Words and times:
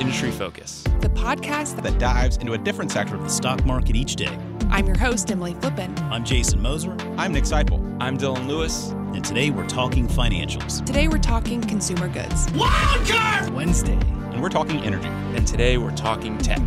Industry 0.00 0.30
Focus, 0.30 0.82
the 1.00 1.10
podcast 1.10 1.82
that 1.82 1.98
dives 1.98 2.38
into 2.38 2.54
a 2.54 2.58
different 2.58 2.90
sector 2.90 3.14
of 3.14 3.22
the 3.22 3.28
stock 3.28 3.62
market 3.66 3.94
each 3.94 4.16
day. 4.16 4.34
I'm 4.70 4.86
your 4.86 4.96
host, 4.96 5.30
Emily 5.30 5.52
Flippen. 5.52 5.94
I'm 6.04 6.24
Jason 6.24 6.62
Moser. 6.62 6.96
I'm 7.18 7.34
Nick 7.34 7.44
Seipel. 7.44 7.98
I'm 8.00 8.16
Dylan 8.16 8.46
Lewis. 8.46 8.92
And 9.14 9.22
today 9.22 9.50
we're 9.50 9.68
talking 9.68 10.08
financials. 10.08 10.82
Today 10.86 11.06
we're 11.06 11.18
talking 11.18 11.60
consumer 11.60 12.08
goods. 12.08 12.46
Wildcard 12.46 13.50
Wednesday. 13.50 13.98
And 14.32 14.42
we're 14.42 14.48
talking 14.48 14.80
energy. 14.80 15.08
And 15.36 15.46
today 15.46 15.76
we're 15.76 15.94
talking 15.94 16.38
tech. 16.38 16.62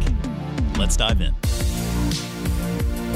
Let's 0.78 0.96
dive 0.96 1.20
in. 1.20 1.34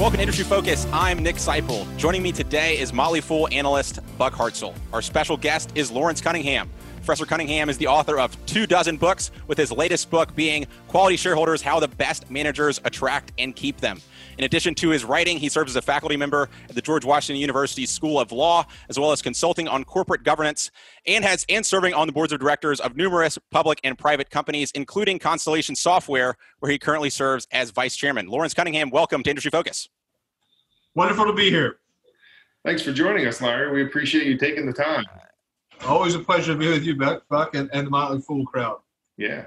Welcome 0.00 0.16
to 0.16 0.22
Industry 0.22 0.44
Focus. 0.44 0.88
I'm 0.92 1.22
Nick 1.22 1.36
Seipel. 1.36 1.84
Joining 1.96 2.24
me 2.24 2.32
today 2.32 2.76
is 2.78 2.92
Motley 2.92 3.20
Fool 3.20 3.48
analyst 3.52 4.00
Buck 4.18 4.32
Hartzell. 4.32 4.74
Our 4.92 5.00
special 5.00 5.36
guest 5.36 5.70
is 5.76 5.92
Lawrence 5.92 6.20
Cunningham. 6.20 6.70
Professor 7.08 7.24
Cunningham 7.24 7.70
is 7.70 7.78
the 7.78 7.86
author 7.86 8.18
of 8.18 8.36
two 8.44 8.66
dozen 8.66 8.98
books, 8.98 9.30
with 9.46 9.56
his 9.56 9.72
latest 9.72 10.10
book 10.10 10.36
being 10.36 10.66
Quality 10.88 11.16
Shareholders 11.16 11.62
How 11.62 11.80
the 11.80 11.88
Best 11.88 12.30
Managers 12.30 12.82
Attract 12.84 13.32
and 13.38 13.56
Keep 13.56 13.78
Them. 13.78 14.02
In 14.36 14.44
addition 14.44 14.74
to 14.74 14.90
his 14.90 15.06
writing, 15.06 15.38
he 15.38 15.48
serves 15.48 15.72
as 15.72 15.76
a 15.76 15.80
faculty 15.80 16.18
member 16.18 16.50
at 16.68 16.74
the 16.74 16.82
George 16.82 17.06
Washington 17.06 17.40
University 17.40 17.86
School 17.86 18.20
of 18.20 18.30
Law, 18.30 18.66
as 18.90 18.98
well 18.98 19.10
as 19.10 19.22
consulting 19.22 19.66
on 19.66 19.84
corporate 19.84 20.22
governance, 20.22 20.70
and 21.06 21.24
has 21.24 21.46
and 21.48 21.64
serving 21.64 21.94
on 21.94 22.06
the 22.06 22.12
boards 22.12 22.30
of 22.30 22.40
directors 22.40 22.78
of 22.78 22.94
numerous 22.94 23.38
public 23.50 23.80
and 23.84 23.96
private 23.96 24.28
companies, 24.28 24.70
including 24.72 25.18
Constellation 25.18 25.74
Software, 25.74 26.36
where 26.58 26.70
he 26.70 26.78
currently 26.78 27.08
serves 27.08 27.48
as 27.52 27.70
vice 27.70 27.96
chairman. 27.96 28.26
Lawrence 28.26 28.52
Cunningham, 28.52 28.90
welcome 28.90 29.22
to 29.22 29.30
Industry 29.30 29.50
Focus. 29.50 29.88
Wonderful 30.94 31.24
to 31.24 31.32
be 31.32 31.48
here. 31.48 31.78
Thanks 32.66 32.82
for 32.82 32.92
joining 32.92 33.26
us, 33.26 33.40
Larry. 33.40 33.72
We 33.72 33.82
appreciate 33.82 34.26
you 34.26 34.36
taking 34.36 34.66
the 34.66 34.74
time. 34.74 35.06
Always 35.86 36.14
a 36.14 36.18
pleasure 36.18 36.52
to 36.52 36.58
be 36.58 36.68
with 36.68 36.84
you, 36.84 36.96
Buck, 36.96 37.54
and, 37.54 37.70
and 37.72 37.86
the 37.86 37.90
Motley 37.90 38.20
Fool 38.20 38.44
crowd. 38.46 38.78
Yeah. 39.16 39.44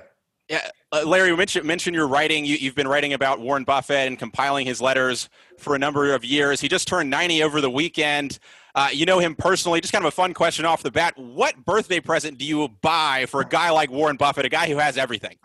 Yeah, 0.49 0.67
uh, 0.91 1.03
Larry, 1.05 1.33
mention 1.35 1.65
mention 1.65 1.93
your 1.93 2.07
writing. 2.07 2.43
You, 2.43 2.57
have 2.57 2.75
been 2.75 2.87
writing 2.87 3.13
about 3.13 3.39
Warren 3.39 3.63
Buffett 3.63 4.07
and 4.07 4.19
compiling 4.19 4.65
his 4.65 4.81
letters 4.81 5.29
for 5.57 5.75
a 5.75 5.79
number 5.79 6.13
of 6.13 6.25
years. 6.25 6.59
He 6.59 6.67
just 6.67 6.89
turned 6.89 7.09
90 7.09 7.41
over 7.41 7.61
the 7.61 7.69
weekend. 7.69 8.37
Uh, 8.75 8.89
you 8.91 9.05
know 9.05 9.19
him 9.19 9.33
personally. 9.33 9.79
Just 9.79 9.93
kind 9.93 10.03
of 10.03 10.09
a 10.09 10.11
fun 10.11 10.33
question 10.33 10.65
off 10.65 10.83
the 10.83 10.91
bat. 10.91 11.17
What 11.17 11.63
birthday 11.63 12.01
present 12.01 12.37
do 12.37 12.43
you 12.43 12.67
buy 12.81 13.27
for 13.29 13.39
a 13.39 13.47
guy 13.47 13.69
like 13.69 13.89
Warren 13.89 14.17
Buffett, 14.17 14.45
a 14.45 14.49
guy 14.49 14.67
who 14.67 14.77
has 14.77 14.97
everything? 14.97 15.37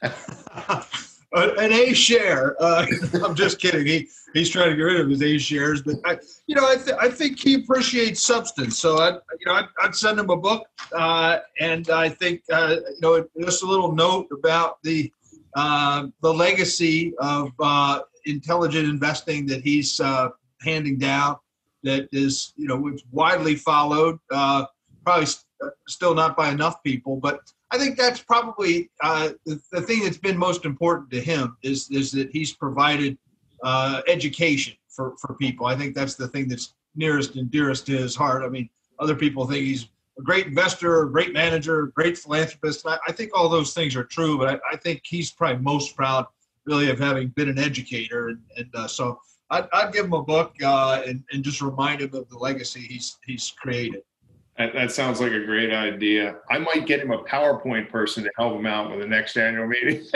an 1.34 1.72
A 1.72 1.92
share. 1.92 2.56
Uh, 2.62 2.86
I'm 3.24 3.34
just 3.34 3.58
kidding. 3.58 3.86
He 3.86 4.08
he's 4.34 4.50
trying 4.50 4.70
to 4.70 4.76
get 4.76 4.82
rid 4.82 5.00
of 5.00 5.08
his 5.08 5.22
A 5.22 5.38
shares, 5.38 5.82
but 5.82 5.96
I, 6.04 6.18
you 6.46 6.54
know, 6.54 6.66
I, 6.66 6.76
th- 6.76 6.96
I 7.00 7.08
think 7.08 7.38
he 7.38 7.54
appreciates 7.54 8.20
substance. 8.22 8.78
So 8.78 8.98
I, 8.98 9.10
you 9.12 9.46
know, 9.46 9.54
I'd, 9.54 9.68
I'd 9.82 9.94
send 9.94 10.18
him 10.18 10.30
a 10.30 10.36
book, 10.36 10.66
uh, 10.94 11.38
and 11.60 11.88
I 11.90 12.08
think 12.08 12.42
uh, 12.52 12.76
you 12.76 13.00
know, 13.00 13.26
just 13.40 13.62
a 13.62 13.66
little 13.66 13.92
note 13.92 14.28
about 14.32 14.82
the 14.82 15.12
uh, 15.54 16.06
the 16.22 16.32
legacy 16.32 17.14
of 17.18 17.52
uh, 17.60 18.00
intelligent 18.24 18.88
investing 18.88 19.46
that 19.46 19.62
he's 19.62 20.00
uh, 20.00 20.30
handing 20.62 20.98
down. 20.98 21.36
That 21.84 22.08
is, 22.12 22.52
you 22.56 22.68
know, 22.68 22.96
widely 23.10 23.56
followed. 23.56 24.18
probably 24.28 25.26
st- 25.26 25.44
still 25.88 26.14
not 26.14 26.36
by 26.36 26.50
enough 26.50 26.82
people, 26.84 27.16
but 27.16 27.40
I 27.72 27.78
think 27.78 27.96
that's 27.96 28.20
probably 28.20 28.90
uh, 29.02 29.30
the, 29.46 29.60
the, 29.72 29.80
thing 29.80 30.04
that's 30.04 30.18
been 30.18 30.36
most 30.36 30.66
important 30.66 31.10
to 31.12 31.20
him 31.20 31.56
is 31.62 31.90
is 31.90 32.12
that 32.12 32.30
he's 32.30 32.52
provided 32.52 33.16
uh, 33.64 34.02
education 34.06 34.74
for 34.88 35.14
for 35.18 35.34
people. 35.34 35.66
I 35.66 35.74
think 35.74 35.94
that's 35.94 36.14
the 36.14 36.28
thing 36.28 36.48
that's 36.48 36.74
nearest 36.94 37.36
and 37.36 37.50
dearest 37.50 37.86
to 37.86 37.96
his 37.96 38.14
heart. 38.14 38.42
I 38.44 38.48
mean, 38.48 38.68
other 38.98 39.16
people 39.16 39.46
think 39.46 39.64
he's 39.64 39.88
a 40.18 40.22
great 40.22 40.46
investor, 40.46 41.02
a 41.02 41.10
great 41.10 41.32
manager, 41.32 41.86
great 41.96 42.18
philanthropist. 42.18 42.86
I, 42.86 42.98
I, 43.08 43.12
think 43.12 43.30
all 43.34 43.48
those 43.48 43.72
things 43.72 43.96
are 43.96 44.04
true, 44.04 44.36
but 44.36 44.48
I, 44.48 44.74
I, 44.74 44.76
think 44.76 45.00
he's 45.04 45.30
probably 45.30 45.62
most 45.62 45.96
proud, 45.96 46.26
really, 46.66 46.90
of 46.90 46.98
having 46.98 47.28
been 47.28 47.48
an 47.48 47.58
educator. 47.58 48.28
And, 48.28 48.40
and 48.58 48.68
uh, 48.74 48.86
so 48.86 49.18
I'd, 49.48 49.66
I'd, 49.72 49.92
give 49.94 50.04
him 50.04 50.12
a 50.12 50.22
book 50.22 50.54
uh, 50.62 51.02
and, 51.06 51.24
and 51.32 51.42
just 51.42 51.62
remind 51.62 52.02
him 52.02 52.12
of 52.14 52.28
the 52.28 52.36
legacy 52.36 52.80
he's 52.80 53.16
he's 53.24 53.50
created. 53.52 54.02
That, 54.74 54.92
sounds 54.92 55.20
like 55.20 55.32
a 55.32 55.44
great 55.44 55.72
idea. 55.72 56.36
I 56.50 56.58
might 56.58 56.86
get 56.86 57.00
him 57.00 57.10
a 57.10 57.22
PowerPoint 57.24 57.88
person 57.90 58.24
to 58.24 58.30
help 58.36 58.54
him 58.54 58.66
out 58.66 58.90
with 58.90 59.00
the 59.00 59.06
next 59.06 59.36
annual 59.36 59.66
meeting. 59.66 60.04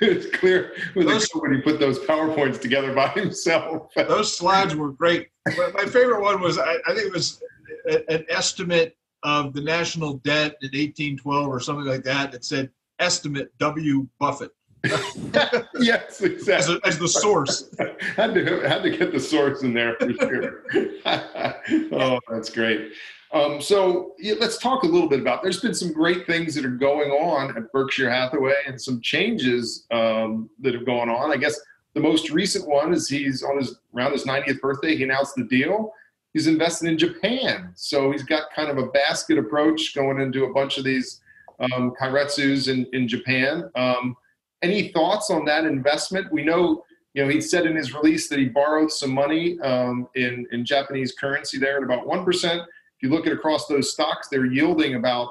it's 0.00 0.36
clear 0.36 0.74
with 0.94 1.06
those, 1.06 1.26
company 1.28 1.60
put 1.60 1.80
those 1.80 1.98
PowerPoints 2.00 2.60
together 2.60 2.94
by 2.94 3.08
himself. 3.08 3.88
those 3.96 4.36
slides 4.36 4.74
were 4.74 4.92
great. 4.92 5.28
But 5.56 5.74
my 5.74 5.84
favorite 5.84 6.22
one 6.22 6.40
was 6.40 6.58
I, 6.58 6.76
I 6.86 6.94
think 6.94 7.08
it 7.08 7.12
was 7.12 7.42
an 7.86 8.24
estimate 8.28 8.96
of 9.22 9.52
the 9.52 9.60
national 9.60 10.14
debt 10.18 10.56
in 10.62 10.68
1812 10.68 11.48
or 11.48 11.60
something 11.60 11.86
like 11.86 12.04
that. 12.04 12.34
It 12.34 12.44
said 12.44 12.70
estimate 12.98 13.50
W. 13.58 14.06
Buffett. 14.18 14.52
yes, 15.80 16.20
exactly. 16.20 16.54
As, 16.54 16.68
a, 16.68 16.80
as, 16.84 16.98
the 16.98 17.08
source. 17.08 17.74
had 18.16 18.34
to 18.34 18.60
had 18.68 18.82
to 18.82 18.90
get 18.90 19.12
the 19.12 19.20
source 19.20 19.62
in 19.62 19.72
there 19.72 19.96
for 19.98 20.12
sure. 20.12 20.62
oh, 21.92 22.20
that's 22.28 22.50
great. 22.50 22.92
Um, 23.32 23.60
so 23.60 24.12
yeah, 24.18 24.34
let's 24.38 24.58
talk 24.58 24.82
a 24.82 24.86
little 24.86 25.08
bit 25.08 25.20
about. 25.20 25.42
There's 25.42 25.60
been 25.60 25.74
some 25.74 25.92
great 25.92 26.26
things 26.26 26.54
that 26.54 26.64
are 26.64 26.70
going 26.70 27.10
on 27.10 27.56
at 27.56 27.72
Berkshire 27.72 28.10
Hathaway, 28.10 28.54
and 28.66 28.80
some 28.80 29.00
changes 29.00 29.86
um, 29.90 30.50
that 30.60 30.74
have 30.74 30.84
gone 30.84 31.08
on. 31.08 31.32
I 31.32 31.36
guess 31.36 31.58
the 31.94 32.00
most 32.00 32.30
recent 32.30 32.68
one 32.68 32.92
is 32.92 33.08
he's 33.08 33.42
on 33.42 33.56
his 33.56 33.78
around 33.96 34.12
his 34.12 34.24
90th 34.24 34.60
birthday. 34.60 34.96
He 34.96 35.04
announced 35.04 35.34
the 35.34 35.44
deal. 35.44 35.92
He's 36.34 36.46
investing 36.46 36.88
in 36.88 36.98
Japan, 36.98 37.72
so 37.74 38.10
he's 38.12 38.24
got 38.24 38.52
kind 38.54 38.68
of 38.68 38.76
a 38.76 38.88
basket 38.88 39.38
approach 39.38 39.94
going 39.94 40.20
into 40.20 40.44
a 40.44 40.52
bunch 40.52 40.76
of 40.76 40.84
these 40.84 41.22
um, 41.58 41.94
keiretsus 41.98 42.68
in 42.68 42.86
in 42.92 43.08
Japan. 43.08 43.70
Um, 43.74 44.16
any 44.64 44.88
thoughts 44.88 45.30
on 45.30 45.44
that 45.44 45.64
investment? 45.64 46.32
We 46.32 46.42
know, 46.50 46.84
you 47.14 47.22
know, 47.22 47.28
he 47.30 47.40
said 47.40 47.66
in 47.66 47.76
his 47.76 47.94
release 47.98 48.28
that 48.28 48.38
he 48.38 48.46
borrowed 48.46 48.90
some 48.90 49.12
money 49.24 49.60
um, 49.60 50.08
in 50.14 50.46
in 50.52 50.64
Japanese 50.64 51.12
currency 51.22 51.58
there 51.58 51.76
at 51.78 51.84
about 51.88 52.06
one 52.06 52.24
percent. 52.24 52.60
If 52.62 53.00
you 53.02 53.10
look 53.14 53.26
at 53.26 53.32
across 53.32 53.66
those 53.66 53.92
stocks, 53.92 54.28
they're 54.28 54.46
yielding 54.46 54.94
about 54.94 55.28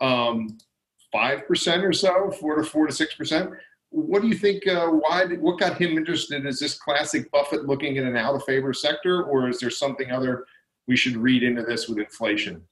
um, 0.00 0.58
five 1.10 1.46
percent 1.48 1.84
or 1.84 1.92
so, 1.92 2.30
four 2.40 2.56
to 2.56 2.64
four 2.64 2.86
to 2.86 2.92
six 2.92 3.14
percent. 3.14 3.50
What 3.90 4.22
do 4.22 4.28
you 4.28 4.38
think? 4.46 4.66
Uh, 4.66 4.88
why? 4.88 5.26
What 5.26 5.60
got 5.60 5.78
him 5.78 5.96
interested? 5.96 6.46
Is 6.46 6.58
this 6.58 6.78
classic 6.78 7.30
Buffett 7.30 7.66
looking 7.66 7.98
at 7.98 8.04
an 8.04 8.16
out 8.16 8.34
of 8.34 8.44
favor 8.44 8.72
sector, 8.72 9.22
or 9.22 9.48
is 9.48 9.58
there 9.60 9.70
something 9.70 10.10
other 10.10 10.46
we 10.88 10.96
should 10.96 11.16
read 11.16 11.42
into 11.42 11.62
this 11.62 11.88
with 11.88 11.98
inflation? 11.98 12.62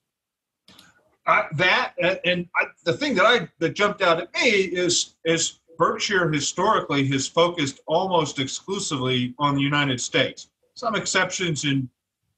That 1.54 1.92
and 2.24 2.48
I, 2.56 2.64
the 2.84 2.94
thing 2.94 3.14
that 3.14 3.24
I 3.24 3.48
that 3.60 3.74
jumped 3.74 4.02
out 4.02 4.20
at 4.20 4.34
me 4.34 4.48
is 4.50 5.14
is 5.24 5.59
Berkshire 5.80 6.30
historically 6.30 7.06
has 7.06 7.26
focused 7.26 7.80
almost 7.86 8.38
exclusively 8.38 9.34
on 9.38 9.54
the 9.54 9.62
United 9.62 9.98
States. 9.98 10.50
Some 10.74 10.94
exceptions 10.94 11.64
in 11.64 11.88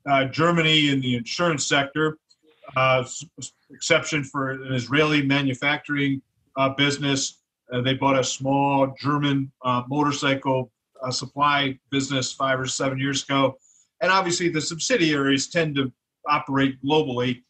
uh, 0.08 0.26
Germany 0.26 0.90
in 0.90 1.00
the 1.00 1.16
insurance 1.16 1.66
sector, 1.66 2.18
uh, 2.76 3.04
exception 3.72 4.22
for 4.22 4.50
an 4.50 4.72
Israeli 4.72 5.26
manufacturing 5.26 6.22
uh, 6.56 6.68
business. 6.68 7.40
Uh, 7.72 7.80
they 7.80 7.94
bought 7.94 8.16
a 8.16 8.22
small 8.22 8.94
German 8.96 9.50
uh, 9.64 9.82
motorcycle 9.88 10.70
uh, 11.02 11.10
supply 11.10 11.76
business 11.90 12.32
five 12.32 12.60
or 12.60 12.66
seven 12.66 12.96
years 12.96 13.24
ago. 13.24 13.58
And 14.02 14.12
obviously, 14.12 14.50
the 14.50 14.60
subsidiaries 14.60 15.48
tend 15.48 15.74
to 15.74 15.90
operate 16.28 16.80
globally. 16.80 17.42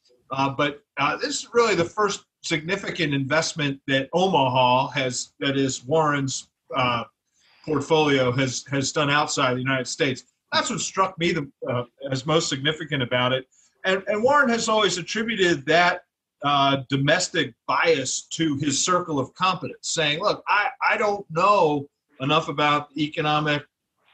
but 0.56 0.80
this 1.20 1.42
is 1.42 1.48
really 1.52 1.74
the 1.74 1.84
first 1.84 2.24
significant 2.42 3.14
investment 3.14 3.80
that 3.86 4.08
Omaha 4.12 4.88
has, 4.88 5.32
that 5.40 5.56
is 5.56 5.84
Warren's 5.84 6.48
uh, 6.76 7.04
portfolio 7.64 8.32
has 8.32 8.64
has 8.70 8.92
done 8.92 9.10
outside 9.10 9.54
the 9.54 9.60
United 9.60 9.86
States. 9.86 10.24
That's 10.52 10.68
what 10.68 10.80
struck 10.80 11.18
me 11.18 11.32
the, 11.32 11.50
uh, 11.68 11.84
as 12.10 12.26
most 12.26 12.48
significant 12.48 13.02
about 13.02 13.32
it. 13.32 13.46
And, 13.84 14.02
and 14.06 14.22
Warren 14.22 14.48
has 14.50 14.68
always 14.68 14.98
attributed 14.98 15.64
that 15.66 16.02
uh, 16.44 16.78
domestic 16.88 17.54
bias 17.66 18.22
to 18.32 18.56
his 18.56 18.84
circle 18.84 19.18
of 19.18 19.32
competence, 19.34 19.88
saying, 19.88 20.20
"Look, 20.20 20.42
I, 20.48 20.68
I 20.86 20.96
don't 20.96 21.24
know 21.30 21.88
enough 22.20 22.48
about 22.48 22.88
economic 22.96 23.64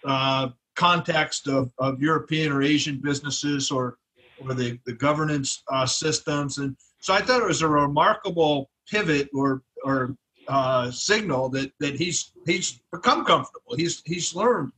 uh, 0.05 0.51
context 0.77 1.49
of, 1.49 1.73
of 1.79 2.01
European 2.01 2.53
or 2.53 2.63
Asian 2.63 3.01
businesses 3.03 3.71
or 3.71 3.99
or 4.41 4.55
the, 4.55 4.79
the 4.87 4.93
governance 4.93 5.65
uh, 5.69 5.85
systems 5.85 6.59
and 6.59 6.77
so 7.01 7.15
I 7.15 7.21
thought 7.21 7.41
it 7.43 7.47
was 7.47 7.63
a 7.63 7.69
remarkable 7.69 8.71
pivot 8.91 9.29
or 9.35 9.63
or 9.85 10.17
uh, 10.49 10.91
signal 10.91 11.49
that 11.51 11.73
that 11.81 11.95
he's 11.97 12.33
he's 12.47 12.81
become 12.93 13.25
comfortable. 13.25 13.77
He's 13.77 14.03
he's 14.05 14.35
learned 14.35 14.73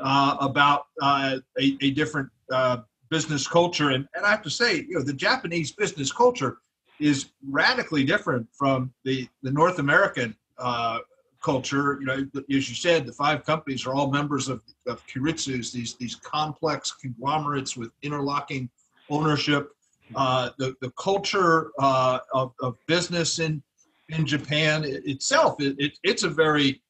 uh, 0.00 0.36
about 0.40 0.86
uh, 1.02 1.38
a, 1.58 1.76
a, 1.80 1.90
different 1.92 2.28
uh, 2.52 2.78
business 3.08 3.48
culture, 3.48 3.90
and, 3.90 4.06
and 4.14 4.26
I 4.26 4.30
have 4.30 4.42
to 4.42 4.50
say, 4.50 4.76
you 4.88 4.98
know, 4.98 5.02
the 5.02 5.14
Japanese 5.14 5.72
business 5.72 6.12
culture 6.12 6.58
is 7.00 7.30
radically 7.48 8.04
different 8.04 8.46
from 8.56 8.92
the 9.04 9.28
the 9.42 9.50
North 9.50 9.78
American 9.78 10.36
uh, 10.58 11.00
culture. 11.42 11.98
You 12.00 12.06
know, 12.06 12.26
as 12.50 12.68
you 12.68 12.74
said, 12.74 13.06
the 13.06 13.12
five 13.12 13.44
companies 13.44 13.86
are 13.86 13.94
all 13.94 14.10
members 14.10 14.48
of 14.48 14.62
of 14.86 15.04
keiretsus, 15.06 15.72
these 15.72 15.94
these 15.94 16.14
complex 16.14 16.92
conglomerates 16.92 17.76
with 17.76 17.90
interlocking 18.02 18.70
ownership 19.10 19.75
uh, 20.14 20.50
the, 20.58 20.74
the 20.80 20.90
culture 20.92 21.70
uh, 21.78 22.18
of, 22.32 22.52
of 22.60 22.76
business 22.86 23.38
in 23.38 23.62
in 24.08 24.24
Japan 24.24 24.84
itself. 24.84 25.60
It, 25.60 25.74
it, 25.78 25.98
it's 26.04 26.22
a 26.22 26.28
very 26.28 26.80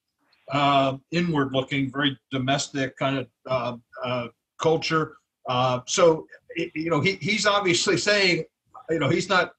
uh, 0.52 0.98
inward 1.12 1.52
looking, 1.52 1.90
very 1.90 2.18
domestic 2.30 2.96
kind 2.98 3.18
of 3.18 3.26
uh, 3.46 3.76
uh, 4.04 4.28
culture. 4.60 5.16
Uh, 5.48 5.80
so, 5.86 6.26
you 6.74 6.90
know, 6.90 7.00
he, 7.00 7.12
he's 7.20 7.46
obviously 7.46 7.96
saying, 7.96 8.44
you 8.90 8.98
know, 8.98 9.08
he's 9.08 9.28
not 9.28 9.52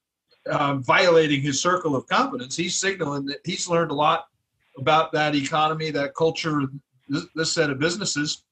violating 0.85 1.41
his 1.41 1.59
circle 1.59 1.95
of 1.95 2.07
competence. 2.07 2.55
He's 2.55 2.75
signaling 2.75 3.25
that 3.25 3.39
he's 3.43 3.67
learned 3.67 3.91
a 3.91 3.95
lot 3.95 4.25
about 4.77 5.11
that 5.13 5.33
economy, 5.33 5.89
that 5.91 6.13
culture, 6.15 6.61
this, 7.09 7.25
this 7.35 7.51
set 7.51 7.69
of 7.71 7.79
businesses. 7.79 8.43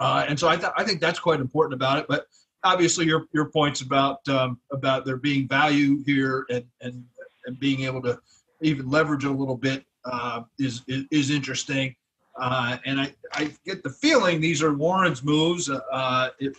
Uh, 0.00 0.24
and 0.28 0.38
so 0.38 0.48
I, 0.48 0.56
th- 0.56 0.72
I 0.76 0.82
think 0.82 1.00
that's 1.00 1.20
quite 1.20 1.40
important 1.40 1.74
about 1.74 1.98
it. 1.98 2.06
But 2.08 2.26
obviously, 2.64 3.06
your 3.06 3.26
your 3.32 3.46
points 3.46 3.80
about 3.80 4.26
um, 4.28 4.58
about 4.72 5.04
there 5.04 5.16
being 5.16 5.48
value 5.48 6.02
here 6.04 6.46
and, 6.50 6.64
and 6.80 7.04
and 7.46 7.58
being 7.58 7.82
able 7.82 8.02
to 8.02 8.18
even 8.60 8.88
leverage 8.88 9.24
a 9.24 9.30
little 9.30 9.56
bit 9.56 9.84
uh, 10.04 10.42
is, 10.58 10.82
is, 10.86 11.04
is 11.10 11.30
interesting. 11.30 11.94
Uh, 12.40 12.78
and 12.86 13.00
I, 13.00 13.14
I 13.34 13.52
get 13.66 13.82
the 13.82 13.90
feeling 13.90 14.40
these 14.40 14.62
are 14.62 14.72
Warren's 14.72 15.22
moves. 15.22 15.68
Uh, 15.68 16.28
it, 16.38 16.56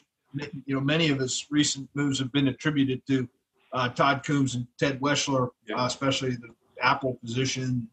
you 0.65 0.75
know, 0.75 0.81
many 0.81 1.09
of 1.09 1.19
his 1.19 1.45
recent 1.49 1.89
moves 1.93 2.19
have 2.19 2.31
been 2.31 2.47
attributed 2.47 3.05
to 3.07 3.27
uh, 3.71 3.89
Todd 3.89 4.23
Combs 4.23 4.55
and 4.55 4.67
Ted 4.77 4.99
Weschler, 4.99 5.49
yeah. 5.67 5.75
Uh, 5.75 5.85
especially 5.85 6.31
the 6.31 6.49
Apple 6.81 7.17
position. 7.23 7.87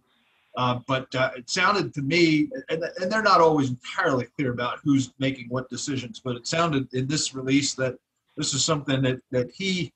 Uh, 0.56 0.80
but 0.86 1.14
uh, 1.14 1.30
it 1.36 1.48
sounded 1.48 1.94
to 1.94 2.02
me, 2.02 2.50
and, 2.68 2.82
and 3.00 3.10
they're 3.10 3.22
not 3.22 3.40
always 3.40 3.70
entirely 3.70 4.26
clear 4.36 4.52
about 4.52 4.78
who's 4.82 5.12
making 5.18 5.46
what 5.48 5.68
decisions, 5.70 6.20
but 6.20 6.36
it 6.36 6.46
sounded 6.46 6.92
in 6.92 7.06
this 7.06 7.34
release 7.34 7.74
that 7.74 7.96
this 8.36 8.52
is 8.52 8.64
something 8.64 9.00
that, 9.02 9.20
that 9.30 9.50
he 9.50 9.92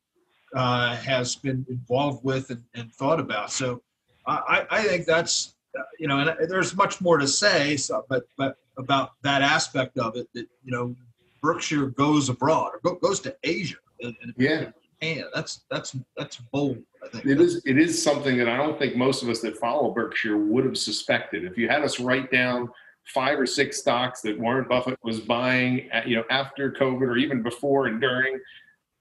uh, 0.54 0.94
has 0.96 1.34
been 1.34 1.66
involved 1.68 2.24
with 2.24 2.50
and, 2.50 2.62
and 2.74 2.92
thought 2.92 3.18
about. 3.18 3.50
So 3.50 3.82
I, 4.26 4.64
I 4.70 4.82
think 4.84 5.06
that's 5.06 5.54
uh, 5.78 5.82
you 5.98 6.06
know, 6.06 6.18
and 6.20 6.48
there's 6.48 6.76
much 6.76 7.00
more 7.00 7.18
to 7.18 7.26
say, 7.26 7.76
so, 7.76 8.04
but 8.08 8.24
but 8.38 8.56
about 8.78 9.12
that 9.22 9.42
aspect 9.42 9.98
of 9.98 10.16
it 10.16 10.28
that 10.34 10.46
you 10.64 10.70
know, 10.70 10.94
Berkshire 11.42 11.86
goes 11.86 12.28
abroad 12.28 12.72
or 12.74 12.80
go, 12.82 12.94
goes 12.96 13.20
to 13.20 13.36
Asia. 13.42 13.76
And, 14.00 14.14
and 14.22 14.34
yeah, 14.36 14.70
and 15.02 15.25
that's 15.35 15.62
that's 15.70 15.96
that's 16.17 16.37
bold. 16.37 16.79
I 17.02 17.08
think 17.08 17.26
it 17.26 17.41
is. 17.41 17.62
It 17.64 17.79
is 17.79 18.02
something 18.02 18.37
that 18.38 18.49
I 18.49 18.56
don't 18.56 18.79
think 18.79 18.96
most 18.96 19.23
of 19.23 19.29
us 19.29 19.41
that 19.41 19.56
follow 19.56 19.91
Berkshire 19.91 20.37
would 20.37 20.64
have 20.64 20.79
suspected. 20.79 21.44
If 21.44 21.58
you 21.58 21.69
had 21.69 21.82
us 21.82 22.00
write 22.00 22.31
down 22.31 22.70
five 23.05 23.38
or 23.38 23.46
six 23.46 23.79
stocks 23.79 24.23
that 24.23 24.38
Warren 24.38 24.67
Buffett 24.67 24.99
was 25.02 25.20
buying, 25.20 25.91
at, 25.91 26.08
you 26.08 26.17
know, 26.17 26.25
after 26.31 26.73
COVID 26.73 27.02
or 27.02 27.17
even 27.17 27.43
before 27.43 27.87
and 27.87 28.00
during, 28.00 28.41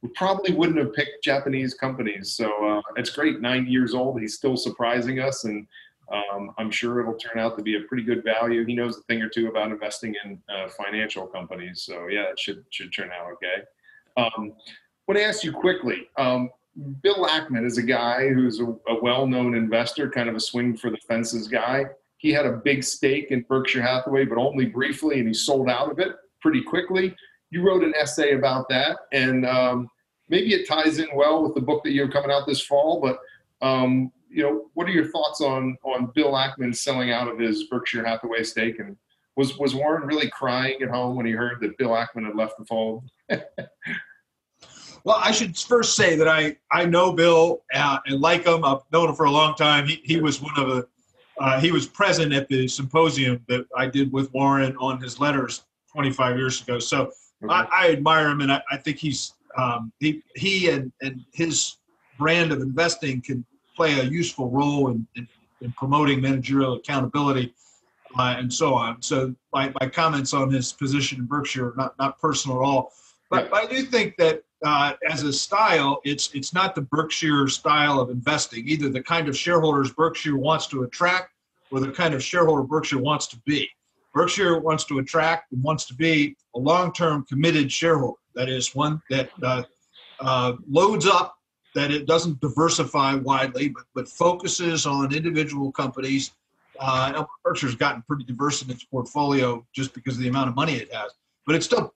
we 0.02 0.10
probably 0.10 0.54
wouldn't 0.54 0.78
have 0.78 0.94
picked 0.94 1.24
Japanese 1.24 1.74
companies. 1.74 2.34
So 2.34 2.52
uh, 2.68 2.82
it's 2.98 3.10
great. 3.10 3.40
Nine 3.40 3.66
years 3.68 3.94
old, 3.94 4.20
he's 4.20 4.36
still 4.36 4.58
surprising 4.58 5.20
us, 5.20 5.46
and 5.46 5.66
um, 6.12 6.52
I'm 6.58 6.70
sure 6.70 7.00
it'll 7.00 7.16
turn 7.16 7.40
out 7.40 7.58
to 7.58 7.64
be 7.64 7.78
a 7.78 7.82
pretty 7.82 8.04
good 8.04 8.24
value. 8.24 8.66
He 8.66 8.76
knows 8.76 8.98
a 8.98 9.02
thing 9.04 9.22
or 9.22 9.30
two 9.30 9.48
about 9.48 9.72
investing 9.72 10.14
in 10.26 10.40
uh, 10.54 10.68
financial 10.68 11.26
companies. 11.26 11.84
So 11.84 12.08
yeah, 12.08 12.24
it 12.24 12.40
should 12.40 12.66
should 12.70 12.94
turn 12.94 13.10
out 13.18 13.32
okay. 13.34 13.64
Um, 14.18 14.54
want 15.08 15.18
to 15.18 15.24
ask 15.24 15.44
you 15.44 15.52
quickly. 15.52 16.08
Um, 16.18 16.50
Bill 17.02 17.26
Ackman 17.26 17.66
is 17.66 17.78
a 17.78 17.84
guy 17.84 18.30
who's 18.30 18.60
a, 18.60 18.66
a 18.66 19.02
well-known 19.02 19.56
investor, 19.56 20.10
kind 20.10 20.28
of 20.28 20.36
a 20.36 20.40
swing 20.40 20.76
for 20.76 20.90
the 20.90 20.98
fences 21.08 21.48
guy. 21.48 21.86
He 22.18 22.32
had 22.32 22.46
a 22.46 22.54
big 22.54 22.84
stake 22.84 23.28
in 23.32 23.42
Berkshire 23.42 23.82
Hathaway, 23.82 24.26
but 24.26 24.38
only 24.38 24.66
briefly, 24.66 25.20
and 25.20 25.28
he 25.28 25.34
sold 25.34 25.70
out 25.70 25.92
of 25.92 26.00
it 26.00 26.14
pretty 26.42 26.64
quickly. 26.64 27.16
You 27.52 27.68
wrote 27.68 27.84
an 27.84 27.94
essay 28.00 28.34
about 28.34 28.70
that, 28.70 28.98
and 29.12 29.46
um, 29.46 29.90
maybe 30.30 30.54
it 30.54 30.68
ties 30.68 31.00
in 31.00 31.08
well 31.14 31.44
with 31.44 31.54
the 31.54 31.62
book 31.62 31.84
that 31.84 31.92
you're 31.92 32.12
coming 32.12 32.32
out 32.32 32.48
this 32.48 32.62
fall. 32.62 33.00
But 33.02 33.20
um, 33.66 34.12
you 34.30 34.42
know, 34.42 34.66
what 34.74 34.88
are 34.88 34.92
your 34.92 35.12
thoughts 35.12 35.42
on 35.42 35.78
on 35.84 36.12
Bill 36.16 36.32
Ackman 36.32 36.76
selling 36.76 37.12
out 37.12 37.28
of 37.28 37.38
his 37.38 37.66
Berkshire 37.66 38.06
Hathaway 38.06 38.44
stake? 38.44 38.80
And 38.80 38.98
was 39.36 39.58
was 39.60 39.76
Warren 39.76 40.08
really 40.08 40.30
crying 40.30 40.82
at 40.82 40.90
home 40.90 41.16
when 41.16 41.26
he 41.26 41.34
heard 41.34 41.60
that 41.62 41.78
Bill 41.78 41.90
Ackman 41.90 42.26
had 42.26 42.36
left 42.36 42.58
the 42.58 42.66
fold? 42.66 43.04
well, 45.04 45.18
I 45.20 45.32
should 45.32 45.58
first 45.58 45.96
say 45.96 46.16
that 46.16 46.28
I 46.28 46.56
I 46.72 46.86
know 46.86 47.12
Bill 47.12 47.64
uh, 47.74 47.98
and 48.06 48.22
like 48.22 48.46
him. 48.46 48.64
I've 48.64 48.80
known 48.92 49.10
him 49.10 49.16
for 49.16 49.26
a 49.26 49.32
long 49.32 49.56
time. 49.56 49.88
He 49.88 50.02
he 50.04 50.20
was 50.22 50.42
one 50.42 50.58
of 50.58 50.68
the 50.68 50.88
uh, 51.40 51.60
he 51.60 51.72
was 51.72 51.88
present 51.88 52.32
at 52.34 52.48
the 52.48 52.68
symposium 52.68 53.44
that 53.48 53.66
I 53.76 53.88
did 53.88 54.12
with 54.14 54.32
Warren 54.34 54.78
on 54.78 55.02
his 55.02 55.20
letters 55.20 55.64
25 55.92 56.38
years 56.38 56.62
ago. 56.62 56.80
So 56.80 57.12
okay. 57.44 57.54
I, 57.54 57.68
I, 57.72 57.92
admire 57.92 58.30
him, 58.30 58.42
and 58.42 58.52
I, 58.52 58.62
I 58.72 58.78
think 58.78 58.98
he's 58.98 59.34
um, 59.58 59.92
he 60.00 60.24
he 60.36 60.70
and, 60.70 60.92
and 61.02 61.26
his 61.34 61.78
brand 62.18 62.52
of 62.52 62.62
investing 62.62 63.22
can 63.22 63.46
play 63.76 64.00
a 64.00 64.04
useful 64.04 64.50
role 64.52 64.90
in, 64.90 65.08
in, 65.16 65.28
in 65.62 65.72
promoting 65.74 66.22
managerial 66.22 66.76
accountability 66.76 67.54
uh, 68.18 68.36
and 68.38 68.54
so 68.54 68.76
on. 68.76 69.02
So 69.02 69.36
my, 69.52 69.74
my 69.82 69.88
comments 69.88 70.34
on 70.34 70.52
his 70.52 70.72
position 70.72 71.20
in 71.20 71.26
Berkshire 71.26 71.70
are 71.70 71.74
not 71.76 71.98
not 72.00 72.20
personal 72.20 72.62
at 72.62 72.66
all. 72.66 72.94
But, 73.30 73.50
but 73.50 73.64
I 73.64 73.66
do 73.66 73.82
think 73.84 74.16
that 74.18 74.44
uh, 74.64 74.94
as 75.10 75.24
a 75.24 75.34
style, 75.34 76.00
it's 76.04 76.34
it's 76.34 76.54
not 76.54 76.74
the 76.76 76.82
Berkshire 76.82 77.48
style 77.48 78.00
of 78.00 78.10
investing, 78.10 78.68
either 78.68 78.90
the 78.90 79.04
kind 79.04 79.28
of 79.28 79.38
shareholders 79.38 79.92
Berkshire 79.92 80.38
wants 80.38 80.68
to 80.68 80.84
attract 80.84 81.34
or 81.72 81.80
the 81.80 81.92
kind 81.92 82.14
of 82.14 82.24
shareholder 82.24 82.64
Berkshire 82.64 83.00
wants 83.00 83.28
to 83.28 83.38
be. 83.46 83.70
Berkshire 84.14 84.60
wants 84.60 84.86
to 84.86 85.00
attract 85.00 85.52
and 85.52 85.64
wants 85.64 85.86
to 85.86 85.94
be 85.96 86.36
a 86.56 86.60
long-term 86.60 87.26
committed 87.28 87.72
shareholder. 87.72 88.20
That 88.36 88.48
is 88.48 88.74
one 88.76 89.02
that 89.10 89.32
uh, 89.42 89.64
uh, 90.20 90.54
loads 90.70 91.08
up, 91.08 91.36
that 91.74 91.92
it 91.92 92.06
doesn't 92.06 92.40
diversify 92.40 93.16
widely, 93.16 93.70
but, 93.70 93.84
but 93.96 94.08
focuses 94.08 94.86
on 94.86 95.14
individual 95.14 95.72
companies. 95.72 96.32
Uh, 96.80 97.26
Berkshire's 97.44 97.76
gotten 97.76 98.04
pretty 98.04 98.24
diverse 98.24 98.62
in 98.62 98.70
its 98.70 98.84
portfolio 98.84 99.66
just 99.74 99.94
because 99.94 100.16
of 100.16 100.22
the 100.22 100.30
amount 100.30 100.50
of 100.50 100.56
money 100.56 100.76
it 100.76 100.94
has, 100.94 101.12
but 101.46 101.56
it's 101.56 101.66
still 101.66 101.94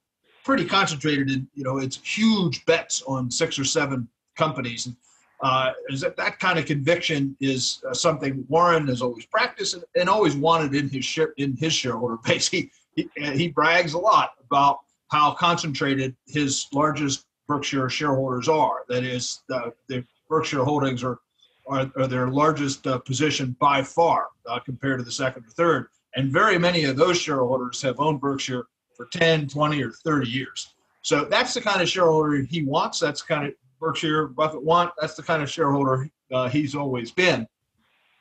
pretty 0.48 0.64
concentrated 0.64 1.30
in, 1.30 1.46
you 1.56 1.64
know, 1.66 1.78
it's 1.78 1.98
huge 1.98 2.66
bets 2.66 3.04
on 3.06 3.30
six 3.30 3.60
or 3.60 3.66
seven 3.66 4.08
companies. 4.38 4.86
And 4.86 4.96
uh, 5.44 5.74
is 5.90 6.00
that, 6.00 6.16
that 6.16 6.40
kind 6.40 6.58
of 6.58 6.66
conviction 6.66 7.36
is 7.42 7.84
uh, 7.86 7.94
something 7.94 8.46
Warren 8.48 8.88
has 8.88 9.02
always 9.02 9.26
practiced 9.26 9.74
and, 9.74 9.84
and, 9.98 10.08
always 10.08 10.38
wanted 10.38 10.74
in 10.74 10.88
his 10.88 11.04
share, 11.04 11.34
in 11.36 11.58
his 11.58 11.74
shareholder 11.74 12.16
base. 12.26 12.48
He, 12.48 12.72
he, 12.96 13.10
he 13.18 13.50
brags 13.50 13.94
a 13.94 13.98
lot 13.98 14.32
about 14.42 14.80
how 15.12 15.34
concentrated 15.34 16.16
his 16.28 16.68
largest 16.72 17.26
Berkshire 17.50 17.90
shareholders 17.90 18.48
are. 18.48 18.86
That 18.88 19.04
is, 19.04 19.42
the, 19.50 19.74
the 19.90 20.06
Berkshire 20.30 20.64
holdings 20.64 21.04
are, 21.04 21.20
are, 21.68 21.92
are 21.98 22.08
their 22.08 22.30
largest 22.30 22.88
uh, 22.88 23.00
position 23.00 23.54
by 23.60 23.84
far 23.84 24.28
uh, 24.50 24.60
compared 24.60 25.00
to 25.00 25.04
the 25.04 25.12
second 25.12 25.44
or 25.46 25.50
third. 25.50 25.88
And 26.16 26.32
very 26.32 26.58
many 26.58 26.86
of 26.86 26.96
those 26.96 27.20
shareholders 27.20 27.82
have 27.82 28.00
owned 28.00 28.22
Berkshire 28.22 28.64
for 28.98 29.06
10, 29.12 29.48
20, 29.48 29.84
or 29.84 29.92
30 29.92 30.30
years. 30.30 30.74
So 31.04 31.24
that's 31.24 31.54
the 31.54 31.62
kind 31.62 31.82
of 31.82 31.88
shareholder 31.88 32.42
he 32.42 32.64
wants. 32.64 33.00
That's 33.00 33.22
the 33.22 33.28
kind 33.28 33.48
of 33.48 33.54
Berkshire 33.80 34.28
Buffett 34.28 34.64
want. 34.64 34.92
That's 35.00 35.16
the 35.16 35.24
kind 35.24 35.42
of 35.42 35.50
shareholder 35.50 36.10
uh, 36.34 36.50
he's 36.50 36.76
always 36.76 37.12
been. 37.12 37.48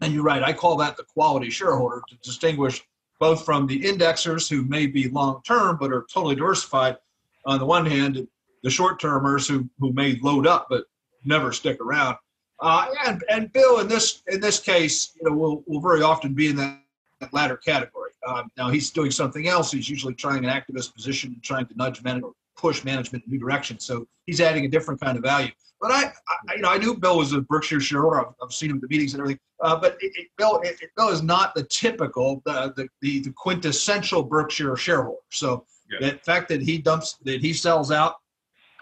And 0.01 0.13
you're 0.13 0.23
right, 0.23 0.43
I 0.43 0.53
call 0.53 0.77
that 0.77 0.97
the 0.97 1.05
quality 1.05 1.51
shareholder 1.51 2.03
to 2.09 2.17
distinguish 2.17 2.87
both 3.19 3.45
from 3.45 3.67
the 3.67 3.81
indexers 3.81 4.49
who 4.49 4.63
may 4.63 4.87
be 4.87 5.09
long 5.09 5.41
term 5.43 5.79
but 5.81 5.91
are 5.91 6.05
totally 6.13 6.35
diversified 6.35 6.99
on 7.47 7.59
the 7.59 7.67
one 7.67 7.87
hand, 7.87 8.29
the 8.63 8.71
short 8.71 9.01
termers 9.01 9.49
who, 9.49 9.69
who 9.81 9.93
may 9.93 10.19
load 10.21 10.47
up 10.47 10.67
but 10.69 10.85
never 11.25 11.51
stick 11.53 11.81
around. 11.81 12.17
Uh, 12.61 12.87
and, 13.07 13.25
and 13.29 13.53
Bill, 13.53 13.81
in 13.81 13.89
this 13.89 14.23
in 14.29 14.41
this 14.41 14.59
case, 14.59 15.13
you 15.21 15.29
know, 15.29 15.37
will 15.37 15.63
will 15.67 15.81
very 15.81 16.03
often 16.03 16.33
be 16.33 16.49
in 16.49 16.57
that, 16.57 16.67
that 16.69 16.83
latter 17.33 17.57
category. 17.57 18.11
Um, 18.27 18.51
now 18.57 18.71
he's 18.71 18.91
doing 18.91 19.11
something 19.11 19.49
else. 19.49 19.71
He's 19.71 19.89
usually 19.89 20.15
trying 20.15 20.45
an 20.45 20.51
activist 20.51 20.95
position 20.95 21.33
and 21.33 21.43
trying 21.43 21.67
to 21.67 21.77
nudge 21.77 22.03
management, 22.03 22.35
push 22.57 22.85
management 22.85 23.25
in 23.25 23.33
new 23.33 23.39
directions. 23.39 23.85
So 23.85 24.07
he's 24.27 24.41
adding 24.41 24.65
a 24.65 24.69
different 24.69 25.01
kind 25.01 25.17
of 25.17 25.23
value. 25.23 25.51
But 25.81 25.91
I, 25.93 26.05
I, 26.05 26.55
you 26.57 26.63
know, 26.63 26.71
I 26.71 26.79
knew 26.79 26.97
Bill 26.97 27.19
was 27.19 27.33
a 27.33 27.43
Berkshire 27.43 27.81
shareholder. 27.81 28.21
I've, 28.21 28.35
I've 28.43 28.53
seen 28.53 28.71
him 28.71 28.77
at 28.77 28.83
the 28.83 28.89
meetings 28.89 29.13
and 29.13 29.21
everything. 29.21 29.41
Uh, 29.63 29.77
but 29.77 29.97
it, 30.01 30.13
it, 30.17 30.29
Bill, 30.39 30.61
it, 30.65 30.81
Bill 30.97 31.11
is 31.11 31.23
not 31.23 31.55
the 31.55 31.65
typical, 31.65 32.43
the, 32.47 32.73
the, 32.77 32.89
the, 33.03 33.21
the 33.21 33.33
quintessential 33.33 34.23
Berkshire 34.23 34.77
shareholder. 34.77 35.19
So 35.31 35.67
yeah. 35.91 36.11
the 36.11 36.19
fact 36.19 36.49
that 36.49 36.63
he 36.63 36.79
dumps, 36.79 37.19
that 37.25 37.41
he 37.41 37.53
sells 37.53 37.91
out, 37.91 38.17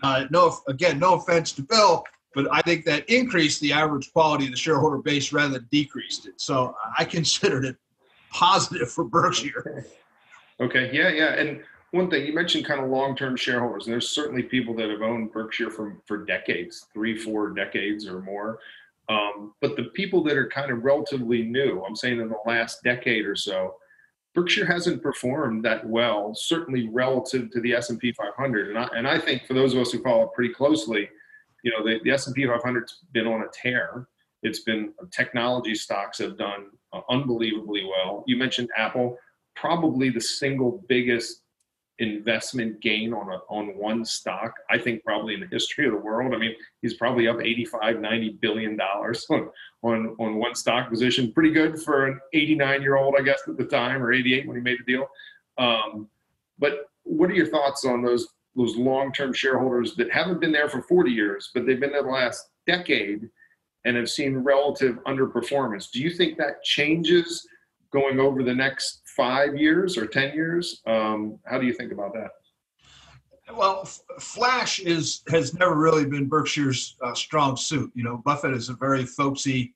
uh, 0.02 0.26
no, 0.30 0.58
again, 0.68 0.98
no 0.98 1.14
offense 1.14 1.52
to 1.52 1.62
Bill, 1.62 2.04
but 2.34 2.46
I 2.52 2.60
think 2.62 2.84
that 2.84 3.08
increased 3.08 3.60
the 3.60 3.72
average 3.72 4.12
quality 4.12 4.46
of 4.46 4.50
the 4.50 4.56
shareholder 4.56 4.98
base 4.98 5.32
rather 5.32 5.54
than 5.54 5.68
decreased 5.70 6.26
it. 6.26 6.40
So 6.40 6.74
I 6.98 7.04
considered 7.04 7.64
it 7.64 7.76
positive 8.34 8.90
for 8.90 9.04
Berkshire. 9.04 9.86
Okay, 10.60 10.90
yeah, 10.92 11.08
yeah, 11.08 11.34
and 11.34 11.62
one 11.94 12.10
thing 12.10 12.26
you 12.26 12.34
mentioned 12.34 12.64
kind 12.64 12.80
of 12.80 12.90
long-term 12.90 13.36
shareholders 13.36 13.86
and 13.86 13.92
there's 13.92 14.10
certainly 14.10 14.42
people 14.42 14.74
that 14.74 14.90
have 14.90 15.00
owned 15.00 15.32
berkshire 15.32 15.70
for, 15.70 15.96
for 16.06 16.24
decades 16.24 16.86
three 16.92 17.16
four 17.16 17.50
decades 17.50 18.08
or 18.08 18.20
more 18.20 18.58
um, 19.08 19.54
but 19.60 19.76
the 19.76 19.84
people 19.94 20.22
that 20.24 20.36
are 20.36 20.48
kind 20.48 20.72
of 20.72 20.84
relatively 20.84 21.42
new 21.42 21.82
i'm 21.84 21.94
saying 21.94 22.20
in 22.20 22.28
the 22.28 22.36
last 22.46 22.82
decade 22.82 23.24
or 23.24 23.36
so 23.36 23.76
berkshire 24.34 24.66
hasn't 24.66 25.02
performed 25.02 25.64
that 25.64 25.86
well 25.86 26.34
certainly 26.34 26.88
relative 26.88 27.48
to 27.52 27.60
the 27.60 27.72
s&p 27.72 28.10
500 28.12 28.70
and 28.70 28.78
I, 28.78 28.88
and 28.96 29.06
I 29.06 29.18
think 29.18 29.46
for 29.46 29.54
those 29.54 29.72
of 29.72 29.80
us 29.80 29.92
who 29.92 30.02
follow 30.02 30.24
it 30.24 30.32
pretty 30.34 30.52
closely 30.52 31.08
you 31.62 31.70
know 31.70 31.84
the, 31.84 32.00
the 32.02 32.10
s&p 32.10 32.42
500's 32.42 32.98
been 33.12 33.28
on 33.28 33.42
a 33.42 33.48
tear 33.52 34.08
It's 34.42 34.60
been 34.60 34.92
technology 35.12 35.76
stocks 35.76 36.18
have 36.18 36.36
done 36.36 36.70
uh, 36.94 37.00
unbelievably 37.10 37.84
well. 37.84 38.24
You 38.26 38.36
mentioned 38.36 38.70
Apple, 38.76 39.18
probably 39.56 40.10
the 40.10 40.20
single 40.20 40.82
biggest 40.88 41.42
investment 42.00 42.80
gain 42.80 43.12
on 43.14 43.28
a, 43.30 43.36
on 43.48 43.68
one 43.78 44.04
stock 44.04 44.52
i 44.68 44.76
think 44.76 45.04
probably 45.04 45.34
in 45.34 45.38
the 45.38 45.46
history 45.46 45.86
of 45.86 45.92
the 45.92 45.98
world. 45.98 46.34
I 46.34 46.38
mean 46.38 46.52
he's 46.82 46.94
probably 46.94 47.28
up 47.28 47.40
85 47.40 48.00
90 48.00 48.30
billion 48.40 48.76
dollars 48.76 49.24
on, 49.30 49.48
on 49.82 50.16
on 50.18 50.34
one 50.36 50.56
stock 50.56 50.90
position. 50.90 51.32
Pretty 51.32 51.52
good 51.52 51.80
for 51.80 52.06
an 52.06 52.20
89 52.32 52.82
year 52.82 52.96
old 52.96 53.14
i 53.16 53.22
guess 53.22 53.42
at 53.46 53.56
the 53.56 53.64
time 53.64 54.02
or 54.02 54.12
88 54.12 54.46
when 54.46 54.56
he 54.56 54.62
made 54.62 54.78
the 54.80 54.92
deal. 54.92 55.06
Um, 55.56 56.08
but 56.58 56.90
what 57.04 57.30
are 57.30 57.34
your 57.34 57.46
thoughts 57.46 57.84
on 57.84 58.02
those 58.02 58.26
those 58.56 58.76
long-term 58.76 59.32
shareholders 59.32 59.94
that 59.96 60.10
haven't 60.10 60.40
been 60.40 60.52
there 60.52 60.68
for 60.68 60.82
40 60.82 61.12
years 61.12 61.50
but 61.54 61.64
they've 61.64 61.78
been 61.78 61.92
there 61.92 62.02
the 62.02 62.08
last 62.08 62.48
decade 62.66 63.28
and 63.84 63.96
have 63.96 64.08
seen 64.08 64.38
relative 64.38 64.96
underperformance 65.04 65.90
do 65.90 66.00
you 66.00 66.10
think 66.10 66.38
that 66.38 66.62
changes 66.62 67.46
going 67.94 68.18
over 68.18 68.42
the 68.42 68.54
next 68.54 69.02
five 69.16 69.56
years 69.56 69.96
or 69.96 70.06
10 70.06 70.34
years? 70.34 70.82
Um, 70.86 71.38
how 71.46 71.58
do 71.58 71.66
you 71.66 71.72
think 71.72 71.92
about 71.92 72.12
that? 72.14 72.30
Well, 73.54 73.84
Flash 74.18 74.80
is 74.80 75.22
has 75.28 75.54
never 75.54 75.76
really 75.76 76.06
been 76.06 76.26
Berkshire's 76.28 76.96
uh, 77.02 77.14
strong 77.14 77.56
suit. 77.56 77.92
You 77.94 78.02
know, 78.02 78.16
Buffett 78.24 78.52
is 78.54 78.70
a 78.70 78.74
very 78.74 79.04
folksy, 79.04 79.74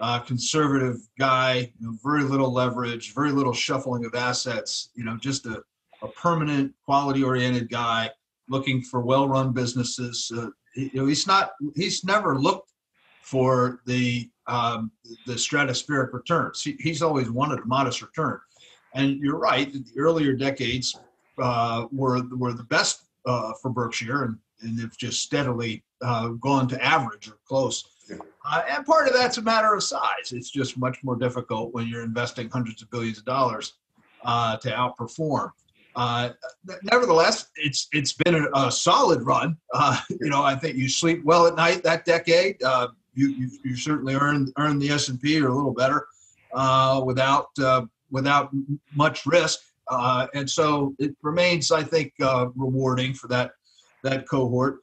uh, 0.00 0.20
conservative 0.20 0.96
guy. 1.18 1.72
You 1.78 1.86
know, 1.86 1.98
very 2.02 2.22
little 2.22 2.50
leverage, 2.50 3.14
very 3.14 3.30
little 3.30 3.52
shuffling 3.52 4.06
of 4.06 4.14
assets. 4.14 4.88
You 4.94 5.04
know, 5.04 5.18
just 5.18 5.44
a, 5.44 5.62
a 6.00 6.08
permanent, 6.08 6.72
quality-oriented 6.86 7.70
guy 7.70 8.10
looking 8.48 8.82
for 8.82 9.02
well-run 9.02 9.52
businesses. 9.52 10.32
Uh, 10.34 10.48
you 10.74 10.90
know, 10.94 11.06
he's 11.06 11.26
not. 11.26 11.52
He's 11.76 12.04
never 12.04 12.38
looked 12.38 12.71
for 13.22 13.80
the 13.86 14.28
um, 14.46 14.90
the 15.26 15.34
stratospheric 15.34 16.12
returns. 16.12 16.62
He, 16.62 16.76
he's 16.80 17.02
always 17.02 17.30
wanted 17.30 17.60
a 17.60 17.64
modest 17.64 18.02
return. 18.02 18.40
And 18.94 19.18
you're 19.20 19.38
right, 19.38 19.72
the 19.72 19.84
earlier 19.96 20.34
decades 20.34 20.98
uh, 21.38 21.86
were 21.90 22.22
were 22.36 22.52
the 22.52 22.64
best 22.64 23.04
uh, 23.24 23.52
for 23.62 23.70
Berkshire, 23.70 24.24
and, 24.24 24.38
and 24.60 24.78
they've 24.78 24.96
just 24.98 25.22
steadily 25.22 25.84
uh, 26.02 26.28
gone 26.28 26.68
to 26.68 26.84
average 26.84 27.28
or 27.28 27.38
close. 27.46 27.84
Uh, 28.44 28.62
and 28.68 28.84
part 28.84 29.06
of 29.06 29.14
that's 29.14 29.38
a 29.38 29.42
matter 29.42 29.72
of 29.72 29.82
size. 29.82 30.32
It's 30.32 30.50
just 30.50 30.76
much 30.76 31.02
more 31.04 31.16
difficult 31.16 31.72
when 31.72 31.86
you're 31.86 32.02
investing 32.02 32.50
hundreds 32.50 32.82
of 32.82 32.90
billions 32.90 33.18
of 33.18 33.24
dollars 33.24 33.74
uh, 34.24 34.56
to 34.58 34.70
outperform. 34.70 35.52
Uh, 35.94 36.30
nevertheless, 36.82 37.48
it's 37.56 37.88
it's 37.92 38.12
been 38.12 38.34
a, 38.34 38.48
a 38.54 38.72
solid 38.72 39.22
run. 39.22 39.56
you 40.20 40.28
know, 40.28 40.42
I 40.42 40.56
think 40.56 40.76
you 40.76 40.88
sleep 40.88 41.22
well 41.24 41.46
at 41.46 41.54
night 41.54 41.82
that 41.84 42.04
decade. 42.04 42.62
You, 43.14 43.28
you, 43.28 43.50
you 43.64 43.76
certainly 43.76 44.14
earned 44.14 44.52
earned 44.58 44.80
the 44.80 44.90
S 44.90 45.08
and 45.08 45.20
P 45.20 45.40
or 45.40 45.48
a 45.48 45.54
little 45.54 45.74
better 45.74 46.06
without 47.04 47.48
without 48.10 48.50
much 48.94 49.26
risk. 49.26 49.60
Uh, 49.88 50.26
and 50.34 50.48
so 50.48 50.94
it 50.98 51.14
remains, 51.22 51.72
I 51.72 51.82
think, 51.82 52.12
uh, 52.22 52.46
rewarding 52.54 53.14
for 53.14 53.28
that 53.28 53.52
that 54.04 54.28
cohort. 54.28 54.78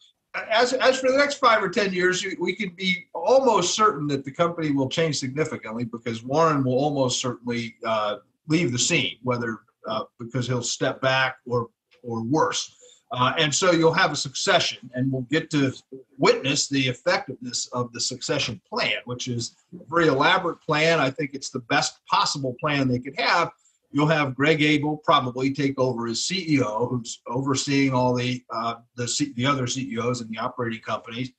As, 0.51 0.74
as 0.74 1.00
for 1.00 1.09
the 1.12 1.17
next 1.17 1.36
five 1.36 1.63
or 1.63 1.69
ten 1.69 1.91
years, 1.91 2.24
we 2.39 2.55
can 2.55 2.69
be 2.69 3.07
almost 3.13 3.74
certain 3.74 4.07
that 4.07 4.24
the 4.24 4.31
company 4.31 4.71
will 4.71 4.88
change 4.88 5.17
significantly 5.17 5.86
because 5.86 6.24
Warren 6.24 6.63
will 6.63 6.77
almost 6.77 7.19
certainly 7.19 7.75
uh, 7.86 8.17
leave 8.48 8.71
the 8.71 8.79
scene, 8.79 9.17
whether 9.24 9.59
uh, 9.88 10.03
because 10.19 10.48
he'll 10.48 10.62
step 10.62 11.01
back 11.01 11.38
or 11.48 11.69
or 12.03 12.24
worse. 12.24 12.75
Uh, 13.11 13.33
and 13.39 13.53
so 13.53 13.71
you'll 13.71 13.93
have 13.93 14.11
a 14.11 14.15
succession, 14.15 14.89
and 14.93 15.11
we'll 15.11 15.23
get 15.23 15.49
to 15.49 15.73
witness 16.17 16.67
the 16.67 16.87
effectiveness 16.87 17.67
of 17.73 17.91
the 17.91 17.99
succession 17.99 18.61
plan, 18.71 18.97
which 19.05 19.27
is 19.27 19.55
a 19.73 19.83
very 19.89 20.07
elaborate 20.07 20.61
plan. 20.61 20.99
I 20.99 21.09
think 21.09 21.31
it's 21.33 21.49
the 21.49 21.59
best 21.61 21.99
possible 22.05 22.55
plan 22.59 22.87
they 22.87 22.99
could 22.99 23.19
have. 23.19 23.51
You'll 23.91 24.07
have 24.07 24.35
Greg 24.35 24.61
Abel 24.61 24.97
probably 24.97 25.51
take 25.51 25.79
over 25.79 26.07
as 26.07 26.19
CEO, 26.19 26.87
who's 26.87 27.19
overseeing 27.25 27.93
all 27.93 28.13
the 28.13 28.43
uh, 28.53 28.75
the, 28.95 29.07
C- 29.07 29.33
the 29.35 29.47
other 29.47 29.65
CEOs 29.65 30.21
in 30.21 30.29
the 30.29 30.37
operating 30.37 30.81
companies. 30.81 31.31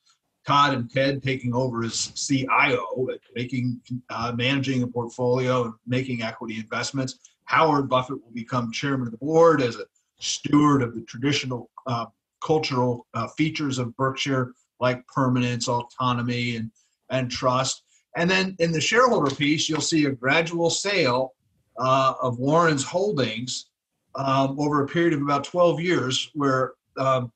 Todd 0.47 0.75
and 0.75 0.91
Ted 0.91 1.23
taking 1.23 1.55
over 1.55 1.85
as 1.85 2.09
CIO, 2.17 3.09
making 3.37 3.81
uh, 4.09 4.33
managing 4.35 4.83
a 4.83 4.87
portfolio 4.87 5.67
and 5.67 5.75
making 5.87 6.23
equity 6.23 6.57
investments. 6.59 7.19
Howard 7.45 7.89
Buffett 7.89 8.23
will 8.23 8.33
become 8.33 8.73
chairman 8.73 9.09
of 9.09 9.13
the 9.13 9.19
board 9.19 9.61
as 9.63 9.77
a 9.77 9.85
steward 10.21 10.83
of 10.83 10.95
the 10.95 11.03
traditional 11.03 11.71
uh, 11.87 12.07
cultural 12.41 13.07
uh, 13.15 13.29
features 13.29 13.79
of 13.79 13.97
Berkshire, 13.97 14.53
like 14.79 15.07
permanence, 15.09 15.69
autonomy, 15.69 16.57
and, 16.57 16.71
and 17.11 17.31
trust. 17.31 17.83
And 18.17 18.31
then 18.31 18.57
in 18.59 18.73
the 18.73 18.81
shareholder 18.81 19.35
piece, 19.35 19.69
you'll 19.69 19.81
see 19.81 20.07
a 20.07 20.11
gradual 20.11 20.71
sale 20.71 21.35
uh, 21.79 22.15
of 22.23 22.39
Warren's 22.39 22.85
holdings 22.85 23.67
um, 24.15 24.59
over 24.59 24.83
a 24.83 24.89
period 24.89 25.13
of 25.15 25.23
about 25.23 25.45
12 25.45 25.81
years, 25.81 26.31
where 26.35 26.73
um, 26.97 27.33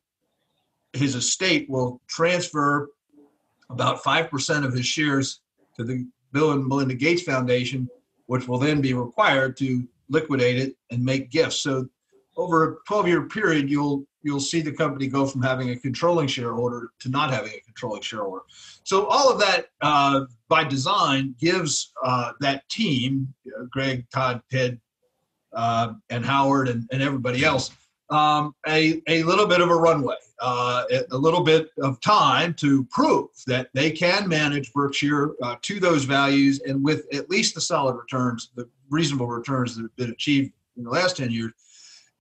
his 0.92 1.14
estate 1.14 1.68
will 1.68 2.00
transfer 2.08 2.90
about 3.70 4.02
5% 4.02 4.64
of 4.64 4.72
his 4.72 4.86
shares 4.86 5.40
to 5.76 5.84
the 5.84 6.06
Bill 6.32 6.52
and 6.52 6.66
Melinda 6.66 6.94
Gates 6.94 7.22
Foundation, 7.22 7.88
which 8.26 8.48
will 8.48 8.58
then 8.58 8.80
be 8.80 8.94
required 8.94 9.56
to 9.58 9.86
liquidate 10.08 10.58
it 10.58 10.76
and 10.90 11.04
make 11.04 11.30
gifts. 11.30 11.60
So 11.60 11.88
over 12.36 12.72
a 12.72 12.76
12 12.86 13.08
year 13.08 13.22
period, 13.22 13.70
you'll 13.70 14.06
you'll 14.22 14.40
see 14.40 14.62
the 14.62 14.72
company 14.72 15.06
go 15.06 15.26
from 15.26 15.42
having 15.42 15.70
a 15.70 15.76
controlling 15.76 16.26
shareholder 16.26 16.90
to 16.98 17.10
not 17.10 17.30
having 17.30 17.52
a 17.52 17.60
controlling 17.60 18.00
shareholder. 18.00 18.40
So 18.82 19.06
all 19.06 19.30
of 19.30 19.38
that, 19.40 19.66
uh, 19.82 20.22
by 20.48 20.64
design, 20.64 21.34
gives 21.38 21.92
uh, 22.02 22.32
that 22.40 22.66
team, 22.70 23.32
uh, 23.46 23.64
Greg, 23.70 24.06
Todd, 24.10 24.40
Ted, 24.50 24.80
uh, 25.52 25.92
and 26.08 26.24
Howard, 26.24 26.68
and, 26.68 26.88
and 26.90 27.02
everybody 27.02 27.44
else, 27.44 27.70
um, 28.10 28.54
a, 28.66 29.02
a 29.08 29.22
little 29.24 29.46
bit 29.46 29.60
of 29.60 29.68
a 29.68 29.76
runway, 29.76 30.16
uh, 30.40 30.84
a 31.10 31.16
little 31.16 31.42
bit 31.42 31.68
of 31.82 32.00
time 32.00 32.54
to 32.54 32.84
prove 32.86 33.28
that 33.46 33.68
they 33.74 33.90
can 33.90 34.26
manage 34.26 34.72
Berkshire 34.72 35.34
uh, 35.42 35.56
to 35.62 35.78
those 35.80 36.04
values 36.04 36.60
and 36.62 36.82
with 36.82 37.06
at 37.14 37.28
least 37.28 37.54
the 37.54 37.60
solid 37.60 37.94
returns, 37.94 38.50
the 38.56 38.68
reasonable 38.88 39.26
returns 39.26 39.76
that 39.76 39.82
have 39.82 39.96
been 39.96 40.10
achieved 40.10 40.52
in 40.76 40.84
the 40.84 40.90
last 40.90 41.16
10 41.16 41.30
years 41.30 41.52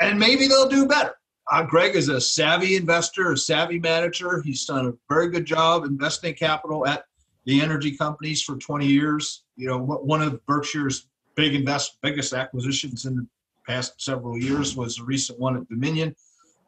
and 0.04 0.20
maybe 0.20 0.48
they'll 0.48 0.70
do 0.70 0.88
better. 0.88 1.16
Uh, 1.52 1.64
Greg 1.64 1.96
is 1.96 2.10
a 2.10 2.22
savvy 2.22 2.76
investor, 2.76 3.34
a 3.34 3.38
savvy 3.38 3.80
manager. 3.80 4.42
He's 4.42 4.66
done 4.66 4.88
a 4.88 4.94
very 5.10 5.30
good 5.30 5.46
job 5.46 5.84
investing 5.84 6.34
capital 6.34 6.88
at 6.88 7.06
the 7.46 7.62
energy 7.62 7.96
companies 7.96 8.42
for 8.42 8.56
20 8.56 8.86
years. 8.86 9.44
You 9.56 9.68
know, 9.68 9.80
one 9.80 10.22
of 10.22 10.44
Berkshire's 10.46 11.08
big 11.36 11.56
invest, 11.56 11.98
biggest 12.02 12.34
acquisitions 12.34 13.06
in 13.06 13.16
the 13.16 13.28
past 13.68 14.02
several 14.02 14.38
years 14.38 14.76
was 14.76 14.96
the 14.96 15.04
recent 15.04 15.40
one 15.40 15.58
at 15.58 15.68
Dominion. 15.68 16.16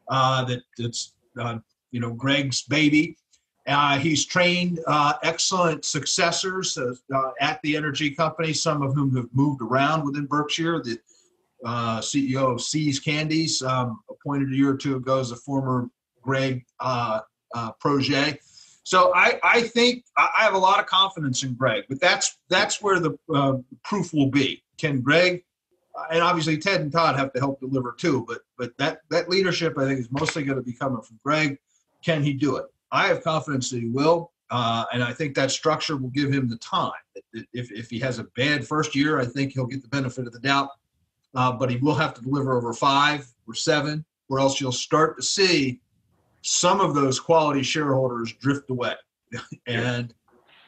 Uh, 0.09 0.43
that 0.45 0.61
that's 0.77 1.13
uh, 1.39 1.57
you 1.91 1.99
know 1.99 2.13
Greg's 2.13 2.63
baby. 2.63 3.17
Uh, 3.67 3.97
he's 3.97 4.25
trained 4.25 4.79
uh, 4.85 5.13
excellent 5.23 5.83
successors 5.83 6.77
uh, 6.77 6.93
uh, 7.13 7.31
at 7.41 7.59
the 7.63 7.75
energy 7.75 8.11
company, 8.11 8.53
some 8.53 8.83
of 8.83 8.93
whom 8.93 9.15
have 9.15 9.27
moved 9.33 9.61
around 9.61 10.05
within 10.05 10.27
Berkshire. 10.27 10.83
Uh, 11.63 12.00
CEO 12.00 12.53
of 12.53 12.62
See's 12.62 13.00
Candies, 13.00 13.62
um, 13.62 14.00
appointed 14.09 14.51
a 14.51 14.55
year 14.55 14.71
or 14.71 14.77
two 14.77 14.95
ago 14.95 15.19
as 15.19 15.31
a 15.31 15.35
former 15.35 15.89
Greg 16.21 16.65
uh, 16.79 17.21
uh, 17.53 17.71
protege. 17.79 18.39
So 18.83 19.13
I, 19.15 19.39
I 19.43 19.62
think 19.62 20.05
I 20.15 20.43
have 20.43 20.53
a 20.53 20.59
lot 20.59 20.79
of 20.79 20.85
confidence 20.85 21.43
in 21.43 21.55
Greg, 21.55 21.85
but 21.89 22.00
that's 22.00 22.38
that's 22.50 22.81
where 22.81 23.00
the 23.00 23.17
uh, 23.33 23.53
proof 23.83 24.13
will 24.13 24.29
be. 24.29 24.63
Can 24.77 25.01
Greg 25.01 25.43
and 26.12 26.21
obviously 26.21 26.57
Ted 26.57 26.81
and 26.81 26.91
Todd 26.91 27.15
have 27.15 27.33
to 27.33 27.39
help 27.39 27.59
deliver 27.59 27.95
too, 27.97 28.25
but 28.27 28.41
but 28.57 28.77
that 28.77 29.00
that 29.09 29.29
leadership 29.29 29.77
I 29.77 29.85
think 29.85 30.00
is 30.00 30.12
mostly 30.12 30.43
going 30.43 30.57
to 30.57 30.63
be 30.63 30.74
coming 30.74 31.01
from 31.01 31.19
Greg. 31.24 31.57
Can 32.03 32.21
he 32.21 32.33
do 32.33 32.57
it? 32.57 32.65
I 32.91 33.07
have 33.07 33.24
confidence 33.24 33.69
that 33.71 33.79
he 33.79 33.88
will, 33.88 34.31
uh, 34.51 34.85
and 34.93 35.03
I 35.03 35.13
think 35.13 35.35
that 35.35 35.50
structure 35.50 35.97
will 35.97 36.09
give 36.09 36.31
him 36.31 36.47
the 36.47 36.57
time. 36.57 36.91
If 37.33 37.71
if 37.71 37.89
he 37.89 38.00
has 38.00 38.19
a 38.19 38.25
bad 38.35 38.67
first 38.67 38.95
year, 38.95 39.19
I 39.19 39.25
think 39.25 39.53
he'll 39.53 39.65
get 39.65 39.81
the 39.81 39.88
benefit 39.88 40.27
of 40.27 40.33
the 40.33 40.39
doubt 40.39 40.69
uh, 41.35 41.51
but 41.51 41.69
he 41.69 41.77
will 41.77 41.95
have 41.95 42.13
to 42.13 42.21
deliver 42.21 42.57
over 42.57 42.73
five 42.73 43.27
or 43.47 43.53
seven, 43.53 44.05
or 44.29 44.39
else 44.39 44.59
you'll 44.59 44.71
start 44.71 45.17
to 45.17 45.23
see 45.23 45.79
some 46.41 46.79
of 46.79 46.93
those 46.93 47.19
quality 47.19 47.63
shareholders 47.63 48.33
drift 48.33 48.69
away, 48.69 48.93
and 49.67 50.13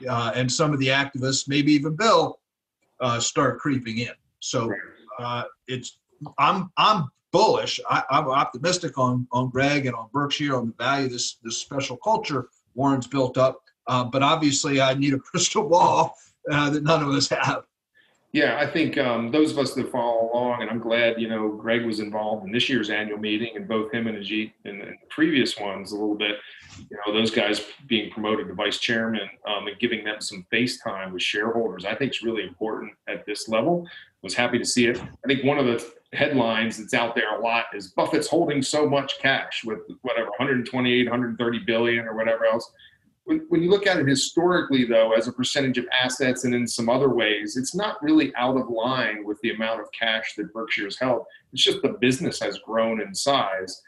uh, 0.08 0.32
and 0.36 0.52
some 0.52 0.74
of 0.74 0.80
the 0.80 0.88
activists, 0.88 1.48
maybe 1.48 1.72
even 1.72 1.96
Bill, 1.96 2.40
uh, 3.00 3.20
start 3.20 3.60
creeping 3.60 4.00
in. 4.00 4.14
So 4.40 4.72
uh, 5.20 5.44
it's 5.68 6.00
I'm 6.38 6.72
I'm 6.78 7.10
bullish. 7.32 7.80
I, 7.90 8.04
am 8.12 8.28
optimistic 8.28 8.98
on 8.98 9.28
on 9.32 9.50
Greg 9.50 9.86
and 9.86 9.96
on 9.96 10.10
Berkshire 10.14 10.56
on 10.56 10.68
the 10.68 10.84
value 10.84 11.06
of 11.06 11.12
this 11.12 11.38
this 11.44 11.58
special 11.58 11.98
culture 11.98 12.50
Warren's 12.76 13.08
built 13.08 13.38
up. 13.38 13.62
Uh, 13.88 14.04
but 14.04 14.22
obviously, 14.24 14.80
I 14.80 14.94
need 14.94 15.14
a 15.14 15.20
crystal 15.32 15.68
ball 15.68 16.16
uh, 16.52 16.70
that 16.70 16.84
none 16.84 17.04
of 17.04 17.10
us 17.10 17.30
have. 17.30 17.64
Yeah, 18.38 18.56
I 18.60 18.68
think 18.68 19.00
um, 19.00 19.32
those 19.32 19.52
of 19.52 19.58
us 19.58 19.74
that 19.74 19.92
follow 19.92 20.30
along, 20.32 20.62
and 20.62 20.70
I'm 20.70 20.78
glad 20.78 21.20
you 21.20 21.28
know 21.28 21.50
Greg 21.50 21.84
was 21.84 22.00
involved 22.00 22.46
in 22.46 22.52
this 22.52 22.70
year's 22.70 22.92
annual 22.92 23.18
meeting, 23.18 23.56
and 23.56 23.68
both 23.68 23.92
him 23.92 24.06
and 24.06 24.16
Ajit 24.16 24.52
in 24.64 24.78
the 24.78 24.94
previous 25.10 25.58
ones 25.58 25.92
a 25.92 25.96
little 25.96 26.14
bit. 26.14 26.36
You 26.78 26.98
know, 26.98 27.12
those 27.12 27.32
guys 27.32 27.64
being 27.88 28.12
promoted 28.12 28.48
to 28.48 28.54
vice 28.54 28.78
chairman 28.78 29.28
um, 29.48 29.66
and 29.66 29.80
giving 29.80 30.04
them 30.04 30.22
some 30.22 30.46
face 30.52 30.80
time 30.80 31.14
with 31.14 31.24
shareholders, 31.24 31.84
I 31.84 31.96
think 31.96 32.12
is 32.12 32.22
really 32.22 32.44
important 32.44 32.94
at 33.08 33.26
this 33.26 33.50
level. 33.50 33.90
Was 34.22 34.36
happy 34.36 34.60
to 34.60 34.66
see 34.66 34.86
it. 34.86 35.02
I 35.02 35.28
think 35.28 35.44
one 35.44 35.58
of 35.58 35.66
the 35.66 35.84
headlines 36.14 36.78
that's 36.78 36.94
out 36.94 37.16
there 37.16 37.40
a 37.40 37.42
lot 37.42 37.66
is 37.74 37.88
Buffett's 37.88 38.28
holding 38.28 38.62
so 38.62 38.88
much 38.88 39.18
cash 39.20 39.64
with 39.66 39.80
whatever 40.04 40.28
128, 40.30 41.10
130 41.10 41.60
billion 41.66 42.06
or 42.06 42.16
whatever 42.16 42.46
else 42.46 42.72
when, 43.28 43.46
when 43.50 43.62
you 43.62 43.70
look 43.70 43.86
at 43.86 43.98
it 43.98 44.08
historically, 44.08 44.86
though, 44.86 45.12
as 45.12 45.28
a 45.28 45.34
percentage 45.34 45.78
of 45.78 45.86
assets 45.92 46.46
and 46.46 46.56
in 46.56 46.66
some 46.66 46.88
other 46.88 47.10
ways, 47.10 47.58
it's 47.58 47.76
not 47.76 48.02
really 48.02 48.34
out 48.38 48.56
of 48.56 48.70
line 48.70 49.26
with 49.26 49.38
the 49.42 49.52
amount 49.52 49.82
of 49.82 49.92
cash 49.92 50.34
that 50.38 50.54
Berkshire 50.54 50.86
has 50.86 50.98
held. 50.98 51.26
It's 51.52 51.62
just 51.62 51.82
the 51.82 51.98
business 52.00 52.40
has 52.40 52.58
grown 52.60 53.02
in 53.02 53.14
size. 53.14 53.82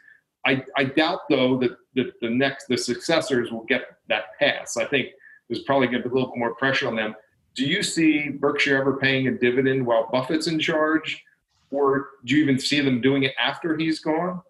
I, 0.44 0.62
I 0.76 0.84
doubt, 0.84 1.20
though, 1.30 1.58
that, 1.58 1.70
that 1.94 2.20
the 2.20 2.28
next 2.28 2.66
the 2.66 2.76
successors 2.76 3.50
will 3.50 3.64
get 3.64 3.84
that 4.10 4.38
pass. 4.38 4.76
I 4.76 4.84
think 4.84 5.06
there's 5.48 5.62
probably 5.62 5.86
going 5.86 6.02
to 6.02 6.08
be 6.10 6.12
a 6.12 6.18
little 6.18 6.36
more 6.36 6.54
pressure 6.56 6.88
on 6.88 6.94
them. 6.94 7.14
Do 7.54 7.64
you 7.64 7.82
see 7.82 8.28
Berkshire 8.28 8.76
ever 8.76 8.98
paying 8.98 9.28
a 9.28 9.38
dividend 9.38 9.86
while 9.86 10.10
Buffett's 10.12 10.48
in 10.48 10.60
charge, 10.60 11.24
or 11.70 12.08
do 12.26 12.36
you 12.36 12.42
even 12.42 12.58
see 12.58 12.82
them 12.82 13.00
doing 13.00 13.22
it 13.22 13.32
after 13.42 13.78
he's 13.78 14.00
gone? 14.00 14.42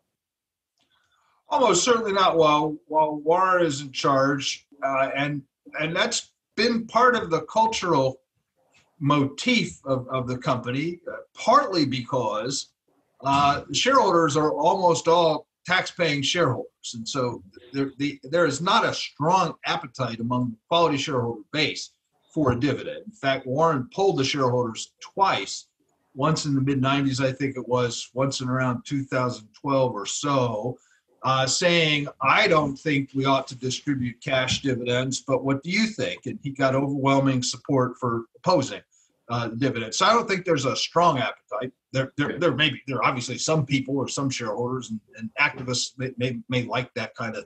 Almost 1.49 1.85
certainly 1.85 2.13
not 2.13 2.37
while 2.37 2.77
while 2.89 3.17
Warren 3.17 3.65
is 3.65 3.83
in 3.83 3.93
charge 3.93 4.67
uh, 4.83 5.11
and 5.15 5.43
and 5.79 5.95
that's 5.95 6.33
been 6.57 6.87
part 6.87 7.17
of 7.17 7.31
the 7.31 7.43
cultural 7.43 8.21
motif 8.99 9.81
of, 9.85 10.07
of 10.09 10.27
the 10.27 10.37
company, 10.37 11.01
uh, 11.11 11.17
partly 11.35 11.87
because 11.87 12.71
uh, 13.25 13.63
shareholders 13.73 14.37
are 14.37 14.53
almost 14.53 15.09
all 15.09 15.47
tax-paying 15.67 16.23
shareholders, 16.23 16.95
and 16.95 17.09
so 17.09 17.43
there, 17.73 17.93
the, 17.99 18.19
there 18.25 18.47
is 18.47 18.61
not 18.61 18.85
a 18.85 18.93
strong 18.93 19.55
appetite 19.67 20.21
among 20.21 20.51
the 20.51 20.57
quality 20.69 20.97
shareholder 20.97 21.43
base 21.53 21.93
for 22.35 22.53
a 22.53 22.61
dividend. 22.61 23.03
In 23.07 23.13
fact, 23.13 23.47
Warren 23.47 23.89
pulled 23.95 24.19
the 24.19 24.25
shareholders 24.25 24.93
twice, 25.01 25.67
once 26.15 26.45
in 26.45 26.55
the 26.55 26.61
mid 26.61 26.81
90s, 26.81 27.25
I 27.25 27.33
think 27.33 27.57
it 27.57 27.69
was, 27.69 28.11
once 28.15 28.41
in 28.41 28.49
around 28.49 28.83
2012 28.87 29.95
or 29.95 30.07
so 30.07 30.77
uh, 31.23 31.47
saying, 31.47 32.09
I 32.23 32.49
don't 32.49 32.77
think 32.77 33.11
we 33.15 33.27
ought 33.27 33.47
to 33.49 33.55
distribute 33.55 34.23
cash 34.23 34.63
dividends, 34.63 35.23
but 35.27 35.45
what 35.45 35.63
do 35.63 35.71
you 35.71 35.87
think? 35.87 36.27
And 36.27 36.39
he 36.43 36.51
got 36.51 36.75
overwhelming 36.75 37.43
support 37.43 37.99
for 37.99 38.25
opposing 38.39 38.81
uh, 39.29 39.49
dividends. 39.49 39.99
So 39.99 40.07
I 40.07 40.13
don't 40.13 40.29
think 40.29 40.45
there's 40.45 40.65
a 40.65 40.75
strong 40.75 41.19
appetite. 41.19 41.73
There, 41.93 42.13
there, 42.17 42.39
there 42.39 42.55
may 42.55 42.71
be, 42.71 42.81
there 42.87 42.97
are 42.97 43.05
obviously 43.05 43.39
some 43.39 43.67
people 43.67 43.97
or 43.97 44.09
some 44.09 44.31
shareholders 44.31 44.91
and, 44.91 45.01
and 45.17 45.31
activists 45.39 45.91
may, 45.99 46.13
may, 46.17 46.39
may, 46.49 46.63
like 46.65 46.93
that 46.95 47.15
kind 47.15 47.37
of 47.37 47.45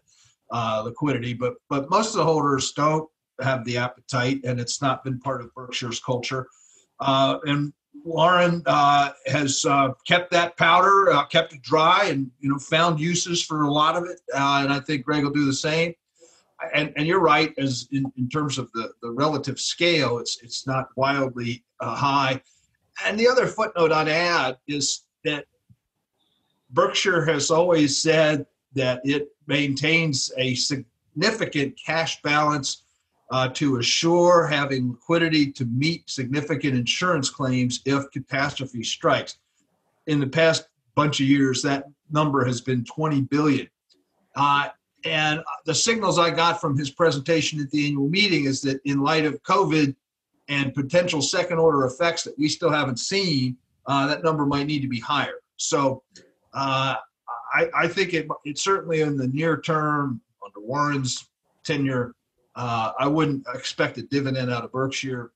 uh, 0.50 0.82
liquidity, 0.84 1.34
but, 1.34 1.54
but 1.68 1.90
most 1.90 2.10
of 2.10 2.16
the 2.16 2.24
holders 2.24 2.72
don't 2.72 3.08
have 3.40 3.64
the 3.64 3.76
appetite 3.76 4.40
and 4.44 4.60
it's 4.60 4.80
not 4.80 5.02
been 5.02 5.18
part 5.18 5.42
of 5.42 5.52
Berkshire's 5.54 5.98
culture. 5.98 6.46
Uh, 7.00 7.38
and 7.44 7.72
Warren 8.02 8.62
uh, 8.66 9.10
has 9.26 9.64
uh, 9.64 9.90
kept 10.06 10.30
that 10.32 10.56
powder, 10.56 11.12
uh, 11.12 11.26
kept 11.26 11.52
it 11.52 11.62
dry, 11.62 12.06
and 12.06 12.30
you 12.40 12.50
know 12.50 12.58
found 12.58 12.98
uses 13.00 13.42
for 13.42 13.62
a 13.62 13.70
lot 13.70 13.96
of 13.96 14.04
it. 14.04 14.20
Uh, 14.34 14.60
and 14.62 14.72
I 14.72 14.80
think 14.80 15.04
Greg 15.04 15.24
will 15.24 15.30
do 15.30 15.46
the 15.46 15.52
same. 15.52 15.94
And, 16.74 16.92
and 16.96 17.06
you're 17.06 17.20
right, 17.20 17.52
as 17.58 17.88
in, 17.92 18.10
in 18.16 18.28
terms 18.28 18.58
of 18.58 18.70
the, 18.72 18.90
the 19.02 19.10
relative 19.10 19.60
scale, 19.60 20.18
it's 20.18 20.42
it's 20.42 20.66
not 20.66 20.88
wildly 20.96 21.64
uh, 21.80 21.94
high. 21.94 22.40
And 23.04 23.18
the 23.18 23.28
other 23.28 23.46
footnote 23.46 23.92
I'd 23.92 24.08
add 24.08 24.56
is 24.66 25.04
that 25.24 25.46
Berkshire 26.70 27.24
has 27.26 27.50
always 27.50 27.98
said 27.98 28.46
that 28.74 29.00
it 29.04 29.28
maintains 29.46 30.32
a 30.36 30.54
significant 30.54 31.78
cash 31.84 32.20
balance 32.22 32.83
uh, 33.30 33.48
to 33.48 33.78
assure 33.78 34.46
having 34.46 34.90
liquidity 34.90 35.50
to 35.52 35.64
meet 35.66 36.08
significant 36.08 36.76
insurance 36.76 37.30
claims 37.30 37.80
if 37.84 38.10
catastrophe 38.10 38.82
strikes. 38.82 39.38
In 40.06 40.20
the 40.20 40.26
past 40.26 40.66
bunch 40.94 41.20
of 41.20 41.26
years, 41.26 41.62
that 41.62 41.84
number 42.10 42.44
has 42.44 42.60
been 42.60 42.84
20 42.84 43.22
billion. 43.22 43.68
Uh, 44.36 44.68
and 45.04 45.40
the 45.66 45.74
signals 45.74 46.18
I 46.18 46.30
got 46.30 46.60
from 46.60 46.76
his 46.76 46.90
presentation 46.90 47.60
at 47.60 47.70
the 47.70 47.86
annual 47.86 48.08
meeting 48.08 48.44
is 48.44 48.60
that 48.62 48.80
in 48.84 49.02
light 49.02 49.24
of 49.24 49.42
COVID 49.42 49.94
and 50.48 50.74
potential 50.74 51.20
second 51.20 51.58
order 51.58 51.86
effects 51.86 52.22
that 52.24 52.38
we 52.38 52.48
still 52.48 52.70
haven't 52.70 52.98
seen, 52.98 53.56
uh, 53.86 54.06
that 54.06 54.22
number 54.22 54.46
might 54.46 54.66
need 54.66 54.80
to 54.80 54.88
be 54.88 55.00
higher. 55.00 55.34
So 55.56 56.02
uh, 56.54 56.96
I, 57.52 57.70
I, 57.74 57.88
think 57.88 58.14
it, 58.14 58.26
it 58.44 58.58
certainly 58.58 59.02
in 59.02 59.16
the 59.16 59.28
near 59.28 59.60
term 59.60 60.20
under 60.44 60.60
Warren's 60.66 61.28
tenure 61.64 62.14
uh, 62.56 62.92
I 62.98 63.06
wouldn't 63.06 63.46
expect 63.54 63.98
a 63.98 64.02
dividend 64.02 64.50
out 64.50 64.64
of 64.64 64.72
Berkshire. 64.72 65.32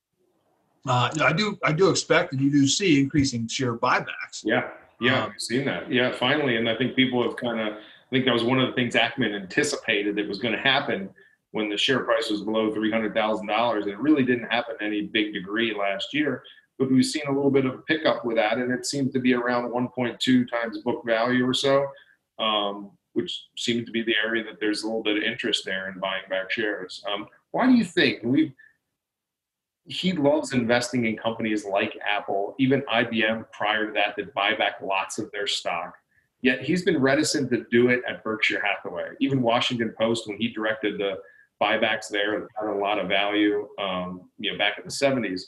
Uh, 0.87 1.09
I 1.21 1.33
do, 1.33 1.57
I 1.63 1.73
do 1.73 1.89
expect, 1.89 2.31
and 2.33 2.41
you 2.41 2.49
do 2.49 2.65
see 2.67 2.99
increasing 2.99 3.47
share 3.47 3.75
buybacks. 3.75 4.41
Yeah, 4.43 4.69
yeah, 5.01 5.23
um, 5.23 5.31
I've 5.33 5.41
seen 5.41 5.65
that. 5.65 5.91
Yeah, 5.91 6.11
finally, 6.13 6.55
and 6.55 6.69
I 6.69 6.75
think 6.75 6.95
people 6.95 7.23
have 7.23 7.35
kind 7.35 7.59
of. 7.59 7.73
I 7.73 8.09
think 8.11 8.25
that 8.25 8.33
was 8.33 8.43
one 8.43 8.59
of 8.59 8.67
the 8.67 8.73
things 8.73 8.95
Ackman 8.95 9.35
anticipated 9.35 10.15
that 10.15 10.27
was 10.27 10.39
going 10.39 10.55
to 10.55 10.59
happen 10.59 11.09
when 11.51 11.69
the 11.69 11.77
share 11.77 11.99
price 11.99 12.29
was 12.29 12.41
below 12.41 12.73
three 12.73 12.91
hundred 12.91 13.13
thousand 13.13 13.47
dollars, 13.47 13.83
and 13.83 13.93
it 13.93 13.99
really 13.99 14.23
didn't 14.23 14.49
happen 14.49 14.75
any 14.81 15.01
big 15.01 15.33
degree 15.33 15.75
last 15.77 16.13
year. 16.13 16.43
But 16.77 16.89
we've 16.89 17.05
seen 17.05 17.23
a 17.27 17.31
little 17.31 17.51
bit 17.51 17.65
of 17.65 17.73
a 17.73 17.77
pickup 17.79 18.23
with 18.23 18.37
that, 18.37 18.57
and 18.57 18.71
it 18.71 18.85
seems 18.85 19.11
to 19.11 19.19
be 19.19 19.33
around 19.33 19.69
1.2 19.69 20.49
times 20.49 20.77
book 20.77 21.03
value 21.05 21.45
or 21.45 21.53
so. 21.53 21.85
Um, 22.39 22.91
which 23.13 23.47
seems 23.57 23.85
to 23.85 23.91
be 23.91 24.03
the 24.03 24.15
area 24.23 24.43
that 24.43 24.59
there's 24.59 24.83
a 24.83 24.87
little 24.87 25.03
bit 25.03 25.17
of 25.17 25.23
interest 25.23 25.63
there 25.65 25.89
in 25.89 25.99
buying 25.99 26.23
back 26.29 26.51
shares. 26.51 27.03
Um, 27.11 27.27
why 27.51 27.65
do 27.65 27.73
you 27.73 27.83
think 27.83 28.19
we? 28.23 28.53
He 29.85 30.13
loves 30.13 30.53
investing 30.53 31.05
in 31.05 31.17
companies 31.17 31.65
like 31.65 31.97
Apple, 32.07 32.53
even 32.59 32.83
IBM 32.83 33.51
prior 33.51 33.87
to 33.87 33.93
that, 33.93 34.15
that 34.17 34.33
buy 34.35 34.53
back 34.53 34.75
lots 34.83 35.17
of 35.17 35.31
their 35.31 35.47
stock. 35.47 35.95
Yet 36.41 36.61
he's 36.61 36.85
been 36.85 37.01
reticent 37.01 37.49
to 37.51 37.65
do 37.71 37.89
it 37.89 38.01
at 38.07 38.23
Berkshire 38.23 38.61
Hathaway. 38.63 39.09
Even 39.19 39.41
Washington 39.41 39.93
Post, 39.97 40.27
when 40.27 40.37
he 40.37 40.49
directed 40.53 40.99
the 40.99 41.17
buybacks 41.61 42.07
there, 42.07 42.47
had 42.57 42.69
a 42.69 42.71
lot 42.71 42.99
of 42.99 43.07
value. 43.07 43.67
Um, 43.79 44.29
you 44.37 44.51
know, 44.51 44.57
back 44.57 44.77
in 44.77 44.85
the 44.85 44.91
'70s. 44.91 45.41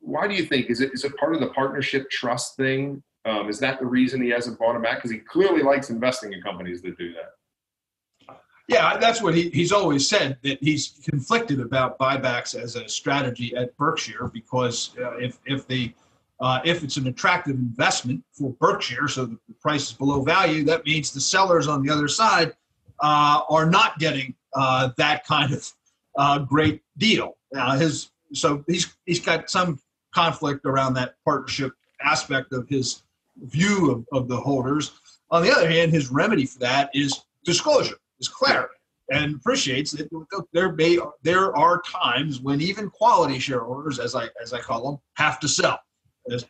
Why 0.00 0.26
do 0.26 0.34
you 0.34 0.44
think? 0.44 0.70
Is 0.70 0.80
it 0.80 0.92
is 0.94 1.04
it 1.04 1.16
part 1.16 1.34
of 1.34 1.40
the 1.40 1.50
partnership 1.50 2.10
trust 2.10 2.56
thing 2.56 3.02
um, 3.24 3.48
is 3.48 3.58
that 3.60 3.78
the 3.78 3.86
reason 3.86 4.20
he 4.20 4.30
hasn't 4.30 4.58
bought 4.58 4.74
him 4.74 4.82
back? 4.82 4.98
Because 4.98 5.10
he 5.10 5.18
clearly 5.18 5.62
likes 5.62 5.90
investing 5.90 6.32
in 6.32 6.42
companies 6.42 6.82
that 6.82 6.98
do 6.98 7.12
that. 7.12 8.36
Yeah, 8.68 8.96
that's 8.96 9.20
what 9.20 9.34
he, 9.34 9.50
he's 9.50 9.72
always 9.72 10.08
said 10.08 10.38
that 10.42 10.58
he's 10.62 10.94
conflicted 11.04 11.60
about 11.60 11.98
buybacks 11.98 12.54
as 12.54 12.76
a 12.76 12.88
strategy 12.88 13.54
at 13.56 13.76
Berkshire 13.76 14.30
because 14.32 14.94
uh, 14.98 15.16
if 15.18 15.38
if 15.46 15.66
the 15.66 15.92
uh, 16.40 16.60
if 16.64 16.82
it's 16.82 16.96
an 16.96 17.06
attractive 17.06 17.56
investment 17.56 18.22
for 18.32 18.50
Berkshire, 18.60 19.08
so 19.08 19.26
the 19.26 19.38
price 19.60 19.90
is 19.90 19.92
below 19.92 20.22
value, 20.22 20.64
that 20.64 20.84
means 20.84 21.12
the 21.12 21.20
sellers 21.20 21.68
on 21.68 21.82
the 21.82 21.92
other 21.92 22.08
side 22.08 22.54
uh, 23.00 23.42
are 23.48 23.66
not 23.66 23.98
getting 23.98 24.34
uh, 24.54 24.90
that 24.96 25.26
kind 25.26 25.52
of 25.52 25.72
uh, 26.16 26.38
great 26.38 26.82
deal. 26.98 27.36
his 27.76 28.10
so 28.32 28.64
he's 28.66 28.94
he's 29.06 29.20
got 29.20 29.50
some 29.50 29.78
conflict 30.14 30.64
around 30.64 30.94
that 30.94 31.14
partnership 31.24 31.72
aspect 32.00 32.52
of 32.52 32.68
his 32.68 33.02
view 33.40 33.90
of, 33.90 34.06
of 34.12 34.28
the 34.28 34.36
holders. 34.36 34.92
On 35.30 35.42
the 35.42 35.50
other 35.50 35.68
hand, 35.68 35.92
his 35.92 36.10
remedy 36.10 36.46
for 36.46 36.58
that 36.60 36.90
is 36.94 37.22
disclosure, 37.44 37.96
is 38.20 38.28
clarity, 38.28 38.74
and 39.10 39.36
appreciates 39.36 39.92
that 39.92 40.08
there 40.52 40.72
may 40.72 40.98
there 41.22 41.56
are 41.56 41.82
times 41.82 42.40
when 42.40 42.60
even 42.60 42.90
quality 42.90 43.38
shareholders, 43.38 43.98
as 43.98 44.14
I 44.14 44.28
as 44.42 44.52
I 44.52 44.60
call 44.60 44.90
them, 44.90 45.00
have 45.14 45.40
to 45.40 45.48
sell. 45.48 45.78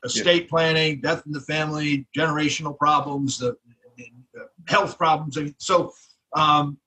Estate 0.04 0.42
yeah. 0.42 0.48
planning, 0.50 1.00
death 1.00 1.22
in 1.24 1.32
the 1.32 1.40
family, 1.40 2.06
generational 2.14 2.76
problems, 2.76 3.38
the, 3.38 3.56
health 4.68 4.98
problems. 4.98 5.38
So 5.58 5.92
um, 6.34 6.78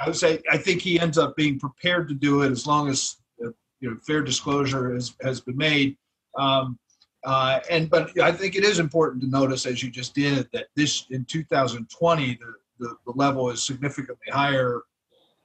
I 0.00 0.06
would 0.06 0.16
say 0.16 0.40
I 0.50 0.58
think 0.58 0.82
he 0.82 1.00
ends 1.00 1.18
up 1.18 1.36
being 1.36 1.58
prepared 1.58 2.08
to 2.08 2.14
do 2.14 2.42
it 2.42 2.50
as 2.50 2.66
long 2.66 2.88
as 2.88 3.16
you 3.38 3.54
know 3.90 3.96
fair 4.06 4.22
disclosure 4.22 4.94
has, 4.94 5.14
has 5.22 5.40
been 5.40 5.56
made. 5.56 5.96
Um, 6.38 6.78
uh, 7.26 7.58
and 7.68 7.90
but 7.90 8.18
I 8.20 8.30
think 8.30 8.54
it 8.54 8.64
is 8.64 8.78
important 8.78 9.20
to 9.22 9.28
notice, 9.28 9.66
as 9.66 9.82
you 9.82 9.90
just 9.90 10.14
did, 10.14 10.48
that 10.52 10.68
this 10.76 11.06
in 11.10 11.24
2020 11.24 12.38
the, 12.40 12.54
the, 12.78 12.96
the 13.04 13.12
level 13.16 13.50
is 13.50 13.64
significantly 13.64 14.28
higher 14.30 14.82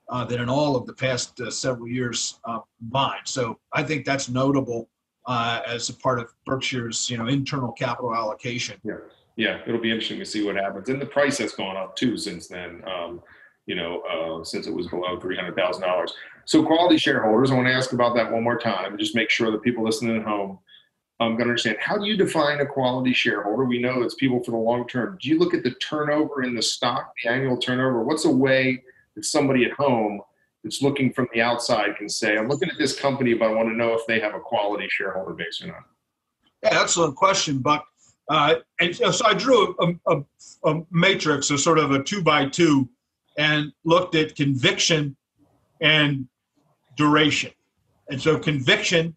uh, 0.07 0.23
than 0.23 0.41
in 0.41 0.47
all 0.47 0.75
of 0.75 0.85
the 0.85 0.93
past 0.93 1.41
uh, 1.41 1.49
several 1.49 1.87
years 1.87 2.39
uh, 2.45 2.59
combined. 2.77 3.25
So 3.25 3.57
I 3.73 3.81
think 3.81 4.05
that's 4.05 4.29
notable 4.29 4.89
uh, 5.25 5.61
as 5.65 5.89
a 5.89 5.95
part 5.95 6.19
of 6.19 6.31
Berkshire's 6.45 7.09
you 7.09 7.17
know 7.17 7.25
internal 7.25 7.71
capital 7.71 8.15
allocation. 8.15 8.79
Yeah, 8.83 8.97
yeah, 9.35 9.61
it'll 9.65 9.81
be 9.81 9.89
interesting 9.89 10.19
to 10.19 10.25
see 10.25 10.45
what 10.45 10.55
happens, 10.57 10.87
and 10.87 11.01
the 11.01 11.07
price 11.07 11.39
has 11.39 11.53
gone 11.53 11.77
up 11.77 11.95
too 11.95 12.15
since 12.15 12.47
then. 12.47 12.83
Um, 12.87 13.23
you 13.65 13.75
know, 13.75 14.01
uh, 14.01 14.43
since 14.43 14.67
it 14.67 14.73
was 14.73 14.87
below 14.87 15.19
three 15.19 15.35
hundred 15.35 15.55
thousand 15.55 15.81
dollars. 15.81 16.13
So, 16.45 16.63
quality 16.63 16.97
shareholders, 16.97 17.51
I 17.51 17.55
want 17.55 17.67
to 17.67 17.73
ask 17.73 17.93
about 17.93 18.15
that 18.15 18.31
one 18.31 18.43
more 18.43 18.57
time. 18.57 18.97
Just 18.97 19.15
make 19.15 19.29
sure 19.29 19.51
that 19.51 19.61
people 19.61 19.83
listening 19.83 20.17
at 20.17 20.23
home 20.23 20.59
I'm 21.21 21.33
going 21.33 21.45
to 21.45 21.51
understand 21.51 21.77
how 21.79 21.97
do 21.97 22.05
you 22.05 22.17
define 22.17 22.59
a 22.61 22.65
quality 22.65 23.13
shareholder? 23.13 23.65
We 23.65 23.79
know 23.79 24.01
it's 24.01 24.15
people 24.15 24.43
for 24.43 24.51
the 24.51 24.57
long 24.57 24.87
term. 24.87 25.19
Do 25.21 25.29
you 25.29 25.37
look 25.37 25.53
at 25.53 25.63
the 25.63 25.71
turnover 25.75 26.41
in 26.41 26.55
the 26.55 26.63
stock, 26.63 27.13
the 27.23 27.29
annual 27.29 27.57
turnover? 27.57 28.03
What's 28.03 28.25
a 28.25 28.31
way 28.31 28.83
that 29.15 29.23
somebody 29.23 29.65
at 29.65 29.71
home 29.73 30.21
that's 30.63 30.81
looking 30.81 31.13
from 31.13 31.27
the 31.31 31.41
outside 31.41 31.95
can 31.95 32.09
say, 32.09 32.37
I'm 32.37 32.47
looking 32.47 32.69
at 32.69 32.77
this 32.79 32.99
company, 32.99 33.35
but 33.35 33.49
I 33.49 33.53
want 33.53 33.69
to 33.69 33.75
know 33.75 33.93
if 33.93 34.01
they 34.07 34.19
have 34.19 34.33
a 34.33 34.39
quality 34.39 34.87
shareholder 34.89 35.33
base 35.33 35.61
or 35.61 35.67
not? 35.67 35.83
Yeah, 36.63 36.81
excellent 36.81 37.15
question, 37.15 37.59
Buck. 37.59 37.85
Uh, 38.27 38.55
and 38.79 38.95
so 38.95 39.11
I 39.23 39.35
drew 39.35 39.75
a, 39.79 39.93
a, 40.07 40.23
a 40.65 40.81
matrix, 40.89 41.51
a 41.51 41.57
sort 41.57 41.77
of 41.77 41.91
a 41.91 42.01
two 42.01 42.23
by 42.23 42.47
two, 42.47 42.89
and 43.37 43.71
looked 43.83 44.15
at 44.15 44.35
conviction 44.35 45.15
and 45.81 46.27
duration. 46.97 47.51
And 48.09 48.19
so 48.19 48.39
conviction, 48.39 49.15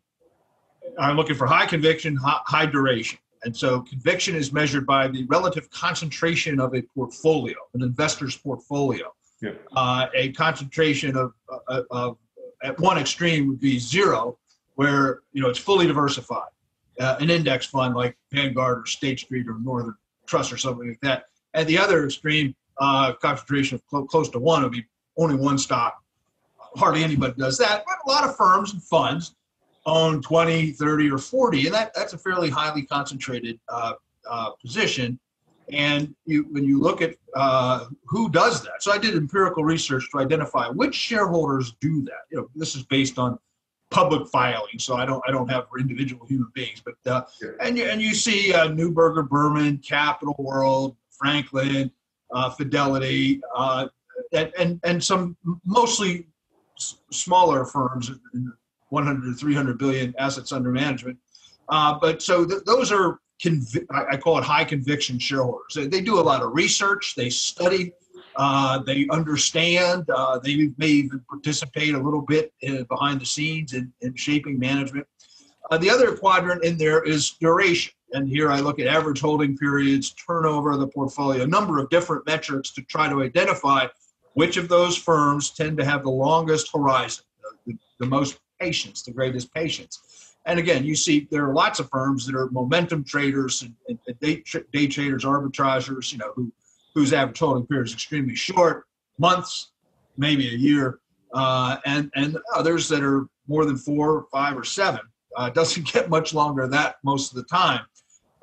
I'm 0.98 1.16
looking 1.16 1.36
for 1.36 1.46
high 1.46 1.66
conviction, 1.66 2.16
high, 2.16 2.40
high 2.46 2.66
duration. 2.66 3.18
And 3.44 3.54
so 3.54 3.80
conviction 3.82 4.34
is 4.34 4.52
measured 4.52 4.86
by 4.86 5.08
the 5.08 5.24
relative 5.24 5.70
concentration 5.70 6.58
of 6.60 6.74
a 6.74 6.82
portfolio, 6.82 7.56
an 7.74 7.82
investor's 7.82 8.36
portfolio. 8.36 9.12
Yeah. 9.42 9.52
Uh, 9.76 10.06
a 10.14 10.32
concentration 10.32 11.16
of, 11.16 11.34
uh, 11.68 11.82
of 11.90 12.16
at 12.62 12.78
one 12.80 12.96
extreme 12.96 13.48
would 13.48 13.60
be 13.60 13.78
zero, 13.78 14.38
where 14.76 15.20
you 15.32 15.42
know 15.42 15.50
it's 15.50 15.58
fully 15.58 15.86
diversified. 15.86 16.48
Uh, 16.98 17.16
an 17.20 17.28
index 17.28 17.66
fund 17.66 17.94
like 17.94 18.16
Vanguard 18.32 18.78
or 18.78 18.86
State 18.86 19.20
Street 19.20 19.46
or 19.48 19.58
Northern 19.58 19.94
Trust 20.26 20.52
or 20.52 20.56
something 20.56 20.88
like 20.88 21.00
that. 21.00 21.24
At 21.52 21.66
the 21.66 21.76
other 21.76 22.06
extreme, 22.06 22.54
uh, 22.78 23.12
concentration 23.14 23.74
of 23.74 23.82
cl- 23.90 24.06
close 24.06 24.30
to 24.30 24.38
one 24.38 24.62
would 24.62 24.72
be 24.72 24.84
only 25.18 25.36
one 25.36 25.58
stock. 25.58 26.02
Hardly 26.76 27.04
anybody 27.04 27.34
does 27.36 27.58
that, 27.58 27.84
but 27.86 27.98
a 28.06 28.10
lot 28.10 28.28
of 28.28 28.36
firms 28.36 28.72
and 28.72 28.82
funds 28.82 29.34
own 29.86 30.22
20, 30.22 30.72
30, 30.72 31.10
or 31.10 31.18
40, 31.18 31.66
and 31.66 31.74
that, 31.74 31.94
that's 31.94 32.12
a 32.12 32.18
fairly 32.18 32.50
highly 32.50 32.82
concentrated 32.82 33.58
uh, 33.68 33.94
uh, 34.28 34.50
position. 34.52 35.18
And 35.72 36.14
you, 36.26 36.46
when 36.50 36.64
you 36.64 36.78
look 36.80 37.00
at 37.00 37.16
uh, 37.34 37.86
who 38.04 38.28
does 38.30 38.62
that, 38.64 38.82
so 38.82 38.92
I 38.92 38.98
did 38.98 39.14
empirical 39.14 39.64
research 39.64 40.10
to 40.12 40.18
identify 40.18 40.68
which 40.68 40.94
shareholders 40.94 41.74
do 41.80 42.02
that. 42.02 42.24
You 42.30 42.38
know, 42.38 42.50
this 42.54 42.74
is 42.74 42.82
based 42.82 43.18
on 43.18 43.38
public 43.90 44.28
filing, 44.28 44.78
so 44.78 44.96
I 44.96 45.06
don't 45.06 45.22
I 45.26 45.30
don't 45.30 45.48
have 45.48 45.66
individual 45.78 46.26
human 46.26 46.50
beings, 46.54 46.82
but 46.84 46.96
uh, 47.10 47.22
and 47.60 47.78
you 47.78 47.84
and 47.84 48.02
you 48.02 48.14
see 48.14 48.52
uh, 48.52 48.68
Neuberger 48.68 49.26
Berman, 49.26 49.78
Capital 49.78 50.34
World, 50.38 50.96
Franklin, 51.10 51.90
uh, 52.30 52.50
Fidelity, 52.50 53.40
uh, 53.56 53.86
and, 54.32 54.80
and 54.84 55.02
some 55.02 55.36
mostly 55.64 56.26
s- 56.76 56.96
smaller 57.10 57.64
firms, 57.64 58.10
100 58.90 59.22
to 59.24 59.34
300 59.34 59.78
billion 59.78 60.14
assets 60.18 60.52
under 60.52 60.70
management. 60.70 61.18
Uh, 61.68 61.98
but 62.00 62.22
so 62.22 62.44
th- 62.44 62.62
those 62.64 62.92
are 62.92 63.18
I, 63.90 64.04
I 64.12 64.16
call 64.16 64.38
it 64.38 64.44
high 64.44 64.64
conviction 64.64 65.18
shareholders. 65.18 65.74
They, 65.74 65.86
they 65.86 66.00
do 66.00 66.18
a 66.18 66.22
lot 66.22 66.42
of 66.42 66.54
research, 66.54 67.14
they 67.16 67.30
study, 67.30 67.92
uh, 68.36 68.78
they 68.78 69.06
understand, 69.10 70.08
uh, 70.10 70.38
they 70.38 70.70
may 70.78 70.88
even 70.88 71.20
participate 71.28 71.94
a 71.94 71.98
little 71.98 72.22
bit 72.22 72.52
in, 72.60 72.84
behind 72.84 73.20
the 73.20 73.26
scenes 73.26 73.74
in, 73.74 73.92
in 74.00 74.14
shaping 74.14 74.58
management. 74.58 75.06
Uh, 75.70 75.78
the 75.78 75.90
other 75.90 76.16
quadrant 76.16 76.64
in 76.64 76.76
there 76.76 77.02
is 77.02 77.30
duration. 77.40 77.92
And 78.12 78.28
here 78.28 78.50
I 78.50 78.60
look 78.60 78.78
at 78.78 78.86
average 78.86 79.20
holding 79.20 79.56
periods, 79.56 80.12
turnover 80.12 80.72
of 80.72 80.80
the 80.80 80.86
portfolio, 80.86 81.42
a 81.42 81.46
number 81.46 81.78
of 81.78 81.90
different 81.90 82.24
metrics 82.26 82.70
to 82.74 82.82
try 82.82 83.08
to 83.08 83.22
identify 83.22 83.88
which 84.34 84.56
of 84.56 84.68
those 84.68 84.96
firms 84.96 85.50
tend 85.50 85.76
to 85.78 85.84
have 85.84 86.02
the 86.02 86.10
longest 86.10 86.70
horizon, 86.72 87.24
the, 87.66 87.76
the 87.98 88.06
most 88.06 88.38
patience, 88.60 89.02
the 89.02 89.12
greatest 89.12 89.52
patience. 89.52 90.34
And 90.46 90.58
again, 90.58 90.84
you 90.84 90.94
see 90.94 91.26
there 91.30 91.48
are 91.48 91.54
lots 91.54 91.80
of 91.80 91.88
firms 91.88 92.26
that 92.26 92.34
are 92.34 92.50
momentum 92.50 93.02
traders 93.04 93.62
and, 93.62 93.74
and, 93.88 94.20
day, 94.20 94.36
tra- 94.36 94.64
day 94.72 94.86
traders, 94.86 95.24
arbitragers, 95.24 96.12
you 96.12 96.18
know, 96.18 96.32
who 96.34 96.52
whose 96.94 97.12
average 97.12 97.38
holding 97.38 97.66
period 97.66 97.88
is 97.88 97.92
extremely 97.92 98.36
short, 98.36 98.84
months, 99.18 99.72
maybe 100.16 100.48
a 100.48 100.56
year, 100.56 101.00
uh, 101.34 101.78
and 101.84 102.10
and 102.14 102.38
others 102.54 102.88
that 102.88 103.02
are 103.02 103.26
more 103.48 103.64
than 103.64 103.76
four, 103.76 104.26
five, 104.30 104.56
or 104.56 104.64
seven. 104.64 105.00
Uh, 105.36 105.50
doesn't 105.58 105.90
get 105.92 106.08
much 106.08 106.32
longer 106.32 106.62
than 106.62 106.70
that 106.70 106.96
most 107.02 107.32
of 107.32 107.36
the 107.36 107.44
time, 107.44 107.80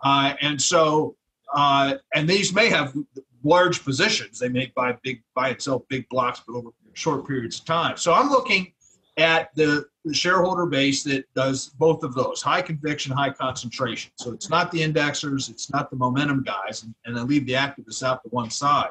uh, 0.04 0.34
and 0.42 0.62
so 0.62 1.16
uh, 1.54 1.96
and 2.16 2.28
these 2.28 2.54
may 2.54 2.70
have 2.70 2.96
large 3.44 3.84
positions. 3.84 4.40
They 4.40 4.50
may 4.50 4.72
buy 4.76 4.98
big 5.04 5.22
buy 5.36 5.56
sell 5.58 5.86
big 5.90 6.08
blocks, 6.10 6.42
but 6.46 6.56
over 6.56 6.70
short 6.94 7.28
periods 7.28 7.60
of 7.60 7.66
time. 7.66 7.98
So 7.98 8.14
I'm 8.14 8.30
looking 8.30 8.74
at 9.18 9.54
the 9.56 9.86
shareholder 10.12 10.66
base 10.66 11.04
that 11.04 11.32
does 11.36 11.68
both 11.78 12.04
of 12.04 12.14
those 12.14 12.42
high 12.42 12.62
conviction, 12.62 13.12
high 13.12 13.30
concentration. 13.30 14.12
So 14.16 14.32
it's 14.32 14.50
not 14.50 14.72
the 14.72 14.80
indexers, 14.80 15.50
it's 15.50 15.72
not 15.72 15.90
the 15.90 15.96
momentum 15.96 16.44
guys, 16.44 16.84
and, 16.84 16.94
and 17.06 17.18
I 17.18 17.24
leave 17.24 17.46
the 17.46 17.54
activists 17.54 18.02
out 18.04 18.24
to 18.24 18.30
one 18.30 18.50
side. 18.50 18.90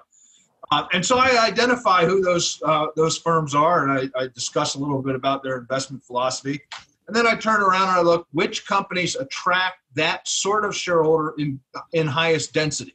Uh, 0.70 0.84
and 0.92 1.04
so 1.04 1.18
I 1.18 1.44
identify 1.44 2.04
who 2.04 2.20
those 2.20 2.62
uh, 2.64 2.86
those 2.94 3.18
firms 3.18 3.54
are, 3.54 3.88
and 3.88 4.10
I, 4.16 4.20
I 4.20 4.28
discuss 4.28 4.76
a 4.76 4.78
little 4.78 5.02
bit 5.02 5.16
about 5.16 5.42
their 5.42 5.58
investment 5.58 6.02
philosophy. 6.04 6.60
And 7.08 7.16
then 7.16 7.26
I 7.26 7.34
turn 7.34 7.60
around 7.60 7.88
and 7.88 7.98
I 7.98 8.02
look 8.02 8.28
which 8.30 8.66
companies 8.66 9.16
attract 9.16 9.78
that 9.96 10.28
sort 10.28 10.64
of 10.64 10.76
shareholder 10.76 11.34
in 11.38 11.58
in 11.92 12.06
highest 12.06 12.52
density. 12.52 12.94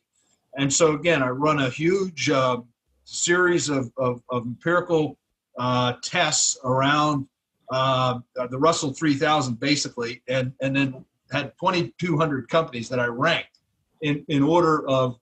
And 0.58 0.72
so 0.72 0.94
again, 0.94 1.22
I 1.22 1.30
run 1.30 1.60
a 1.60 1.70
huge 1.70 2.30
uh, 2.30 2.62
series 3.04 3.70
of, 3.70 3.92
of, 3.98 4.22
of 4.30 4.46
empirical 4.46 5.18
uh, 5.58 5.94
tests 6.02 6.58
around 6.64 7.28
uh, 7.72 8.20
the 8.50 8.58
Russell 8.58 8.94
3000, 8.94 9.60
basically, 9.60 10.22
and 10.28 10.54
and 10.62 10.76
then 10.76 11.06
had 11.32 11.54
2,200 11.60 12.50
companies 12.50 12.90
that 12.90 13.00
I 13.00 13.06
ranked 13.06 13.60
in 14.02 14.24
in 14.28 14.44
order 14.44 14.88
of 14.88 15.18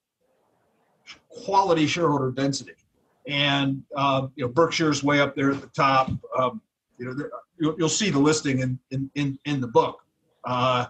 quality 1.30 1.88
shareholder 1.88 2.32
density. 2.32 2.74
And 3.28 3.84
uh, 3.96 4.28
you 4.36 4.46
know, 4.46 4.52
Berkshire's 4.52 5.04
way 5.04 5.22
up 5.22 5.36
there 5.36 5.52
at 5.52 5.62
the 5.62 5.68
top. 5.68 6.12
Um, 6.38 6.62
you 6.98 7.06
know, 7.06 7.14
there, 7.14 7.32
you'll, 7.58 7.76
you'll 7.78 7.90
see 7.90 8.10
the 8.10 8.20
listing 8.20 8.60
in 8.60 8.80
in 8.92 9.10
in, 9.16 9.40
in 9.46 9.62
the 9.62 9.68
book. 9.68 10.02
Uh, 10.44 10.86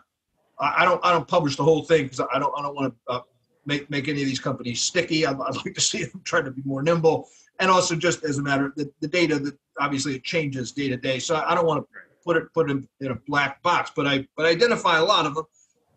I, 0.60 0.86
don't 0.86 1.04
I 1.06 1.12
don't 1.12 1.28
publish 1.28 1.56
the 1.56 1.64
whole 1.64 1.84
thing 1.84 2.04
because 2.04 2.20
I 2.20 2.40
don't 2.40 2.54
I 2.58 2.62
don't 2.62 2.76
want 2.76 2.94
to 3.08 3.14
uh, 3.14 3.22
make 3.66 3.90
make 3.90 4.08
any 4.08 4.22
of 4.22 4.28
these 4.28 4.40
companies 4.40 4.82
sticky. 4.82 5.26
I'd, 5.26 5.36
I'd 5.36 5.56
like 5.56 5.76
to 5.76 5.82
see 5.82 6.04
them 6.06 6.22
try 6.24 6.42
to 6.42 6.52
be 6.52 6.62
more 6.66 6.82
nimble, 6.82 7.30
and 7.60 7.70
also 7.70 7.96
just 7.96 8.24
as 8.24 8.40
a 8.40 8.42
matter 8.42 8.68
of 8.68 8.76
the, 8.76 8.92
the 9.00 9.08
data 9.08 9.38
that 9.40 9.58
obviously 9.80 10.16
it 10.16 10.24
changes 10.24 10.72
day 10.72 10.90
to 10.90 10.98
day. 10.98 11.20
So 11.20 11.36
I 11.36 11.56
don't 11.56 11.66
want 11.66 11.84
to 11.84 12.00
put 12.24 12.38
it 12.38 12.54
put 12.54 12.70
it 12.70 12.78
in, 13.02 13.12
a 13.12 13.16
black 13.28 13.62
box, 13.64 13.92
but 13.96 14.08
I 14.08 14.28
but 14.36 14.46
I 14.46 14.50
identify 14.50 14.98
a 14.98 15.04
lot 15.04 15.26
of 15.26 15.36
them, 15.36 15.46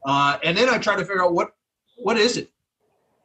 uh, 0.04 0.38
and 0.42 0.56
then 0.56 0.68
I 0.68 0.78
try 0.78 0.96
to 0.96 1.04
figure 1.04 1.24
out 1.24 1.32
what 1.32 1.50
what 1.96 2.16
is 2.16 2.36
it 2.36 2.50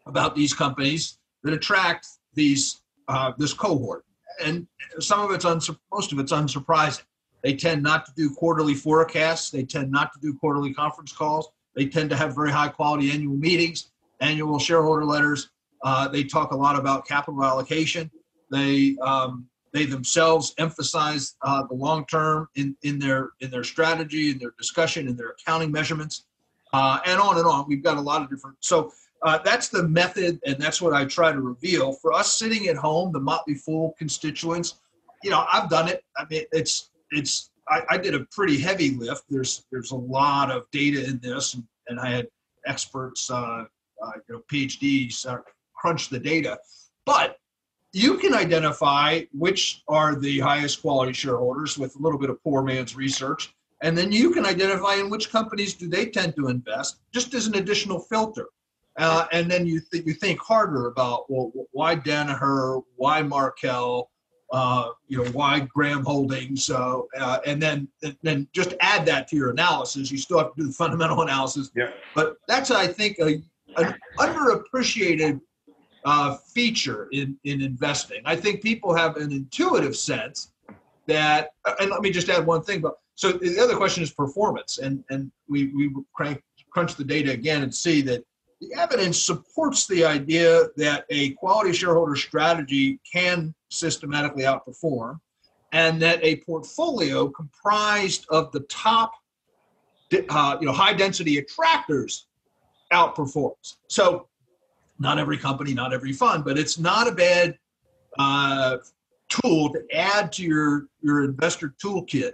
about 0.06 0.36
these 0.36 0.54
companies 0.54 1.18
that 1.44 1.54
attract 1.54 2.08
these 2.34 2.82
uh, 3.08 3.32
this 3.38 3.54
cohort, 3.54 4.06
and 4.44 4.68
some 5.00 5.22
of 5.22 5.32
it's 5.32 5.46
unsu- 5.46 5.78
most 5.92 6.12
of 6.12 6.20
it's 6.20 6.32
unsurprising. 6.32 7.04
They 7.44 7.56
tend 7.56 7.82
not 7.82 8.06
to 8.06 8.12
do 8.16 8.30
quarterly 8.30 8.76
forecasts. 8.76 9.50
They 9.50 9.64
tend 9.64 9.92
not 9.92 10.14
to 10.14 10.20
do 10.20 10.36
quarterly 10.36 10.74
conference 10.74 11.12
calls. 11.12 11.50
They 11.76 11.88
tend 11.88 12.10
to 12.12 12.16
have 12.16 12.36
very 12.36 12.52
high 12.52 12.68
quality 12.68 13.12
annual 13.12 13.36
meetings, 13.36 13.92
annual 14.20 14.60
shareholder 14.60 15.06
letters. 15.06 15.50
Uh, 15.84 16.08
they 16.08 16.24
talk 16.24 16.52
a 16.52 16.56
lot 16.56 16.78
about 16.78 17.08
capital 17.08 17.44
allocation. 17.44 18.12
They 18.52 18.98
um, 19.02 19.48
they 19.74 19.86
themselves 19.86 20.54
emphasize 20.58 21.36
uh, 21.42 21.64
the 21.68 21.74
long 21.74 22.06
term 22.06 22.48
in, 22.56 22.76
in 22.84 23.00
their 23.00 23.30
in 23.40 23.50
their 23.50 23.64
strategy, 23.64 24.32
in 24.32 24.38
their 24.38 24.54
discussion, 24.58 25.08
in 25.08 25.16
their 25.16 25.30
accounting 25.30 25.72
measurements, 25.72 26.26
uh, 26.74 27.00
and 27.06 27.20
on 27.20 27.38
and 27.38 27.48
on. 27.48 27.66
We've 27.68 27.84
got 27.84 27.98
a 27.98 28.02
lot 28.02 28.22
of 28.22 28.30
different. 28.30 28.58
So 28.60 28.92
uh, 29.24 29.40
that's 29.40 29.70
the 29.70 29.88
method, 29.88 30.40
and 30.46 30.58
that's 30.58 30.82
what 30.82 30.94
I 30.94 31.06
try 31.06 31.32
to 31.32 31.40
reveal 31.40 31.94
for 31.94 32.12
us 32.12 32.36
sitting 32.36 32.68
at 32.68 32.76
home, 32.76 33.12
the 33.12 33.20
Motley 33.20 33.56
Fool 33.56 33.96
constituents. 33.98 34.76
You 35.24 35.30
know, 35.30 35.46
I've 35.52 35.70
done 35.70 35.88
it. 35.88 36.04
I 36.18 36.26
mean, 36.30 36.44
it's 36.52 36.90
it's. 37.12 37.50
I, 37.70 37.82
I 37.92 37.98
did 37.98 38.16
a 38.16 38.26
pretty 38.32 38.60
heavy 38.60 38.92
lift. 38.92 39.24
There's 39.30 39.66
there's 39.72 39.92
a 39.92 39.96
lot 39.96 40.52
of 40.52 40.70
data 40.72 41.06
in 41.06 41.20
this, 41.20 41.54
and, 41.54 41.64
and 41.88 42.00
I 42.00 42.10
had 42.10 42.28
experts, 42.66 43.30
uh, 43.30 43.66
uh, 44.04 44.12
you 44.28 44.36
know, 44.36 44.42
PhDs 44.52 45.26
uh, 45.26 45.38
crunch 45.76 46.10
the 46.10 46.20
data, 46.20 46.60
but 47.06 47.38
you 47.94 48.18
can 48.18 48.34
identify 48.34 49.22
which 49.34 49.84
are 49.88 50.16
the 50.16 50.40
highest 50.40 50.82
quality 50.82 51.14
shareholders 51.14 51.78
with 51.78 51.96
a 51.96 52.00
little 52.00 52.20
bit 52.20 52.30
of 52.30 52.42
poor 52.44 52.64
man's 52.64 52.96
research 52.96 53.54
and 53.82 53.98
then 53.98 54.12
you 54.12 54.32
can 54.32 54.46
identify 54.46 54.96
in 54.96 55.10
which 55.10 55.32
companies 55.32 55.74
do 55.74 55.88
they 55.88 56.06
tend 56.06 56.36
to 56.36 56.48
invest 56.48 57.00
just 57.14 57.34
as 57.34 57.48
an 57.48 57.56
additional 57.56 58.00
filter. 58.00 58.48
Uh, 58.98 59.26
and 59.32 59.50
then 59.50 59.66
you, 59.66 59.82
th- 59.92 60.06
you 60.06 60.14
think 60.14 60.40
harder 60.40 60.88
about 60.88 61.24
well 61.30 61.52
why 61.72 61.96
danaher 61.96 62.84
why 62.98 63.22
markel 63.22 64.12
uh, 64.52 64.90
you 65.08 65.18
know 65.18 65.30
why 65.32 65.62
graham 65.62 66.04
holdings 66.04 66.70
uh, 66.70 67.00
uh, 67.18 67.40
and 67.46 67.62
then 67.62 67.88
then 68.22 68.46
just 68.52 68.74
add 68.82 69.06
that 69.06 69.30
to 69.30 69.38
your 69.38 69.50
analysis. 69.50 70.12
You 70.12 70.18
still 70.18 70.40
have 70.40 70.54
to 70.56 70.62
do 70.62 70.68
the 70.68 70.74
fundamental 70.74 71.22
analysis. 71.22 71.72
Yeah. 71.74 71.92
but 72.14 72.36
that's 72.50 72.70
i 72.70 72.86
think 72.86 73.18
a, 73.20 73.42
an 73.78 73.96
underappreciated 74.20 75.40
uh, 76.06 76.38
feature 76.54 77.08
in, 77.12 77.38
in 77.44 77.62
investing. 77.62 78.22
I 78.26 78.36
think 78.36 78.62
people 78.62 78.94
have 78.96 79.18
an 79.18 79.32
intuitive 79.32 79.96
sense 79.96 80.52
that, 81.08 81.52
and 81.80 81.90
let 81.90 82.02
me 82.02 82.12
just 82.12 82.30
add 82.30 82.46
one 82.46 82.64
thing, 82.64 82.82
but 82.82 82.96
so 83.16 83.32
the 83.34 83.60
other 83.60 83.76
question 83.76 84.02
is 84.02 84.12
performance, 84.12 84.80
and 84.80 85.04
and 85.12 85.32
we 85.48 85.68
we 85.76 85.94
crank, 86.16 86.42
crunch 86.72 86.96
the 86.96 87.04
data 87.04 87.32
again 87.32 87.62
and 87.62 87.74
see 87.74 88.02
that 88.02 88.24
the 88.62 88.74
evidence 88.76 89.22
supports 89.22 89.86
the 89.88 90.04
idea 90.06 90.68
that 90.78 91.06
a 91.10 91.32
quality 91.32 91.74
shareholder 91.74 92.16
strategy 92.16 93.00
can 93.12 93.54
systematically 93.70 94.44
outperform, 94.44 95.20
and 95.72 96.02
that 96.02 96.24
a 96.24 96.38
portfolio 96.38 97.28
comprised 97.30 98.26
of 98.30 98.52
the 98.52 98.62
top, 98.62 99.12
uh, 100.30 100.58
you 100.60 100.66
know, 100.66 100.74
high 100.74 100.94
density 100.94 101.38
attractors 101.38 102.28
outperforms. 102.92 103.78
So, 103.88 104.28
not 105.02 105.20
every 105.20 105.38
company, 105.38 105.74
not 105.74 105.92
every 105.94 106.14
fund, 106.14 106.46
but 106.46 106.58
it's 106.58 106.78
not 106.78 107.08
a 107.08 107.12
bad 107.12 107.58
uh, 108.20 108.78
tool 109.30 109.72
to 109.74 109.82
add 109.94 110.32
to 110.34 110.44
your 110.44 110.88
your 111.02 111.24
investor 111.24 111.74
toolkit. 111.84 112.34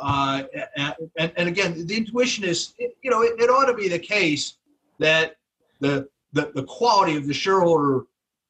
Uh, 0.00 0.42
and, 0.76 1.32
and 1.36 1.48
again, 1.48 1.86
the 1.86 1.96
intuition 1.96 2.44
is, 2.44 2.74
you 2.78 3.10
know, 3.10 3.22
it, 3.22 3.40
it 3.40 3.48
ought 3.50 3.66
to 3.66 3.74
be 3.74 3.88
the 3.88 3.98
case 3.98 4.58
that 4.98 5.36
the, 5.80 6.08
the 6.32 6.50
the 6.54 6.64
quality 6.64 7.16
of 7.16 7.26
the 7.26 7.34
shareholder 7.34 8.04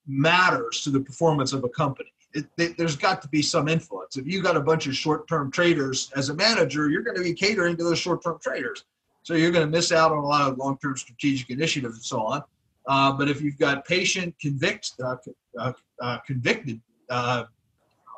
matters 0.07 0.83
to 0.83 0.91
the 0.91 1.01
performance 1.01 1.53
of 1.53 1.65
a 1.65 1.69
company. 1.69 2.11
It, 2.35 2.47
it, 2.59 2.77
there's 2.77 2.97
got 2.97 3.23
to 3.23 3.29
be 3.29 3.43
some 3.43 3.69
influence. 3.69 4.17
If 4.17 4.27
you 4.27 4.43
got 4.43 4.57
a 4.57 4.61
bunch 4.61 4.87
of 4.87 4.95
short-term 4.97 5.51
traders 5.51 6.11
as 6.17 6.31
a 6.31 6.35
manager, 6.35 6.91
you're 6.91 7.03
going 7.03 7.17
to 7.17 7.23
be 7.23 7.33
catering 7.33 7.77
to 7.77 7.85
those 7.85 7.99
short-term 7.99 8.39
traders. 8.43 8.85
So 9.23 9.35
you're 9.35 9.53
going 9.53 9.65
to 9.65 9.71
miss 9.71 9.93
out 9.93 10.11
on 10.13 10.19
a 10.19 10.27
lot 10.27 10.51
of 10.51 10.59
long-term 10.59 10.97
strategic 10.97 11.49
initiatives 11.51 11.95
and 11.95 12.05
so 12.05 12.21
on. 12.21 12.43
Uh, 12.87 13.13
but 13.13 13.29
if 13.29 13.41
you've 13.41 13.59
got 13.59 13.85
patient, 13.85 14.35
convict, 14.41 14.93
uh, 15.03 15.17
uh, 15.59 15.73
uh 16.01 16.19
convicted, 16.27 16.81
uh, 17.11 17.45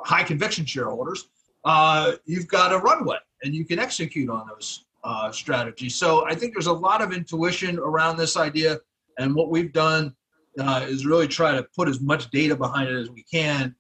high 0.05 0.23
conviction 0.23 0.65
shareholders, 0.65 1.29
uh, 1.65 2.13
you've 2.25 2.49
got 2.49 2.73
a 2.73 2.79
runway 2.79 3.17
and 3.43 3.55
you 3.55 3.65
can 3.65 3.79
execute 3.79 4.31
on 4.31 4.47
those 4.49 4.85
strategies. 5.31 5.95
So 5.95 6.27
I 6.27 6.35
think 6.35 6.53
there's 6.53 6.67
a 6.67 6.73
lot 6.73 7.01
of 7.01 7.13
intuition 7.13 7.79
around 7.79 8.17
this 8.17 8.37
idea. 8.37 8.79
And 9.19 9.35
what 9.35 9.51
we've 9.51 9.73
done 9.73 10.15
is 10.59 11.07
really 11.07 11.29
try 11.29 11.53
to 11.53 11.63
put 11.63 11.89
as 11.89 12.01
much 12.01 12.29
data 12.31 12.57
behind 12.57 12.89
it 12.89 12.97
as 12.97 13.09
we 13.11 13.23
can 13.23 13.75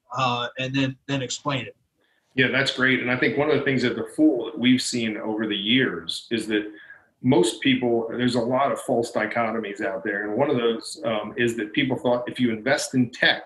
and 0.59 0.75
then, 0.75 0.97
then 1.09 1.23
explain 1.23 1.67
it. 1.67 1.77
Yeah, 2.37 2.49
that's 2.49 2.71
great. 2.71 3.01
And 3.01 3.11
I 3.11 3.17
think 3.17 3.39
one 3.39 3.51
of 3.51 3.57
the 3.57 3.65
things 3.65 3.83
that 3.83 3.97
the 3.97 4.05
Fool 4.15 4.45
that 4.45 4.59
we've 4.59 4.83
seen 4.83 5.17
over 5.17 5.49
the 5.49 5.57
years 5.57 6.29
is 6.31 6.47
that 6.49 6.71
most 7.23 7.61
people, 7.61 8.07
there's 8.11 8.35
a 8.35 8.41
lot 8.41 8.71
of 8.71 8.81
false 8.81 9.11
dichotomies 9.13 9.85
out 9.85 10.05
there. 10.05 10.29
And 10.29 10.39
one 10.39 10.51
of 10.51 10.57
those 10.57 11.01
um, 11.05 11.35
is 11.37 11.57
that 11.57 11.73
people 11.73 11.97
thought 11.97 12.29
if 12.29 12.39
you 12.39 12.53
invest 12.53 12.95
in 12.95 13.11
tech, 13.11 13.45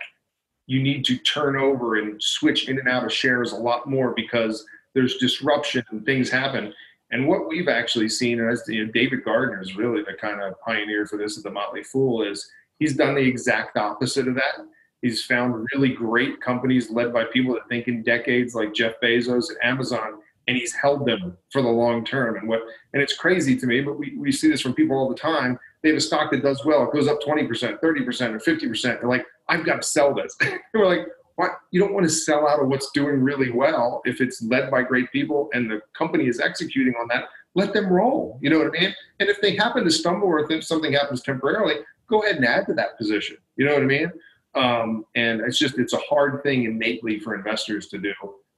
you 0.66 0.82
need 0.82 1.04
to 1.04 1.16
turn 1.18 1.56
over 1.56 1.96
and 1.96 2.22
switch 2.22 2.68
in 2.68 2.78
and 2.78 2.88
out 2.88 3.04
of 3.04 3.12
shares 3.12 3.52
a 3.52 3.56
lot 3.56 3.88
more 3.88 4.12
because 4.14 4.64
there's 4.94 5.16
disruption 5.16 5.84
and 5.90 6.04
things 6.04 6.30
happen. 6.30 6.72
And 7.10 7.26
what 7.26 7.48
we've 7.48 7.68
actually 7.68 8.08
seen, 8.08 8.40
as 8.40 8.62
you 8.68 8.86
know, 8.86 8.92
David 8.92 9.24
Gardner 9.24 9.60
is 9.60 9.76
really 9.76 10.02
the 10.02 10.14
kind 10.14 10.40
of 10.40 10.60
pioneer 10.60 11.06
for 11.06 11.16
this 11.16 11.36
at 11.36 11.42
the 11.42 11.50
Motley 11.50 11.82
Fool, 11.82 12.22
is 12.22 12.48
he's 12.78 12.96
done 12.96 13.14
the 13.14 13.20
exact 13.20 13.76
opposite 13.76 14.28
of 14.28 14.36
that. 14.36 14.64
He's 15.02 15.24
found 15.24 15.66
really 15.74 15.88
great 15.88 16.40
companies 16.40 16.90
led 16.90 17.12
by 17.12 17.24
people 17.24 17.54
that 17.54 17.68
think 17.68 17.88
in 17.88 18.02
decades, 18.02 18.54
like 18.54 18.74
Jeff 18.74 18.94
Bezos 19.02 19.48
and 19.48 19.58
Amazon, 19.62 20.20
and 20.50 20.58
he's 20.58 20.72
held 20.72 21.06
them 21.06 21.38
for 21.52 21.62
the 21.62 21.68
long 21.68 22.04
term. 22.04 22.36
And 22.36 22.48
what 22.48 22.62
and 22.92 23.00
it's 23.00 23.16
crazy 23.16 23.56
to 23.56 23.66
me, 23.66 23.80
but 23.82 23.96
we, 23.96 24.16
we 24.18 24.32
see 24.32 24.48
this 24.48 24.60
from 24.60 24.74
people 24.74 24.96
all 24.96 25.08
the 25.08 25.14
time. 25.14 25.56
They 25.80 25.90
have 25.90 25.98
a 25.98 26.00
stock 26.00 26.32
that 26.32 26.42
does 26.42 26.64
well, 26.64 26.82
it 26.82 26.92
goes 26.92 27.06
up 27.06 27.20
20%, 27.22 27.48
30%, 27.48 27.80
or 27.80 28.02
50%. 28.02 28.82
They're 28.82 29.08
like, 29.08 29.24
I've 29.48 29.64
got 29.64 29.76
to 29.76 29.82
sell 29.84 30.12
this. 30.12 30.36
We're 30.74 30.86
like, 30.86 31.06
what? 31.36 31.52
You 31.70 31.80
don't 31.80 31.94
want 31.94 32.04
to 32.04 32.10
sell 32.12 32.48
out 32.48 32.60
of 32.60 32.66
what's 32.66 32.90
doing 32.90 33.22
really 33.22 33.52
well 33.52 34.02
if 34.04 34.20
it's 34.20 34.42
led 34.42 34.72
by 34.72 34.82
great 34.82 35.10
people 35.12 35.50
and 35.54 35.70
the 35.70 35.80
company 35.96 36.26
is 36.26 36.40
executing 36.40 36.94
on 37.00 37.06
that. 37.08 37.26
Let 37.54 37.72
them 37.72 37.86
roll. 37.86 38.40
You 38.42 38.50
know 38.50 38.58
what 38.58 38.76
I 38.76 38.80
mean? 38.80 38.94
And 39.20 39.28
if 39.28 39.40
they 39.40 39.54
happen 39.54 39.84
to 39.84 39.90
stumble 39.90 40.26
or 40.26 40.50
if 40.50 40.64
something 40.64 40.92
happens 40.92 41.22
temporarily, 41.22 41.76
go 42.08 42.22
ahead 42.24 42.36
and 42.36 42.44
add 42.44 42.66
to 42.66 42.74
that 42.74 42.98
position. 42.98 43.36
You 43.54 43.66
know 43.66 43.74
what 43.74 43.84
I 43.84 43.86
mean? 43.86 44.12
Um, 44.56 45.04
and 45.14 45.42
it's 45.42 45.58
just 45.58 45.78
it's 45.78 45.92
a 45.92 45.98
hard 45.98 46.42
thing 46.42 46.64
innately 46.64 47.20
for 47.20 47.36
investors 47.36 47.86
to 47.88 47.98
do 47.98 48.12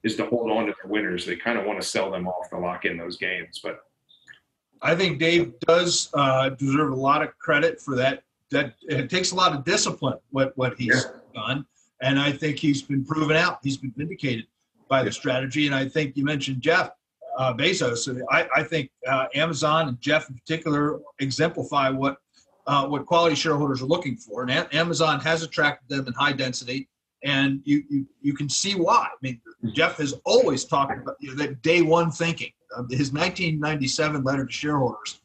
is 0.04 0.16
to 0.16 0.26
hold 0.26 0.50
on 0.50 0.66
to 0.66 0.74
their 0.82 0.90
winners. 0.90 1.24
They 1.26 1.36
kind 1.36 1.58
of 1.58 1.64
want 1.64 1.80
to 1.80 1.86
sell 1.86 2.10
them 2.10 2.26
off 2.26 2.50
to 2.50 2.58
lock 2.58 2.84
in 2.84 2.96
those 2.96 3.16
gains. 3.16 3.60
But 3.62 3.80
I 4.80 4.94
think 4.94 5.18
Dave 5.18 5.58
does 5.60 6.10
uh, 6.14 6.50
deserve 6.50 6.92
a 6.92 6.96
lot 6.96 7.22
of 7.22 7.36
credit 7.38 7.80
for 7.80 7.94
that. 7.96 8.22
That 8.50 8.74
it 8.82 9.08
takes 9.08 9.32
a 9.32 9.34
lot 9.34 9.54
of 9.54 9.64
discipline 9.64 10.18
what 10.30 10.56
what 10.56 10.74
he's 10.76 11.06
yeah. 11.06 11.20
done, 11.34 11.66
and 12.02 12.18
I 12.18 12.32
think 12.32 12.58
he's 12.58 12.82
been 12.82 13.04
proven 13.04 13.36
out. 13.36 13.60
He's 13.62 13.78
been 13.78 13.94
vindicated 13.96 14.46
by 14.88 15.02
the 15.02 15.10
strategy, 15.10 15.66
and 15.66 15.74
I 15.74 15.88
think 15.88 16.18
you 16.18 16.24
mentioned 16.24 16.60
Jeff 16.60 16.90
uh, 17.38 17.54
Bezos. 17.54 18.14
I, 18.30 18.46
I 18.54 18.62
think 18.62 18.90
uh, 19.08 19.26
Amazon 19.34 19.88
and 19.88 20.00
Jeff 20.02 20.28
in 20.28 20.34
particular 20.34 21.00
exemplify 21.18 21.88
what 21.88 22.18
uh, 22.66 22.86
what 22.86 23.06
quality 23.06 23.36
shareholders 23.36 23.80
are 23.80 23.86
looking 23.86 24.16
for, 24.16 24.42
and 24.42 24.50
a- 24.50 24.76
Amazon 24.76 25.18
has 25.20 25.42
attracted 25.42 25.88
them 25.88 26.06
in 26.06 26.12
high 26.12 26.32
density 26.32 26.90
and 27.22 27.60
you 27.64 27.82
you, 27.88 28.06
you 28.20 28.34
can 28.34 28.48
see 28.48 28.74
why. 28.74 29.06
I 29.06 29.16
mean, 29.22 29.40
Jeff 29.72 29.96
has 29.98 30.14
always 30.24 30.64
talked 30.64 30.98
about 30.98 31.16
you 31.20 31.30
know, 31.30 31.36
that 31.36 31.62
day 31.62 31.82
one 31.82 32.10
thinking. 32.10 32.52
Uh, 32.76 32.82
his 32.90 33.12
1997 33.12 34.24
letter 34.24 34.46
to 34.46 34.52
shareholders 34.52 35.20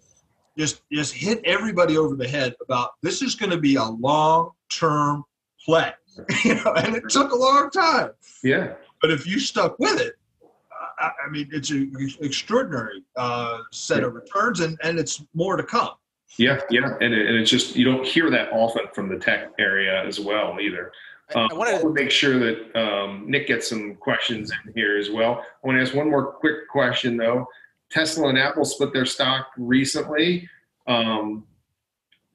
just 0.58 0.82
just 0.92 1.14
hit 1.14 1.40
everybody 1.46 1.98
over 1.98 2.16
the 2.16 2.28
head 2.28 2.56
about 2.62 2.92
this 3.02 3.22
is 3.22 3.36
going 3.36 3.52
to 3.52 3.58
be 3.58 3.76
a 3.76 3.84
long 3.84 4.52
term 4.70 5.24
play, 5.64 5.92
you 6.44 6.56
know, 6.56 6.74
and 6.74 6.96
it 6.96 7.04
took 7.10 7.32
a 7.32 7.36
long 7.36 7.70
time. 7.70 8.10
Yeah. 8.44 8.74
But 9.02 9.12
if 9.12 9.28
you 9.28 9.40
stuck 9.40 9.78
with 9.80 10.02
it, 10.02 10.16
uh, 10.42 11.10
I 11.26 11.30
mean, 11.30 11.48
it's 11.52 11.70
an 11.70 11.94
extraordinary 12.22 13.04
uh, 13.16 13.60
set 13.72 14.04
of 14.04 14.16
returns, 14.16 14.60
and 14.62 14.78
and 14.84 14.98
it's 14.98 15.24
more 15.34 15.56
to 15.56 15.64
come. 15.64 15.92
Yeah, 16.38 16.60
yeah, 16.70 16.94
and, 17.00 17.14
it, 17.14 17.26
and 17.26 17.38
it's 17.38 17.50
just 17.50 17.76
you 17.76 17.86
don't 17.86 18.06
hear 18.06 18.30
that 18.32 18.52
often 18.52 18.84
from 18.94 19.08
the 19.10 19.18
tech 19.18 19.52
area 19.60 20.04
as 20.06 20.20
well 20.20 20.58
either. 20.60 20.92
Um, 21.36 21.50
I, 21.52 21.54
wanted 21.56 21.82
to 21.82 21.90
make 21.90 22.10
sure 22.10 22.40
that 22.40 22.76
um, 22.80 23.26
Nick 23.28 23.48
gets 23.48 23.68
some 23.68 23.96
questions 23.96 24.52
in 24.66 24.74
here 24.74 24.98
as 24.98 25.10
well. 25.10 25.44
I 25.64 25.68
want 25.68 25.78
to 25.78 25.82
ask 25.82 25.94
one 25.94 26.10
more 26.10 26.32
quick 26.32 26.70
question 26.70 27.18
though. 27.18 27.48
Tesla 27.92 28.30
and 28.30 28.38
Apple 28.38 28.66
split 28.66 28.94
their 28.94 29.06
stock 29.06 29.48
recently. 29.58 30.50
Um, 30.88 31.46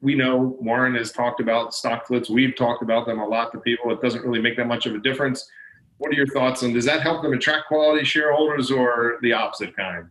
we 0.01 0.15
know 0.15 0.57
Warren 0.59 0.95
has 0.95 1.11
talked 1.11 1.39
about 1.39 1.73
stock 1.73 2.05
splits. 2.05 2.29
We've 2.29 2.55
talked 2.55 2.83
about 2.83 3.05
them 3.05 3.19
a 3.19 3.27
lot 3.27 3.51
to 3.53 3.59
people. 3.59 3.91
It 3.91 4.01
doesn't 4.01 4.23
really 4.23 4.41
make 4.41 4.57
that 4.57 4.67
much 4.67 4.85
of 4.85 4.93
a 4.93 4.99
difference. 4.99 5.49
What 5.97 6.11
are 6.11 6.15
your 6.15 6.27
thoughts 6.27 6.61
on? 6.63 6.73
Does 6.73 6.85
that 6.85 7.01
help 7.01 7.23
them 7.23 7.33
attract 7.33 7.67
quality 7.67 8.03
shareholders 8.03 8.69
or 8.69 9.19
the 9.21 9.33
opposite 9.33 9.75
kind? 9.75 10.09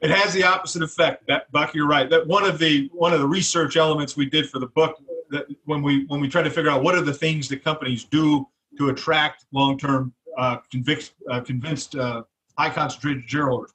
It 0.00 0.10
has 0.10 0.32
the 0.32 0.44
opposite 0.44 0.82
effect. 0.82 1.28
Buck, 1.52 1.74
you're 1.74 1.88
right. 1.88 2.08
That 2.08 2.26
one 2.26 2.44
of 2.44 2.58
the 2.58 2.88
one 2.92 3.12
of 3.12 3.20
the 3.20 3.26
research 3.26 3.76
elements 3.76 4.16
we 4.16 4.26
did 4.26 4.48
for 4.48 4.58
the 4.58 4.68
book 4.68 4.96
that 5.30 5.46
when 5.64 5.82
we 5.82 6.04
when 6.06 6.20
we 6.20 6.28
try 6.28 6.42
to 6.42 6.50
figure 6.50 6.70
out 6.70 6.82
what 6.82 6.94
are 6.94 7.02
the 7.02 7.14
things 7.14 7.48
that 7.48 7.62
companies 7.64 8.04
do 8.04 8.46
to 8.78 8.90
attract 8.90 9.46
long-term 9.52 10.12
uh, 10.36 10.56
convinced 10.70 11.12
uh, 11.30 11.40
convinced 11.40 11.96
uh, 11.96 12.22
high 12.58 12.70
concentrated 12.70 13.28
shareholders 13.28 13.72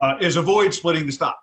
uh, 0.00 0.16
is 0.20 0.36
avoid 0.36 0.74
splitting 0.74 1.06
the 1.06 1.12
stock. 1.12 1.38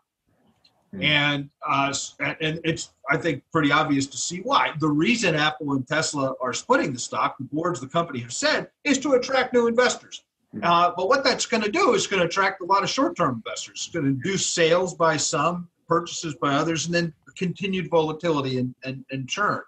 Mm-hmm. 0.93 1.03
And 1.03 1.49
uh, 1.67 1.93
and 2.19 2.59
it's 2.63 2.91
I 3.09 3.17
think 3.17 3.43
pretty 3.51 3.71
obvious 3.71 4.07
to 4.07 4.17
see 4.17 4.39
why. 4.39 4.73
The 4.79 4.87
reason 4.87 5.35
Apple 5.35 5.73
and 5.73 5.87
Tesla 5.87 6.33
are 6.41 6.53
splitting 6.53 6.93
the 6.93 6.99
stock, 6.99 7.37
the 7.37 7.45
boards 7.45 7.81
of 7.81 7.89
the 7.89 7.93
company 7.93 8.19
have 8.19 8.33
said, 8.33 8.69
is 8.83 8.97
to 8.99 9.13
attract 9.13 9.53
new 9.53 9.67
investors. 9.67 10.23
Hmm. 10.51 10.63
Uh, 10.63 10.91
but 10.97 11.07
what 11.07 11.23
that's 11.23 11.45
going 11.45 11.61
to 11.63 11.71
do 11.71 11.93
is 11.93 12.07
going 12.07 12.21
to 12.21 12.25
attract 12.25 12.61
a 12.61 12.65
lot 12.65 12.81
of 12.81 12.89
short-term 12.89 13.35
investors. 13.35 13.83
It's 13.85 13.93
going 13.93 14.05
to 14.05 14.11
induce 14.11 14.47
sales 14.47 14.95
by 14.95 15.15
some, 15.17 15.69
purchases 15.87 16.33
by 16.33 16.55
others, 16.55 16.87
and 16.87 16.95
then 16.95 17.13
continued 17.39 17.89
volatility 17.89 18.59
and, 18.59 18.75
and, 18.83 19.03
and 19.09 19.27
churn. 19.27 19.61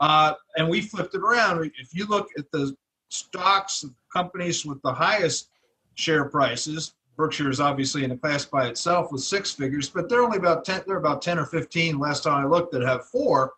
Uh, 0.00 0.32
and 0.56 0.68
we 0.68 0.80
flipped 0.80 1.14
it 1.14 1.20
around. 1.20 1.70
If 1.78 1.94
you 1.94 2.06
look 2.06 2.28
at 2.38 2.50
the 2.50 2.74
stocks 3.10 3.84
companies 4.12 4.64
with 4.64 4.80
the 4.82 4.92
highest 4.92 5.50
share 5.94 6.24
prices, 6.24 6.94
Berkshire 7.16 7.50
is 7.50 7.60
obviously 7.60 8.02
in 8.02 8.12
a 8.12 8.16
class 8.16 8.46
by 8.46 8.68
itself 8.68 9.12
with 9.12 9.22
six 9.22 9.52
figures, 9.52 9.90
but 9.90 10.08
they're 10.08 10.22
only 10.22 10.38
about 10.38 10.64
10, 10.64 10.84
they're 10.86 10.96
about 10.96 11.20
10 11.20 11.38
or 11.38 11.44
15 11.44 11.98
last 11.98 12.24
time 12.24 12.46
I 12.46 12.48
looked 12.48 12.72
that 12.72 12.82
have 12.82 13.04
four 13.06 13.52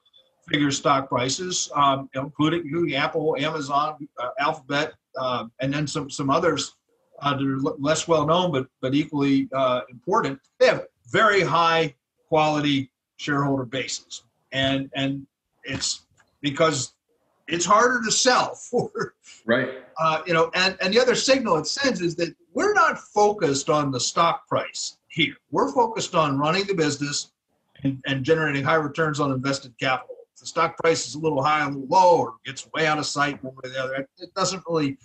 figure 0.49 0.73
stock 0.73 1.09
prices, 1.09 1.71
um, 1.77 2.11
including, 2.15 2.63
including 2.65 2.97
Apple, 2.97 3.37
Amazon, 3.39 4.09
uh, 4.19 4.31
Alphabet, 4.41 4.95
uh, 5.17 5.45
and 5.61 5.73
then 5.73 5.87
some, 5.87 6.11
some 6.11 6.29
others 6.29 6.75
uh, 7.21 7.37
that 7.37 7.47
are 7.47 7.61
less 7.79 8.09
well 8.09 8.27
known 8.27 8.51
but, 8.51 8.67
but 8.81 8.95
equally 8.95 9.49
uh, 9.55 9.83
important. 9.91 10.41
They 10.59 10.67
have 10.67 10.87
very 11.13 11.43
high 11.43 11.95
quality 12.29 12.92
shareholder 13.23 13.65
bases. 13.65 14.25
And 14.53 14.91
and 14.95 15.27
it's 15.65 16.03
because 16.41 16.95
it's 17.49 17.65
harder 17.65 18.03
to 18.05 18.11
sell 18.11 18.55
for 18.71 19.15
right. 19.47 19.71
Uh, 19.99 20.23
you 20.27 20.33
know, 20.33 20.51
and, 20.55 20.77
and 20.81 20.93
the 20.93 21.01
other 21.01 21.15
signal 21.15 21.57
it 21.57 21.67
sends 21.67 22.01
is 22.01 22.17
that 22.17 22.35
we're 22.55 22.75
not 22.75 22.99
focused 22.99 23.71
on 23.71 23.91
the 23.91 24.01
stock 24.01 24.49
price 24.49 24.97
here. 25.09 25.35
We're 25.51 25.73
focused 25.73 26.15
on 26.15 26.39
running 26.39 26.67
the 26.67 26.75
business 26.75 27.33
and, 27.85 28.03
and 28.07 28.25
generating 28.25 28.65
high 28.65 28.77
returns 28.77 29.21
on 29.21 29.31
invested 29.31 29.79
capital. 29.79 30.17
If 30.35 30.41
the 30.41 30.47
stock 30.47 30.77
price 30.79 31.07
is 31.07 31.15
a 31.15 31.19
little 31.19 31.43
high, 31.43 31.63
a 31.63 31.69
little 31.69 31.87
low, 31.87 32.19
or 32.19 32.35
gets 32.45 32.69
way 32.73 32.87
out 32.87 32.99
of 32.99 33.07
sight 33.07 33.43
one 33.45 33.55
way 33.55 33.61
or 33.65 33.71
the 33.71 33.83
other, 33.83 34.09
it 34.19 34.35
doesn't 34.35 34.63
really 34.67 34.97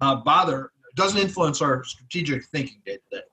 uh, 0.00 0.16
bother, 0.16 0.70
it 0.90 0.94
doesn't 0.94 1.18
influence 1.18 1.60
our 1.60 1.82
strategic 1.84 2.44
thinking 2.46 2.80
day 2.86 2.98
to 3.10 3.18
day. 3.18 3.24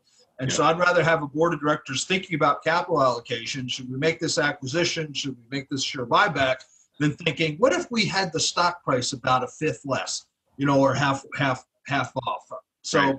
And 0.44 0.52
so 0.52 0.64
I'd 0.66 0.78
rather 0.78 1.04
have 1.04 1.24
a 1.24 1.28
board 1.28 1.54
of 1.54 1.62
directors 1.62 2.04
thinking 2.04 2.36
about 2.36 2.64
capital 2.64 3.02
allocation. 3.02 3.68
Should 3.68 3.90
we 3.90 3.98
make 3.98 4.20
this 4.20 4.38
acquisition? 4.38 5.14
Should 5.14 5.38
we 5.38 5.58
make 5.58 5.70
this 5.70 5.84
share 5.84 6.06
buyback? 6.06 6.58
Than 7.00 7.14
thinking, 7.14 7.56
what 7.58 7.74
if 7.74 7.90
we 7.90 8.06
had 8.06 8.32
the 8.32 8.40
stock 8.40 8.84
price 8.84 9.14
about 9.14 9.44
a 9.44 9.48
fifth 9.48 9.82
less, 9.84 10.28
you 10.58 10.68
know, 10.68 10.80
or 10.80 10.94
half 10.94 11.24
half 11.36 11.66
half 11.88 12.12
off? 12.28 12.52
So 12.84 13.00
Right. 13.00 13.16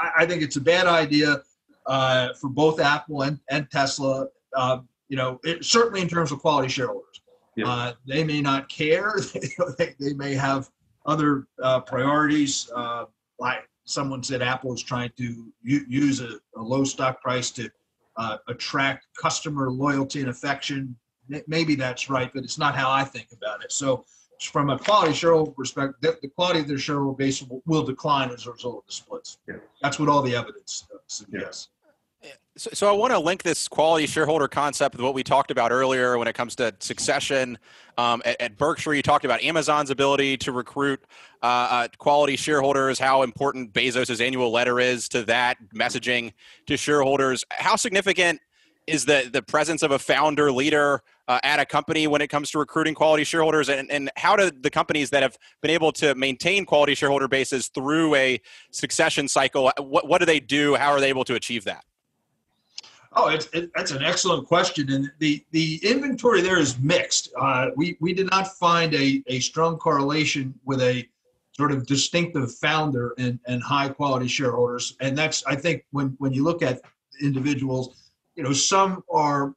I, 0.00 0.22
I 0.22 0.26
think 0.26 0.42
it's 0.42 0.56
a 0.56 0.60
bad 0.60 0.86
idea 0.86 1.42
uh, 1.86 2.34
for 2.34 2.48
both 2.48 2.78
Apple 2.78 3.22
and, 3.22 3.40
and 3.50 3.68
Tesla. 3.70 4.28
Uh, 4.54 4.78
you 5.08 5.16
know, 5.16 5.40
it, 5.42 5.64
certainly 5.64 6.00
in 6.00 6.08
terms 6.08 6.30
of 6.30 6.38
quality 6.38 6.68
shareholders. 6.68 7.20
Yeah. 7.56 7.68
Uh, 7.68 7.92
they 8.06 8.22
may 8.22 8.40
not 8.40 8.68
care. 8.68 9.16
they, 9.78 9.94
they 9.98 10.14
may 10.14 10.34
have 10.34 10.68
other 11.04 11.48
uh, 11.62 11.80
priorities. 11.80 12.70
Uh, 12.74 13.06
like 13.40 13.68
someone 13.84 14.22
said, 14.22 14.42
Apple 14.42 14.72
is 14.74 14.82
trying 14.82 15.10
to 15.16 15.52
u- 15.62 15.84
use 15.88 16.20
a, 16.20 16.38
a 16.56 16.62
low 16.62 16.84
stock 16.84 17.20
price 17.20 17.50
to 17.52 17.68
uh, 18.16 18.36
attract 18.48 19.06
customer 19.20 19.70
loyalty 19.70 20.20
and 20.20 20.28
affection. 20.28 20.96
May- 21.28 21.42
Maybe 21.46 21.74
that's 21.74 22.10
right, 22.10 22.30
but 22.32 22.44
it's 22.44 22.58
not 22.58 22.74
how 22.74 22.90
I 22.90 23.04
think 23.04 23.28
about 23.32 23.64
it. 23.64 23.72
So, 23.72 24.04
from 24.42 24.70
a 24.70 24.78
quality 24.78 25.12
shareholder 25.12 25.50
perspective, 25.50 25.96
the, 26.00 26.18
the 26.22 26.28
quality 26.28 26.60
of 26.60 26.68
their 26.68 26.78
shareholder 26.78 27.14
base 27.16 27.42
will, 27.42 27.62
will 27.66 27.82
decline 27.82 28.30
as 28.30 28.46
a 28.46 28.52
result 28.52 28.78
of 28.78 28.86
the 28.86 28.92
splits. 28.92 29.38
Yeah. 29.46 29.56
That's 29.82 29.98
what 29.98 30.08
all 30.08 30.22
the 30.22 30.34
evidence 30.34 30.86
uh, 30.94 30.98
suggests. 31.08 31.68
So, 32.60 32.68
so 32.74 32.88
I 32.88 32.92
want 32.92 33.12
to 33.12 33.18
link 33.18 33.42
this 33.42 33.68
quality 33.68 34.06
shareholder 34.06 34.46
concept 34.46 34.94
with 34.94 35.02
what 35.02 35.14
we 35.14 35.22
talked 35.22 35.50
about 35.50 35.72
earlier 35.72 36.18
when 36.18 36.28
it 36.28 36.34
comes 36.34 36.54
to 36.56 36.74
succession. 36.80 37.56
Um, 37.96 38.20
at, 38.26 38.38
at 38.38 38.58
Berkshire, 38.58 38.92
you 38.92 39.00
talked 39.00 39.24
about 39.24 39.42
Amazon's 39.42 39.88
ability 39.88 40.36
to 40.38 40.52
recruit 40.52 41.02
uh, 41.42 41.46
uh, 41.46 41.88
quality 41.96 42.36
shareholders, 42.36 42.98
how 42.98 43.22
important 43.22 43.72
Bezos' 43.72 44.20
annual 44.20 44.50
letter 44.50 44.78
is 44.78 45.08
to 45.08 45.22
that 45.24 45.56
messaging 45.74 46.34
to 46.66 46.76
shareholders. 46.76 47.44
How 47.50 47.76
significant 47.76 48.40
is 48.86 49.06
the, 49.06 49.30
the 49.32 49.40
presence 49.40 49.82
of 49.82 49.92
a 49.92 49.98
founder 49.98 50.52
leader 50.52 51.02
uh, 51.28 51.38
at 51.42 51.60
a 51.60 51.64
company 51.64 52.08
when 52.08 52.20
it 52.20 52.28
comes 52.28 52.50
to 52.50 52.58
recruiting 52.58 52.94
quality 52.94 53.24
shareholders? 53.24 53.70
And, 53.70 53.90
and 53.90 54.10
how 54.16 54.36
do 54.36 54.50
the 54.50 54.70
companies 54.70 55.08
that 55.10 55.22
have 55.22 55.38
been 55.62 55.70
able 55.70 55.92
to 55.92 56.14
maintain 56.14 56.66
quality 56.66 56.94
shareholder 56.94 57.28
bases 57.28 57.68
through 57.68 58.14
a 58.16 58.38
succession 58.70 59.28
cycle, 59.28 59.70
what, 59.78 60.08
what 60.08 60.18
do 60.18 60.26
they 60.26 60.40
do? 60.40 60.74
How 60.74 60.90
are 60.90 61.00
they 61.00 61.08
able 61.08 61.24
to 61.24 61.36
achieve 61.36 61.64
that? 61.64 61.84
Oh, 63.12 63.28
it's, 63.28 63.48
it, 63.52 63.70
that's 63.74 63.90
an 63.90 64.04
excellent 64.04 64.46
question, 64.46 64.90
and 64.92 65.10
the 65.18 65.44
the 65.50 65.80
inventory 65.82 66.42
there 66.42 66.60
is 66.60 66.78
mixed. 66.78 67.32
Uh, 67.38 67.70
we 67.74 67.96
we 68.00 68.12
did 68.12 68.30
not 68.30 68.56
find 68.56 68.94
a 68.94 69.22
a 69.26 69.40
strong 69.40 69.78
correlation 69.78 70.54
with 70.64 70.80
a 70.80 71.08
sort 71.56 71.72
of 71.72 71.86
distinctive 71.86 72.54
founder 72.54 73.14
and 73.18 73.40
and 73.46 73.62
high 73.62 73.88
quality 73.88 74.28
shareholders, 74.28 74.96
and 75.00 75.18
that's 75.18 75.44
I 75.44 75.56
think 75.56 75.84
when 75.90 76.14
when 76.18 76.32
you 76.32 76.44
look 76.44 76.62
at 76.62 76.82
individuals, 77.20 78.12
you 78.36 78.44
know, 78.44 78.52
some 78.52 79.02
are 79.12 79.54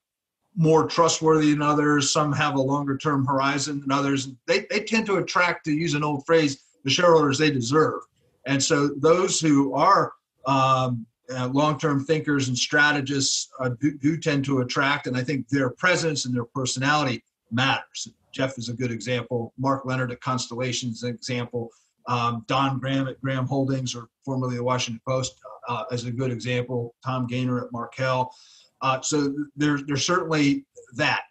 more 0.55 0.87
trustworthy 0.87 1.51
than 1.51 1.61
others. 1.61 2.11
Some 2.11 2.31
have 2.33 2.55
a 2.55 2.61
longer 2.61 2.97
term 2.97 3.23
horizon 3.25 3.81
than 3.81 3.91
others. 3.91 4.29
They 4.47 4.65
they 4.71 4.79
tend 4.79 5.05
to 5.07 5.17
attract, 5.17 5.65
to 5.65 5.71
use 5.71 5.93
an 5.93 6.03
old 6.03 6.25
phrase, 6.25 6.63
the 6.83 6.89
shareholders 6.89 7.37
they 7.37 7.51
deserve, 7.51 8.01
and 8.47 8.61
so 8.61 8.87
those 8.87 9.39
who 9.39 9.75
are 9.75 10.13
um, 10.47 11.05
uh, 11.35 11.47
long-term 11.47 12.05
thinkers 12.05 12.47
and 12.47 12.57
strategists 12.57 13.49
uh, 13.59 13.69
do, 13.79 13.97
do 13.97 14.17
tend 14.17 14.43
to 14.45 14.59
attract, 14.59 15.07
and 15.07 15.15
I 15.15 15.23
think 15.23 15.47
their 15.49 15.69
presence 15.69 16.25
and 16.25 16.35
their 16.35 16.45
personality 16.45 17.23
matters. 17.51 18.09
Jeff 18.31 18.57
is 18.57 18.69
a 18.69 18.73
good 18.73 18.91
example. 18.91 19.53
Mark 19.57 19.85
Leonard 19.85 20.11
at 20.11 20.19
Constellation 20.21 20.89
is 20.89 21.03
an 21.03 21.13
example. 21.13 21.69
Um, 22.07 22.43
Don 22.47 22.79
Graham 22.79 23.07
at 23.07 23.21
Graham 23.21 23.45
Holdings, 23.45 23.95
or 23.95 24.09
formerly 24.25 24.57
the 24.57 24.63
Washington 24.63 25.01
Post, 25.07 25.35
uh, 25.69 25.85
is 25.91 26.05
a 26.05 26.11
good 26.11 26.31
example. 26.31 26.95
Tom 27.05 27.27
Gaynor 27.27 27.65
at 27.65 27.71
Markel. 27.71 28.33
Uh, 28.81 28.99
so 29.01 29.33
there's 29.55 29.85
there's 29.85 30.05
certainly 30.05 30.65
that. 30.95 31.23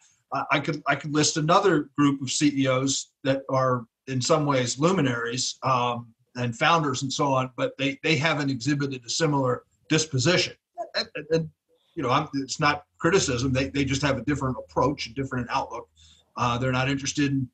I 0.50 0.60
could 0.60 0.82
I 0.86 0.94
could 0.94 1.12
list 1.12 1.36
another 1.36 1.90
group 1.98 2.22
of 2.22 2.30
CEOs 2.30 3.10
that 3.22 3.42
are 3.50 3.84
in 4.06 4.22
some 4.22 4.46
ways 4.46 4.78
luminaries 4.78 5.58
um, 5.62 6.06
and 6.36 6.56
founders 6.56 7.02
and 7.02 7.12
so 7.12 7.34
on, 7.34 7.50
but 7.56 7.76
they 7.76 7.98
they 8.02 8.16
haven't 8.16 8.50
exhibited 8.50 9.04
a 9.04 9.10
similar 9.10 9.64
disposition. 9.96 10.54
And, 10.94 11.08
and- 11.30 11.48
you 11.94 12.02
know, 12.02 12.08
I'm, 12.08 12.26
it's 12.44 12.58
not 12.58 12.84
criticism. 12.96 13.52
They, 13.52 13.68
they 13.68 13.84
just 13.84 14.00
have 14.00 14.16
a 14.16 14.24
different 14.30 14.56
approach, 14.64 15.06
a 15.08 15.12
different 15.12 15.46
outlook. 15.50 15.86
Uh, 16.38 16.56
they're 16.58 16.72
not 16.80 16.88
interested 16.88 17.30
in 17.32 17.46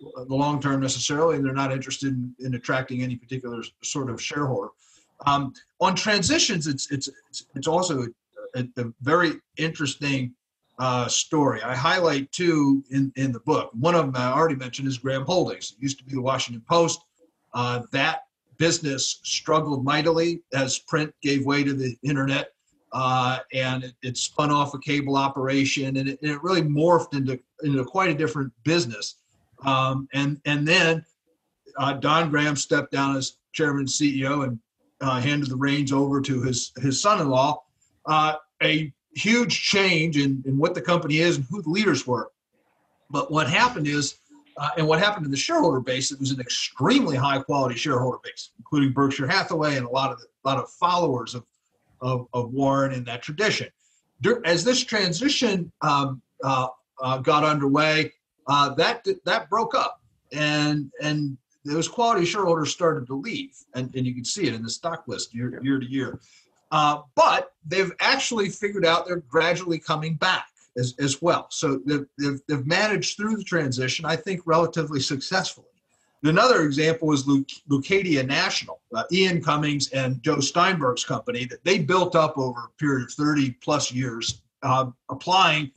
the 0.00 0.34
long 0.34 0.60
term 0.60 0.80
necessarily, 0.80 1.36
and 1.36 1.44
they're 1.44 1.62
not 1.64 1.70
interested 1.70 2.08
in, 2.08 2.34
in 2.40 2.54
attracting 2.54 3.02
any 3.02 3.14
particular 3.14 3.62
sort 3.84 4.10
of 4.10 4.20
shareholder. 4.20 4.70
Um, 5.26 5.52
on 5.80 5.94
transitions, 5.94 6.66
it's 6.66 6.90
it's 6.90 7.08
it's, 7.28 7.46
it's 7.54 7.68
also 7.68 7.94
a, 8.56 8.62
a 8.82 8.86
very 9.00 9.34
interesting 9.58 10.34
uh, 10.80 11.06
story. 11.06 11.62
I 11.62 11.76
highlight 11.76 12.32
two 12.32 12.82
in 12.90 13.12
in 13.14 13.30
the 13.30 13.40
book. 13.50 13.70
One 13.78 13.94
of 13.94 14.06
them 14.06 14.16
I 14.16 14.32
already 14.32 14.56
mentioned 14.56 14.88
is 14.88 14.98
Graham 14.98 15.24
Holdings. 15.24 15.66
It 15.70 15.80
used 15.80 15.98
to 16.00 16.04
be 16.04 16.14
the 16.14 16.26
Washington 16.30 16.64
Post. 16.68 16.98
Uh, 17.60 17.82
that 17.92 18.24
business 18.64 19.20
struggled 19.24 19.84
mightily 19.84 20.40
as 20.54 20.78
print 20.78 21.12
gave 21.20 21.44
way 21.44 21.62
to 21.62 21.74
the 21.74 21.94
internet 22.02 22.46
uh, 22.94 23.40
and 23.52 23.84
it, 23.84 23.94
it 24.02 24.16
spun 24.16 24.50
off 24.50 24.72
a 24.72 24.78
cable 24.78 25.16
operation 25.16 25.98
and 25.98 26.08
it, 26.08 26.18
and 26.22 26.30
it 26.30 26.42
really 26.42 26.62
morphed 26.62 27.12
into, 27.12 27.38
into 27.62 27.84
quite 27.84 28.08
a 28.08 28.14
different 28.14 28.50
business. 28.62 29.16
Um, 29.66 30.08
and 30.14 30.40
and 30.46 30.66
then 30.66 31.04
uh, 31.78 31.92
don 31.94 32.30
graham 32.30 32.56
stepped 32.56 32.90
down 32.90 33.16
as 33.16 33.36
chairman 33.52 33.80
and 33.80 33.88
ceo 33.88 34.44
and 34.44 34.58
uh, 35.02 35.20
handed 35.20 35.50
the 35.50 35.56
reins 35.56 35.92
over 35.92 36.22
to 36.22 36.42
his 36.42 36.72
his 36.78 37.02
son-in-law. 37.02 37.62
Uh, 38.06 38.36
a 38.62 38.90
huge 39.14 39.62
change 39.62 40.16
in, 40.16 40.42
in 40.46 40.56
what 40.56 40.74
the 40.74 40.80
company 40.80 41.18
is 41.18 41.36
and 41.36 41.46
who 41.50 41.60
the 41.60 41.68
leaders 41.68 42.06
were. 42.06 42.30
But 43.10 43.30
what 43.30 43.46
happened 43.46 43.88
is 43.88 44.14
uh, 44.56 44.70
and 44.76 44.86
what 44.86 44.98
happened 44.98 45.24
to 45.24 45.30
the 45.30 45.36
shareholder 45.36 45.80
base, 45.80 46.12
it 46.12 46.20
was 46.20 46.30
an 46.30 46.40
extremely 46.40 47.16
high 47.16 47.40
quality 47.40 47.74
shareholder 47.74 48.18
base, 48.22 48.50
including 48.58 48.92
Berkshire 48.92 49.26
Hathaway 49.26 49.76
and 49.76 49.86
a 49.86 49.90
lot 49.90 50.12
of 50.12 50.18
the, 50.18 50.26
lot 50.44 50.58
of 50.58 50.70
followers 50.70 51.34
of, 51.34 51.44
of, 52.00 52.28
of 52.32 52.52
Warren 52.52 52.92
in 52.92 53.04
that 53.04 53.22
tradition. 53.22 53.68
As 54.44 54.64
this 54.64 54.82
transition 54.84 55.72
um, 55.82 56.22
uh, 56.42 56.68
uh, 57.00 57.18
got 57.18 57.44
underway, 57.44 58.12
uh, 58.46 58.74
that 58.74 59.06
that 59.24 59.50
broke 59.50 59.74
up, 59.74 60.00
and 60.32 60.90
and 61.02 61.36
those 61.64 61.88
quality 61.88 62.24
shareholders 62.24 62.70
started 62.70 63.06
to 63.06 63.14
leave, 63.14 63.56
and, 63.74 63.94
and 63.94 64.06
you 64.06 64.14
can 64.14 64.24
see 64.24 64.46
it 64.46 64.54
in 64.54 64.62
the 64.62 64.70
stock 64.70 65.04
list 65.06 65.34
year 65.34 65.60
year 65.62 65.80
to 65.80 65.86
year. 65.86 66.20
Uh, 66.70 67.02
but 67.14 67.52
they've 67.66 67.92
actually 68.00 68.48
figured 68.48 68.84
out 68.84 69.06
they're 69.06 69.16
gradually 69.16 69.78
coming 69.78 70.14
back 70.14 70.48
as, 70.76 70.94
as 70.98 71.22
well. 71.22 71.46
So 71.50 71.80
they've, 71.86 72.06
they've, 72.18 72.40
they've 72.48 72.66
managed 72.66 73.16
through 73.16 73.36
the 73.36 73.44
transition, 73.44 74.04
I 74.04 74.16
think, 74.16 74.42
relatively 74.46 75.00
successfully. 75.00 75.66
Another 76.24 76.62
example 76.62 77.12
is 77.12 77.26
Luc- 77.26 77.50
Leucadia 77.68 78.26
National, 78.26 78.80
uh, 78.94 79.04
Ian 79.12 79.42
Cummings 79.42 79.90
and 79.90 80.22
Joe 80.22 80.40
Steinberg's 80.40 81.04
company 81.04 81.44
that 81.44 81.62
they 81.64 81.78
built 81.78 82.16
up 82.16 82.38
over 82.38 82.60
a 82.60 82.70
period 82.78 83.04
of 83.04 83.12
30 83.12 83.50
plus 83.62 83.92
years, 83.92 84.40
uh, 84.62 84.86
applying 85.10 85.70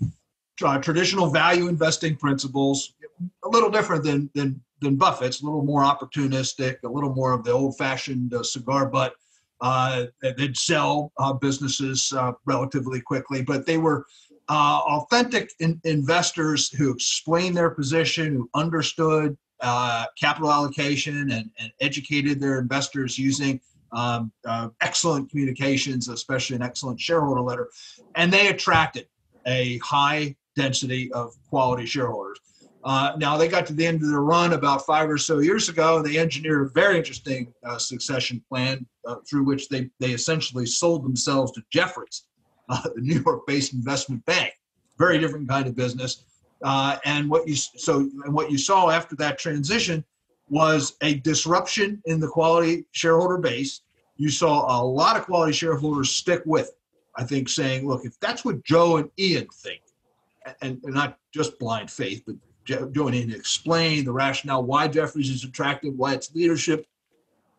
uh, 0.63 0.77
traditional 0.77 1.29
value 1.29 1.67
investing 1.67 2.15
principles, 2.15 2.93
a 3.43 3.49
little 3.49 3.69
different 3.69 4.05
than, 4.05 4.29
than, 4.36 4.62
than 4.79 4.95
Buffett's, 4.95 5.41
a 5.41 5.45
little 5.45 5.65
more 5.65 5.81
opportunistic, 5.81 6.77
a 6.83 6.88
little 6.88 7.13
more 7.13 7.33
of 7.33 7.43
the 7.43 7.51
old 7.51 7.77
fashioned 7.77 8.33
uh, 8.33 8.41
cigar 8.41 8.86
butt. 8.86 9.15
Uh, 9.60 10.05
they'd 10.21 10.55
sell 10.55 11.12
uh, 11.17 11.33
businesses 11.33 12.13
relatively 12.45 13.01
quickly, 13.01 13.41
but 13.41 13.65
they 13.65 13.77
were 13.77 14.05
uh, 14.49 14.79
authentic 14.88 15.51
in, 15.60 15.79
investors 15.83 16.69
who 16.69 16.91
explained 16.91 17.57
their 17.57 17.69
position, 17.69 18.33
who 18.33 18.49
understood 18.53 19.38
uh, 19.62 20.05
capital 20.19 20.51
allocation 20.51 21.31
and, 21.31 21.49
and 21.60 21.71
educated 21.81 22.39
their 22.39 22.60
investors 22.60 23.17
using 23.17 23.60
um, 23.91 24.31
uh, 24.45 24.69
excellent 24.81 25.29
communications, 25.29 26.10
especially 26.10 26.55
an 26.55 26.62
excellent 26.62 26.99
shareholder 26.99 27.41
letter. 27.41 27.69
And 28.15 28.31
they 28.31 28.47
attracted 28.47 29.07
a 29.45 29.79
high 29.79 30.36
density 30.55 31.12
of 31.13 31.33
quality 31.49 31.86
shareholders. 31.86 32.39
Uh, 32.83 33.13
now, 33.17 33.35
they 33.35 33.48
got 33.48 33.65
to 33.65 33.73
the 33.73 33.85
end 33.85 34.02
of 34.02 34.10
their 34.10 34.21
run 34.21 34.54
about 34.54 34.85
five 34.85 35.10
or 35.10 35.17
so 35.17 35.39
years 35.39 35.67
ago, 35.67 35.98
and 35.98 36.06
they 36.06 36.17
engineered 36.17 36.67
a 36.67 36.69
very 36.69 36.98
interesting 36.98 37.54
uh, 37.65 37.77
succession 37.77 38.41
plan 38.48 38.85
uh, 39.06 39.15
through 39.29 39.43
which 39.43 39.67
they, 39.67 39.89
they 40.00 40.12
essentially 40.12 40.65
sold 40.65 41.04
themselves 41.04 41.52
to 41.52 41.62
Jefferies 41.69 42.27
uh, 42.70 42.82
the 42.96 43.02
New 43.02 43.22
York-based 43.22 43.74
investment 43.74 44.26
bank. 44.26 44.54
Very 44.98 45.20
different 45.20 45.48
kind 45.48 45.68
of 45.68 45.76
business. 45.76 46.24
Uh, 46.63 46.98
and 47.06 47.30
what 47.30 47.48
you 47.48 47.56
so 47.56 48.00
and 48.26 48.34
what 48.34 48.50
you 48.50 48.58
saw 48.58 48.90
after 48.90 49.15
that 49.15 49.38
transition 49.38 50.04
was 50.50 50.96
a 51.02 51.15
disruption 51.15 52.02
in 52.06 52.20
the 52.20 52.28
quality 52.28 52.86
shareholder 52.92 53.38
base. 53.38 53.82
You 54.15 54.30
saw 54.30 54.82
a 54.82 54.84
lot 54.84 55.18
of 55.18 55.26
quality 55.26 55.54
shareholders 55.54 56.10
stick 56.10 56.42
with 56.46 56.70
it. 56.70 56.74
I 57.15 57.24
think 57.24 57.50
saying, 57.50 57.88
look, 57.88 58.06
if 58.06 58.20
that's 58.20 58.46
what 58.46 58.63
Joe 58.63 58.98
and 58.98 59.10
Ian 59.20 59.48
think, 59.54 59.82
and, 60.62 60.80
and 60.84 60.94
not 60.94 61.18
just 61.34 61.58
blind 61.60 61.90
faith, 61.90 62.24
but 62.26 62.36
Joe 62.65 63.08
and 63.08 63.15
Ian 63.15 63.32
explain 63.32 64.06
the 64.06 64.12
rationale 64.12 64.63
why 64.63 64.88
Jefferies 64.88 65.30
is 65.30 65.44
attractive, 65.44 65.94
why 65.96 66.13
its 66.13 66.34
leadership 66.34 66.86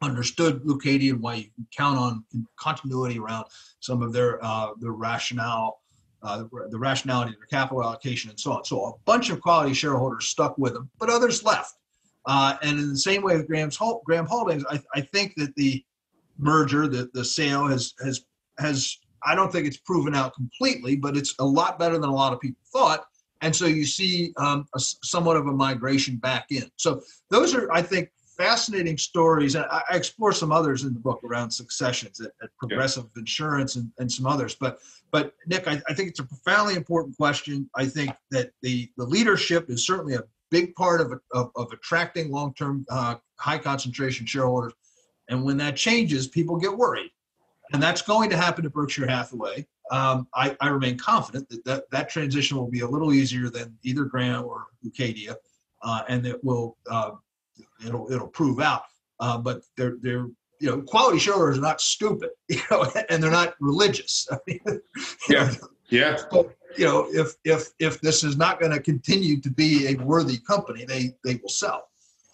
understood 0.01 0.63
and 0.65 1.21
why 1.21 1.35
you 1.35 1.45
can 1.55 1.67
count 1.77 1.99
on 1.99 2.25
continuity 2.57 3.19
around 3.19 3.47
some 3.81 4.03
of 4.03 4.13
their 4.13 4.45
uh, 4.45 4.71
their 4.79 4.93
rationale, 4.93 5.81
uh, 6.23 6.45
the, 6.71 6.79
rationality 6.79 7.33
of 7.33 7.37
their 7.37 7.47
capital 7.47 7.83
allocation, 7.83 8.31
and 8.31 8.39
so 8.39 8.53
on. 8.53 8.65
So 8.65 8.85
a 8.85 8.93
bunch 9.05 9.31
of 9.31 9.41
quality 9.41 9.75
shareholders 9.75 10.27
stuck 10.27 10.59
with 10.59 10.75
them, 10.75 10.91
but 10.99 11.11
others 11.11 11.45
left. 11.45 11.75
Uh, 12.27 12.57
and 12.63 12.79
in 12.79 12.91
the 12.91 12.99
same 12.99 13.23
way 13.23 13.37
with 13.37 13.47
Graham's 13.47 13.79
Graham 14.05 14.27
Holdings, 14.27 14.65
I, 14.69 14.81
I 14.95 15.01
think 15.01 15.35
that 15.37 15.55
the 15.57 15.83
merger, 16.39 16.87
the, 16.87 17.09
the 17.15 17.25
sale 17.25 17.67
has 17.67 17.95
has 18.03 18.25
has 18.59 18.99
I 19.25 19.35
don't 19.35 19.51
think 19.51 19.67
it's 19.67 19.79
proven 19.79 20.15
out 20.15 20.35
completely, 20.35 20.97
but 20.97 21.17
it's 21.17 21.35
a 21.39 21.45
lot 21.45 21.79
better 21.79 21.99
than 21.99 22.09
a 22.09 22.15
lot 22.15 22.33
of 22.33 22.41
people 22.41 22.63
thought. 22.73 23.05
And 23.41 23.55
so 23.55 23.67
you 23.67 23.87
see 23.87 24.33
um, 24.37 24.67
a, 24.75 24.81
somewhat 24.81 25.37
of 25.37 25.47
a 25.47 25.53
migration 25.53 26.17
back 26.17 26.47
in. 26.51 26.71
So 26.77 27.03
those 27.31 27.55
are, 27.55 27.71
I 27.73 27.83
think, 27.83 28.11
fascinating 28.39 28.97
stories. 28.97 29.55
And 29.55 29.67
I, 29.71 29.83
I 29.91 29.97
explore 29.97 30.33
some 30.33 30.53
others 30.53 30.85
in 30.85 30.95
the 30.95 31.01
book 31.01 31.21
around 31.25 31.51
successions 31.51 32.21
at, 32.21 32.31
at 32.43 32.51
Progressive 32.59 33.07
yeah. 33.15 33.21
Insurance 33.21 33.77
and, 33.77 33.91
and 33.99 34.11
some 34.11 34.27
others. 34.27 34.55
But 34.55 34.79
but 35.11 35.35
Nick, 35.47 35.67
I, 35.69 35.81
I 35.89 35.95
think 35.95 36.11
it's 36.11 36.21
a 36.21 36.25
profoundly 36.25 36.75
important 36.75 37.17
question. 37.17 37.69
I 37.75 37.87
think 37.87 38.13
that 38.31 38.53
the 38.63 38.91
the 38.97 39.05
leadership 39.05 39.69
is 39.69 39.87
certainly 39.87 40.15
a 40.15 40.23
big 40.51 40.75
part 40.75 41.01
of 41.01 41.13
of, 41.33 41.51
of 41.57 41.73
attracting 41.73 42.31
long 42.31 42.55
term 42.55 42.87
uh, 42.89 43.17
high 43.39 43.59
concentration 43.59 44.25
shareholders. 44.25 44.73
And 45.29 45.45
when 45.45 45.59
that 45.59 45.77
changes, 45.77 46.27
people 46.27 46.57
get 46.57 46.75
worried 46.75 47.11
and 47.73 47.83
that's 47.83 48.03
going 48.03 48.31
to 48.31 48.37
happen 48.37 48.65
to 48.65 48.71
Berkshire 48.71 49.07
Hathaway. 49.07 49.67
Um, 49.91 50.29
I, 50.35 50.57
I, 50.61 50.69
remain 50.69 50.99
confident 50.99 51.49
that, 51.49 51.65
that 51.65 51.91
that 51.91 52.11
transition 52.11 52.59
will 52.59 52.71
be 52.71 52.81
a 52.81 52.87
little 52.87 53.13
easier 53.13 53.49
than 53.49 53.77
either 53.83 54.05
Graham 54.05 54.45
or 54.45 54.67
Leucadia, 54.85 55.37
uh, 55.83 56.03
and 56.09 56.23
that 56.25 56.43
will 56.45 56.77
uh, 56.91 57.13
it'll 57.87 58.11
it'll 58.13 58.29
prove 58.29 58.61
out. 58.61 58.83
Uh, 59.21 59.39
but 59.39 59.63
they're 59.77 59.97
they're 60.01 60.27
you 60.61 60.71
know 60.71 60.81
quality 60.83 61.19
shareholders 61.19 61.59
are 61.59 61.63
not 61.63 61.81
stupid, 61.81 62.31
you 62.49 62.61
know, 62.71 62.87
and 63.09 63.23
they're 63.23 63.31
not 63.31 63.55
religious. 63.61 64.29
I 64.33 64.37
mean, 64.47 64.81
yeah, 65.29 65.53
yeah. 65.89 66.17
So, 66.31 66.51
you 66.77 66.85
know, 66.85 67.09
if 67.13 67.35
if 67.45 67.71
if 67.79 68.01
this 68.01 68.23
is 68.23 68.37
not 68.37 68.61
going 68.61 68.73
to 68.73 68.81
continue 68.81 69.41
to 69.41 69.51
be 69.51 69.89
a 69.89 69.95
worthy 69.95 70.39
company, 70.39 70.85
they 70.85 71.15
they 71.25 71.37
will 71.37 71.49
sell. 71.49 71.89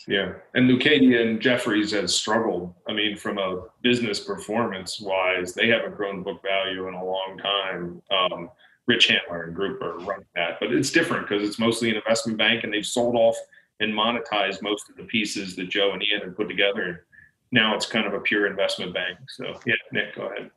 Yeah, 0.06 0.34
and 0.54 0.68
Leucadia 0.68 1.22
and 1.22 1.40
Jefferies 1.40 1.92
has 1.92 2.14
struggled. 2.14 2.74
I 2.86 2.92
mean, 2.92 3.16
from 3.16 3.38
a 3.38 3.62
business 3.82 4.20
performance 4.20 5.00
wise, 5.00 5.54
they 5.54 5.68
haven't 5.68 5.96
grown 5.96 6.22
book 6.22 6.42
value 6.42 6.88
in 6.88 6.94
a 6.94 7.04
long 7.04 7.38
time. 7.38 8.02
Um, 8.10 8.50
Rich 8.86 9.06
Handler 9.06 9.44
and 9.44 9.54
Group 9.54 9.80
are 9.80 9.98
running 10.00 10.26
that, 10.34 10.58
but 10.60 10.72
it's 10.72 10.90
different 10.90 11.26
because 11.26 11.48
it's 11.48 11.58
mostly 11.58 11.88
an 11.90 11.96
investment 11.96 12.36
bank, 12.36 12.64
and 12.64 12.74
they've 12.74 12.84
sold 12.84 13.16
off 13.16 13.36
and 13.80 13.92
monetize 13.92 14.62
most 14.62 14.88
of 14.88 14.96
the 14.96 15.04
pieces 15.04 15.56
that 15.56 15.68
Joe 15.68 15.92
and 15.92 16.02
Ian 16.02 16.20
had 16.20 16.36
put 16.36 16.48
together. 16.48 17.06
Now 17.52 17.74
it's 17.74 17.86
kind 17.86 18.06
of 18.06 18.14
a 18.14 18.20
pure 18.20 18.46
investment 18.46 18.94
bank. 18.94 19.18
So, 19.28 19.58
yeah, 19.66 19.74
Nick, 19.92 20.14
go 20.14 20.26
ahead. 20.26 20.50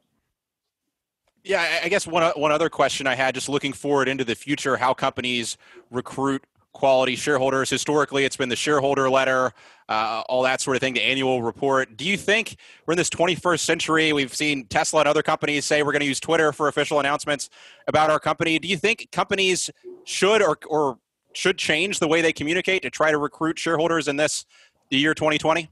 Yeah, 1.44 1.80
I 1.84 1.88
guess 1.88 2.06
one 2.06 2.24
one 2.36 2.52
other 2.52 2.70
question 2.70 3.08
I 3.08 3.16
had, 3.16 3.34
just 3.34 3.48
looking 3.48 3.72
forward 3.72 4.10
into 4.10 4.26
the 4.26 4.36
future, 4.36 4.76
how 4.76 4.94
companies 4.94 5.58
recruit 5.90 6.44
quality 6.74 7.16
shareholders. 7.16 7.70
Historically, 7.70 8.26
it's 8.26 8.38
been 8.38 8.50
the 8.50 8.56
shareholder 8.56 9.10
letter, 9.10 9.54
uh, 9.90 10.24
all 10.30 10.44
that 10.44 10.62
sort 10.62 10.76
of 10.76 10.82
thing, 10.82 10.94
the 10.94 11.02
annual 11.02 11.42
report. 11.42 11.98
Do 11.98 12.06
you 12.06 12.18
think 12.18 12.58
we're 12.86 12.92
in 12.94 12.98
this 12.98 13.10
21st 13.10 13.62
century? 13.62 14.14
We've 14.14 14.34
seen 14.34 14.66
Tesla 14.66 15.00
and 15.00 15.10
other 15.10 15.24
companies 15.24 15.66
say 15.66 15.82
we're 15.82 15.92
going 15.92 16.02
to 16.02 16.08
use 16.08 16.20
Twitter 16.20 16.52
for 16.52 16.68
official 16.68 17.00
announcements 17.00 17.50
about 17.88 18.12
our 18.12 18.20
company. 18.20 18.60
Do 18.60 18.68
you 18.68 18.78
think 18.78 19.10
companies 19.12 19.70
should 20.04 20.42
or, 20.42 20.60
or 20.68 21.00
should 21.38 21.58
change 21.58 22.00
the 22.00 22.08
way 22.08 22.22
they 22.22 22.34
communicate 22.34 22.82
to 22.82 22.90
try 22.90 23.12
to 23.12 23.18
recruit 23.18 23.60
shareholders 23.60 24.08
in 24.08 24.18
this 24.18 24.46
the 24.90 24.98
year 24.98 25.14
2020? 25.14 25.70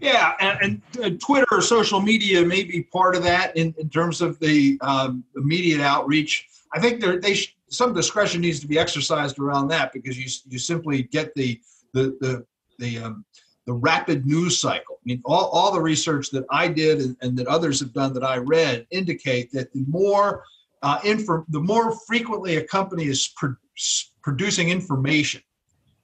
Yeah, 0.00 0.34
and, 0.40 0.82
and 0.94 1.04
uh, 1.04 1.18
Twitter 1.18 1.46
or 1.50 1.60
social 1.60 2.00
media 2.00 2.44
may 2.44 2.62
be 2.62 2.82
part 2.82 3.16
of 3.16 3.22
that 3.24 3.56
in, 3.56 3.74
in 3.78 3.88
terms 3.88 4.20
of 4.20 4.38
the 4.38 4.78
um, 4.80 5.24
immediate 5.36 5.80
outreach. 5.80 6.48
I 6.72 6.80
think 6.80 7.00
there 7.00 7.20
they 7.20 7.34
sh- 7.34 7.56
some 7.68 7.92
discretion 7.94 8.40
needs 8.40 8.60
to 8.60 8.66
be 8.66 8.78
exercised 8.78 9.38
around 9.38 9.68
that 9.68 9.92
because 9.92 10.18
you 10.18 10.30
you 10.48 10.58
simply 10.58 11.04
get 11.04 11.34
the 11.34 11.60
the 11.94 12.16
the 12.20 12.44
the 12.78 12.98
um, 12.98 13.24
the 13.66 13.72
rapid 13.72 14.26
news 14.26 14.58
cycle. 14.58 14.96
I 14.96 15.04
mean, 15.04 15.22
all, 15.24 15.48
all 15.48 15.72
the 15.72 15.80
research 15.80 16.30
that 16.30 16.44
I 16.50 16.68
did 16.68 17.00
and, 17.00 17.16
and 17.20 17.36
that 17.38 17.46
others 17.48 17.80
have 17.80 17.92
done 17.92 18.14
that 18.14 18.24
I 18.24 18.38
read 18.38 18.86
indicate 18.90 19.50
that 19.52 19.72
the 19.72 19.84
more 19.88 20.44
uh, 20.82 21.00
the 21.02 21.60
more 21.60 21.92
frequently 22.06 22.56
a 22.56 22.64
company 22.64 23.06
is 23.06 23.28
pro- 23.36 23.56
producing 24.28 24.68
information, 24.68 25.40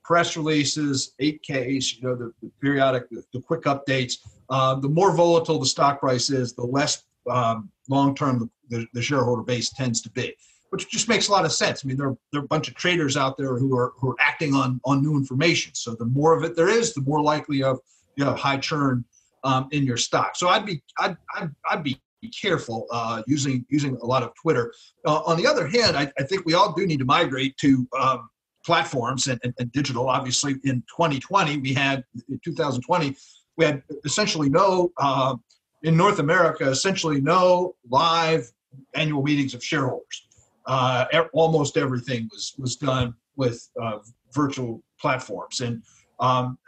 press 0.02 0.34
releases, 0.34 1.12
8Ks, 1.20 1.94
you 1.94 2.02
know, 2.02 2.14
the, 2.14 2.32
the 2.42 2.50
periodic, 2.58 3.10
the, 3.10 3.22
the, 3.34 3.40
quick 3.42 3.64
updates, 3.64 4.14
uh, 4.48 4.74
the 4.76 4.88
more 4.88 5.14
volatile 5.14 5.58
the 5.58 5.66
stock 5.66 6.00
price 6.00 6.30
is, 6.30 6.54
the 6.54 6.64
less 6.64 7.02
um, 7.30 7.70
long-term 7.90 8.50
the, 8.70 8.86
the 8.94 9.02
shareholder 9.02 9.42
base 9.42 9.68
tends 9.68 10.00
to 10.00 10.10
be 10.12 10.34
which 10.70 10.90
just 10.90 11.08
makes 11.08 11.28
a 11.28 11.30
lot 11.30 11.44
of 11.44 11.52
sense. 11.52 11.84
I 11.84 11.86
mean, 11.86 11.96
there, 11.96 12.16
there 12.32 12.40
are 12.40 12.44
a 12.44 12.48
bunch 12.48 12.66
of 12.66 12.74
traders 12.74 13.16
out 13.16 13.38
there 13.38 13.56
who 13.56 13.78
are 13.78 13.92
who 13.96 14.10
are 14.10 14.16
acting 14.18 14.54
on 14.54 14.80
on 14.84 15.02
new 15.02 15.16
information. 15.16 15.72
So 15.72 15.94
the 15.94 16.06
more 16.06 16.36
of 16.36 16.42
it 16.42 16.56
there 16.56 16.68
is, 16.68 16.94
the 16.94 17.02
more 17.02 17.22
likely 17.22 17.62
of 17.62 17.78
you 18.16 18.24
have 18.24 18.36
high 18.36 18.56
churn 18.56 19.04
um, 19.44 19.68
in 19.70 19.84
your 19.84 19.96
stock. 19.96 20.34
So 20.34 20.48
I'd 20.48 20.66
be 20.66 20.82
I'd 20.98 21.16
I'd, 21.36 21.50
I'd 21.70 21.84
be 21.84 22.00
careful 22.30 22.86
uh, 22.90 23.22
using 23.26 23.64
using 23.68 23.96
a 23.96 24.06
lot 24.06 24.22
of 24.22 24.32
Twitter. 24.40 24.72
Uh, 25.06 25.22
on 25.26 25.36
the 25.36 25.46
other 25.46 25.66
hand, 25.66 25.96
I, 25.96 26.10
I, 26.18 26.24
think 26.24 26.44
we 26.44 26.54
all 26.54 26.72
do 26.72 26.86
need 26.86 26.98
to 26.98 27.04
migrate 27.04 27.56
to 27.58 27.86
um, 27.98 28.28
platforms 28.64 29.26
and, 29.26 29.40
and, 29.44 29.54
and, 29.58 29.70
digital. 29.72 30.08
Obviously, 30.08 30.52
in 30.64 30.82
2020, 30.96 31.58
we 31.58 31.74
had 31.74 32.04
in 32.28 32.40
2020 32.44 33.16
we 33.56 33.64
had 33.64 33.82
essentially 34.04 34.48
no 34.48 34.92
uh, 34.98 35.36
in 35.82 35.96
North 35.96 36.18
America 36.18 36.68
essentially 36.68 37.20
no 37.20 37.74
live 37.88 38.50
annual 38.94 39.22
meetings 39.22 39.54
of 39.54 39.62
shareholders 39.62 40.26
uh, 40.66 41.06
almost 41.32 41.76
everything 41.76 42.28
was 42.32 42.54
was 42.58 42.76
done 42.76 43.14
with 43.36 43.68
uh, 43.80 43.98
virtual 44.32 44.82
platforms. 45.00 45.60
And 45.60 45.82
um, 46.20 46.58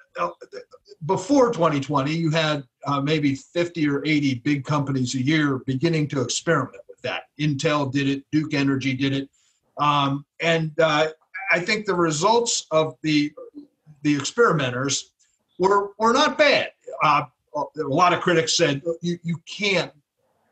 before 1.04 1.52
2020, 1.52 2.12
you 2.12 2.30
had 2.30 2.64
uh, 2.86 3.00
maybe 3.00 3.34
50 3.34 3.88
or 3.88 4.04
80 4.04 4.36
big 4.36 4.64
companies 4.64 5.14
a 5.14 5.22
year 5.22 5.58
beginning 5.66 6.08
to 6.08 6.20
experiment 6.20 6.82
with 6.88 7.00
that. 7.02 7.24
Intel 7.38 7.90
did 7.90 8.08
it, 8.08 8.24
Duke 8.32 8.54
Energy 8.54 8.94
did 8.94 9.12
it, 9.12 9.28
um, 9.78 10.24
and 10.40 10.72
uh, 10.80 11.08
I 11.50 11.60
think 11.60 11.86
the 11.86 11.94
results 11.94 12.66
of 12.70 12.96
the 13.02 13.32
the 14.02 14.16
experimenters 14.16 15.12
were 15.58 15.90
were 15.98 16.12
not 16.12 16.38
bad. 16.38 16.70
Uh, 17.02 17.24
a 17.54 17.82
lot 17.82 18.12
of 18.12 18.20
critics 18.20 18.56
said 18.56 18.82
you 19.02 19.18
you 19.22 19.40
can't 19.46 19.92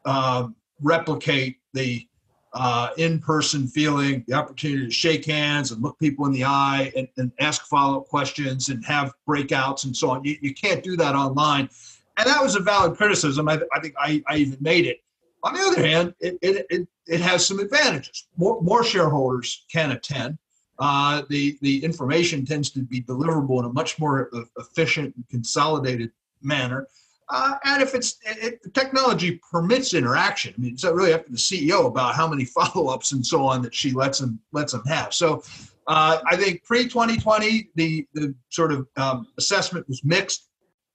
um, 0.05 0.55
replicate 0.81 1.59
the 1.73 2.07
uh, 2.55 2.91
in-person 2.97 3.67
feeling, 3.67 4.25
the 4.29 4.35
opportunity 4.35 4.87
to 4.87 4.91
shake 4.91 5.25
hands 5.25 5.73
and 5.73 5.83
look 5.83 5.99
people 5.99 6.25
in 6.27 6.33
the 6.33 6.45
eye 6.45 6.93
and, 6.97 7.09
and 7.17 7.33
ask 7.41 7.67
follow-up 7.67 8.07
questions 8.07 8.69
and 8.69 8.85
have 8.85 9.13
breakouts 9.29 9.85
and 9.85 9.97
so 9.97 10.11
on. 10.11 10.25
You, 10.25 10.37
you 10.41 10.55
can't 10.55 10.83
do 10.83 10.97
that 10.97 11.15
online. 11.15 11.69
And 12.17 12.27
that 12.29 12.41
was 12.41 12.55
a 12.55 12.61
valid 12.61 12.97
criticism. 12.97 13.49
I, 13.49 13.61
I 13.75 13.81
think 13.81 13.95
I, 13.99 14.23
I 14.29 14.37
even 14.37 14.59
made 14.61 14.87
it. 14.87 15.03
On 15.43 15.53
the 15.53 15.61
other 15.61 15.85
hand, 15.85 16.15
it, 16.21 16.39
it, 16.43 16.67
it, 16.71 16.89
it 17.07 17.21
has 17.21 17.45
some 17.47 17.59
advantages. 17.59 18.29
More, 18.37 18.61
more 18.63 18.85
shareholders 18.85 19.65
can 19.71 19.91
attend. 19.91 20.39
Uh, 20.79 21.23
the, 21.29 21.59
the 21.61 21.85
information 21.85 22.47
tends 22.47 22.71
to 22.71 22.81
be 22.81 23.03
deliverable 23.03 23.59
in 23.59 23.65
a 23.65 23.73
much 23.73 23.99
more 23.99 24.31
efficient 24.59 25.15
and 25.17 25.29
consolidated 25.29 26.11
manner. 26.41 26.87
Uh, 27.29 27.55
and 27.65 27.83
if 27.83 27.95
it's 27.95 28.19
it, 28.25 28.61
technology 28.75 29.41
permits 29.51 29.95
interaction, 29.95 30.55
I 30.57 30.61
mean, 30.61 30.75
it's 30.75 30.85
really 30.85 31.13
up 31.13 31.25
to 31.27 31.33
the 31.33 31.39
CEO 31.39 31.87
about 31.87 32.15
how 32.15 32.29
many 32.29 32.45
follow-ups 32.57 33.13
and 33.13 33.25
so 33.25 33.45
on 33.45 33.63
that 33.63 33.75
she 33.75 33.93
lets 33.93 34.19
them 34.19 34.41
lets 34.53 34.73
them 34.73 34.83
have. 34.87 35.15
So, 35.15 35.43
uh, 35.87 36.19
I 36.27 36.37
think 36.37 36.65
pre 36.65 36.85
2020, 36.85 37.71
the 37.75 38.07
the 38.15 38.35
sort 38.51 38.73
of 38.73 38.87
um, 38.97 39.27
assessment 39.39 39.89
was 39.89 40.05
mixed, 40.05 40.49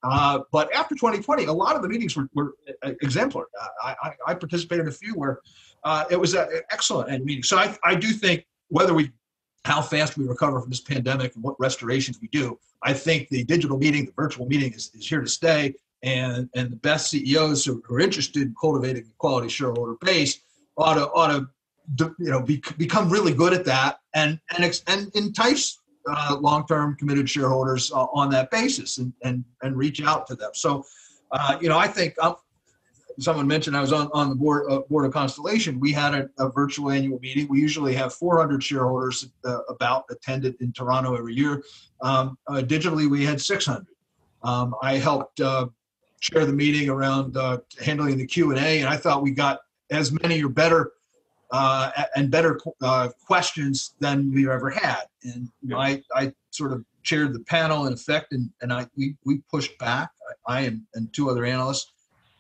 uh, 0.04 0.40
but 0.52 0.74
after 0.74 0.96
2020, 0.96 1.46
a 1.46 1.54
lot 1.54 1.76
of 1.76 1.82
the 1.82 1.90
meetings 1.90 2.16
were, 2.16 2.30
were 2.34 2.54
exemplary. 3.02 3.48
I, 3.84 3.96
I, 4.04 4.12
I 4.28 4.34
participated 4.36 4.86
in 4.86 4.90
a 4.90 4.96
few 4.96 5.14
where 5.14 5.40
uh, 5.84 6.06
it 6.10 6.20
was 6.20 6.34
an 6.36 6.48
excellent 6.72 7.26
meeting. 7.26 7.44
So 7.44 7.58
I, 7.58 7.76
I 7.84 7.96
do 7.96 8.10
think 8.10 8.46
whether 8.70 8.94
we 8.94 9.12
how 9.66 9.82
fast 9.82 10.18
we 10.18 10.26
recover 10.26 10.62
from 10.62 10.70
this 10.70 10.80
pandemic 10.80 11.36
and 11.36 11.44
what 11.44 11.60
restorations 11.60 12.20
we 12.22 12.30
do. 12.30 12.58
I 12.82 12.94
think 12.94 13.28
the 13.30 13.44
digital 13.44 13.78
meeting, 13.78 14.06
the 14.06 14.14
virtual 14.16 14.46
meeting 14.46 14.74
is, 14.74 14.90
is 14.94 15.08
here 15.08 15.22
to 15.22 15.28
stay 15.28 15.76
and 16.04 16.50
and 16.56 16.72
the 16.72 16.78
best 16.78 17.10
CEOs 17.12 17.66
who 17.66 17.82
are 17.90 18.00
interested 18.00 18.42
in 18.42 18.56
cultivating 18.60 19.04
a 19.04 19.18
quality 19.18 19.50
shareholder 19.50 19.96
base 20.02 20.40
ought 20.78 20.96
to 20.96 21.08
ought 21.12 21.28
to 21.28 21.48
you 22.20 22.30
know 22.30 22.42
be, 22.42 22.62
become 22.78 23.10
really 23.10 23.34
good 23.34 23.54
at 23.54 23.66
that 23.66 24.00
and 24.14 24.40
and 24.56 24.82
and 24.88 25.12
entice 25.16 25.80
uh, 26.10 26.38
long-term 26.40 26.96
committed 26.96 27.30
shareholders 27.30 27.92
uh, 27.92 28.06
on 28.14 28.30
that 28.30 28.50
basis 28.52 28.98
and 28.98 29.14
and 29.24 29.44
and 29.62 29.76
reach 29.76 30.02
out 30.02 30.28
to 30.28 30.36
them. 30.36 30.52
So, 30.54 30.86
uh, 31.32 31.58
you 31.62 31.70
know, 31.70 31.78
I 31.78 31.88
think 31.88 32.16
I'm, 32.22 32.32
um, 32.32 32.36
someone 33.20 33.48
mentioned 33.48 33.76
I 33.76 33.82
was 33.82 33.92
on, 33.92 34.10
on 34.14 34.30
the 34.30 34.36
board 34.36 34.72
uh, 34.72 34.80
board 34.90 35.06
of 35.06 35.12
Constellation. 35.12 35.80
We 35.80 35.92
had 35.92 36.14
a, 36.16 36.30
a, 36.40 36.50
virtual 36.50 36.92
annual 36.92 37.20
meeting. 37.20 37.48
We 37.50 37.60
usually 37.60 37.94
have 37.96 38.14
400 38.14 38.64
shareholders 38.64 39.30
uh, 39.46 39.60
about 39.70 40.06
attended 40.10 40.56
in 40.62 40.72
Toronto 40.72 41.16
every 41.16 41.36
year. 41.36 41.64
Um, 42.02 42.38
uh, 42.48 42.62
digitally, 42.62 43.10
we 43.10 43.26
had 43.26 43.42
600. 43.42 43.86
Um, 44.44 44.74
I 44.82 44.96
helped 44.96 45.42
chair 46.20 46.46
the 46.46 46.54
meeting 46.54 46.90
around 46.90 47.38
uh, 47.38 47.60
handling 47.84 48.18
the 48.18 48.26
Q 48.26 48.52
and 48.52 48.60
A, 48.60 48.80
and 48.80 48.90
I 48.90 48.98
thought 48.98 49.24
we 49.24 49.32
got 49.32 49.60
as 49.92 50.12
many 50.22 50.44
or 50.44 50.50
better 50.50 50.92
uh, 51.52 51.92
and 52.16 52.30
better 52.30 52.60
uh, 52.82 53.10
questions 53.26 53.96
than 54.00 54.32
we've 54.32 54.50
ever 54.50 54.70
had. 54.70 55.04
And 55.24 55.50
know, 55.70 55.80
I, 55.80 56.04
I 56.16 56.34
sort 56.52 56.72
of 56.72 56.86
chaired 57.04 57.34
the 57.34 57.40
panel 57.40 57.88
in 57.88 57.94
effect, 57.94 58.34
and, 58.34 58.50
and 58.62 58.72
I 58.72 58.88
we, 58.96 59.16
we 59.26 59.42
pushed 59.52 59.78
back. 59.80 60.12
I 60.48 60.62
and, 60.62 60.82
and 60.94 61.12
two 61.12 61.30
other 61.30 61.46
analysts, 61.46 61.92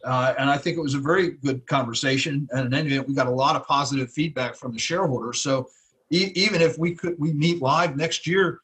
uh, 0.04 0.36
and 0.38 0.50
I 0.50 0.58
think 0.58 0.78
it 0.78 0.82
was 0.82 0.94
a 0.94 1.00
very 1.00 1.32
good 1.32 1.66
conversation. 1.66 2.48
And 2.52 2.68
in 2.68 2.74
any 2.74 2.90
event, 2.90 3.08
we 3.08 3.16
got 3.16 3.28
a 3.28 3.32
lot 3.32 3.56
of 3.56 3.66
positive 3.66 4.12
feedback 4.12 4.56
from 4.56 4.74
the 4.74 4.80
shareholders. 4.80 5.42
So 5.42 5.70
e- 6.12 6.32
even 6.36 6.62
if 6.62 6.78
we 6.78 6.94
could 6.94 7.16
we 7.18 7.34
meet 7.34 7.62
live 7.62 7.98
next 7.98 8.28
year, 8.28 8.60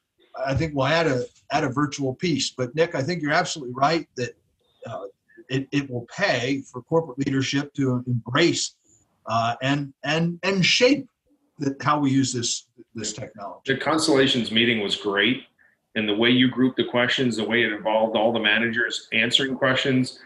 I 0.46 0.54
think 0.54 0.74
we'll 0.74 0.86
add 0.86 1.06
a 1.06 1.24
add 1.50 1.64
a 1.64 1.68
virtual 1.68 2.14
piece. 2.14 2.50
But 2.50 2.74
Nick, 2.74 2.94
I 2.94 3.02
think 3.02 3.20
you're 3.22 3.32
absolutely 3.32 3.74
right 3.74 4.08
that 4.16 4.36
uh, 4.86 5.04
it, 5.48 5.68
it 5.72 5.90
will 5.90 6.06
pay 6.16 6.62
for 6.70 6.82
corporate 6.82 7.18
leadership 7.18 7.72
to 7.74 8.02
embrace 8.06 8.74
uh, 9.26 9.54
and 9.62 9.92
and 10.04 10.38
and 10.42 10.64
shape 10.64 11.08
the, 11.58 11.76
how 11.80 11.98
we 11.98 12.10
use 12.10 12.32
this 12.32 12.66
this 12.94 13.12
technology. 13.12 13.74
The 13.74 13.78
Constellations 13.78 14.50
meeting 14.50 14.80
was 14.80 14.96
great, 14.96 15.44
and 15.94 16.08
the 16.08 16.14
way 16.14 16.30
you 16.30 16.50
grouped 16.50 16.76
the 16.76 16.84
questions, 16.84 17.36
the 17.36 17.44
way 17.44 17.62
it 17.62 17.72
involved 17.72 18.16
all 18.16 18.32
the 18.32 18.40
managers 18.40 19.08
answering 19.12 19.56
questions. 19.56 20.18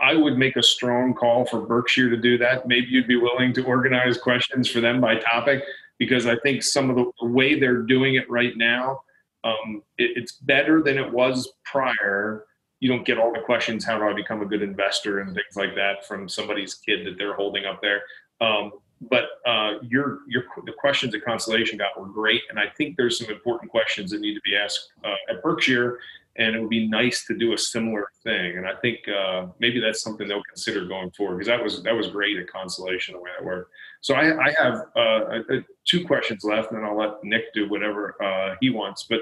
I 0.00 0.14
would 0.14 0.38
make 0.38 0.56
a 0.56 0.62
strong 0.62 1.12
call 1.12 1.44
for 1.44 1.66
Berkshire 1.66 2.08
to 2.08 2.16
do 2.16 2.38
that. 2.38 2.66
Maybe 2.66 2.86
you'd 2.86 3.06
be 3.06 3.16
willing 3.16 3.52
to 3.52 3.64
organize 3.64 4.16
questions 4.16 4.70
for 4.70 4.80
them 4.80 5.02
by 5.02 5.16
topic, 5.16 5.62
because 5.98 6.24
I 6.26 6.36
think 6.38 6.62
some 6.62 6.88
of 6.88 6.96
the, 6.96 7.26
way 7.26 7.60
they're 7.60 7.82
doing 7.82 8.14
it 8.14 8.28
right 8.30 8.56
now, 8.56 9.02
um, 9.44 9.82
it, 9.98 10.12
it's 10.16 10.32
better 10.32 10.82
than 10.82 10.96
it 10.96 11.12
was 11.12 11.52
prior. 11.64 12.46
You 12.80 12.88
don't 12.88 13.06
get 13.06 13.18
all 13.18 13.32
the 13.32 13.40
questions, 13.40 13.84
how 13.84 13.98
do 13.98 14.04
I 14.04 14.12
become 14.12 14.42
a 14.42 14.46
good 14.46 14.62
investor 14.62 15.20
and 15.20 15.34
things 15.34 15.56
like 15.56 15.74
that 15.76 16.06
from 16.06 16.28
somebody's 16.28 16.74
kid 16.74 17.06
that 17.06 17.16
they're 17.16 17.34
holding 17.34 17.64
up 17.64 17.80
there. 17.80 18.02
Um, 18.40 18.72
but 19.00 19.24
uh, 19.46 19.74
your 19.82 20.20
your 20.26 20.44
the 20.64 20.72
questions 20.72 21.12
that 21.12 21.24
Constellation 21.24 21.78
got 21.78 22.00
were 22.00 22.06
great, 22.06 22.42
and 22.48 22.58
I 22.58 22.66
think 22.76 22.96
there's 22.96 23.18
some 23.18 23.30
important 23.30 23.70
questions 23.70 24.10
that 24.10 24.20
need 24.20 24.34
to 24.34 24.40
be 24.40 24.56
asked 24.56 24.90
uh, 25.04 25.14
at 25.28 25.42
Berkshire, 25.42 25.98
and 26.36 26.56
it 26.56 26.60
would 26.60 26.70
be 26.70 26.88
nice 26.88 27.26
to 27.26 27.36
do 27.36 27.52
a 27.52 27.58
similar 27.58 28.08
thing. 28.22 28.56
And 28.56 28.66
I 28.66 28.74
think 28.76 29.00
uh, 29.08 29.48
maybe 29.58 29.80
that's 29.80 30.02
something 30.02 30.26
they'll 30.26 30.42
consider 30.44 30.86
going 30.86 31.10
forward 31.10 31.36
because 31.36 31.48
that 31.48 31.62
was 31.62 31.82
that 31.82 31.94
was 31.94 32.08
great 32.08 32.38
at 32.38 32.48
Constellation 32.48 33.14
the 33.14 33.20
way 33.20 33.30
that 33.38 33.44
worked. 33.44 33.70
So 34.00 34.14
I, 34.14 34.46
I 34.46 34.54
have 34.58 34.82
uh, 34.96 35.56
two 35.84 36.06
questions 36.06 36.44
left, 36.44 36.70
and 36.70 36.78
then 36.78 36.88
I'll 36.88 36.96
let 36.96 37.22
Nick 37.22 37.52
do 37.52 37.68
whatever 37.68 38.22
uh, 38.22 38.54
he 38.60 38.70
wants. 38.70 39.06
But 39.08 39.20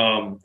um, 0.00 0.40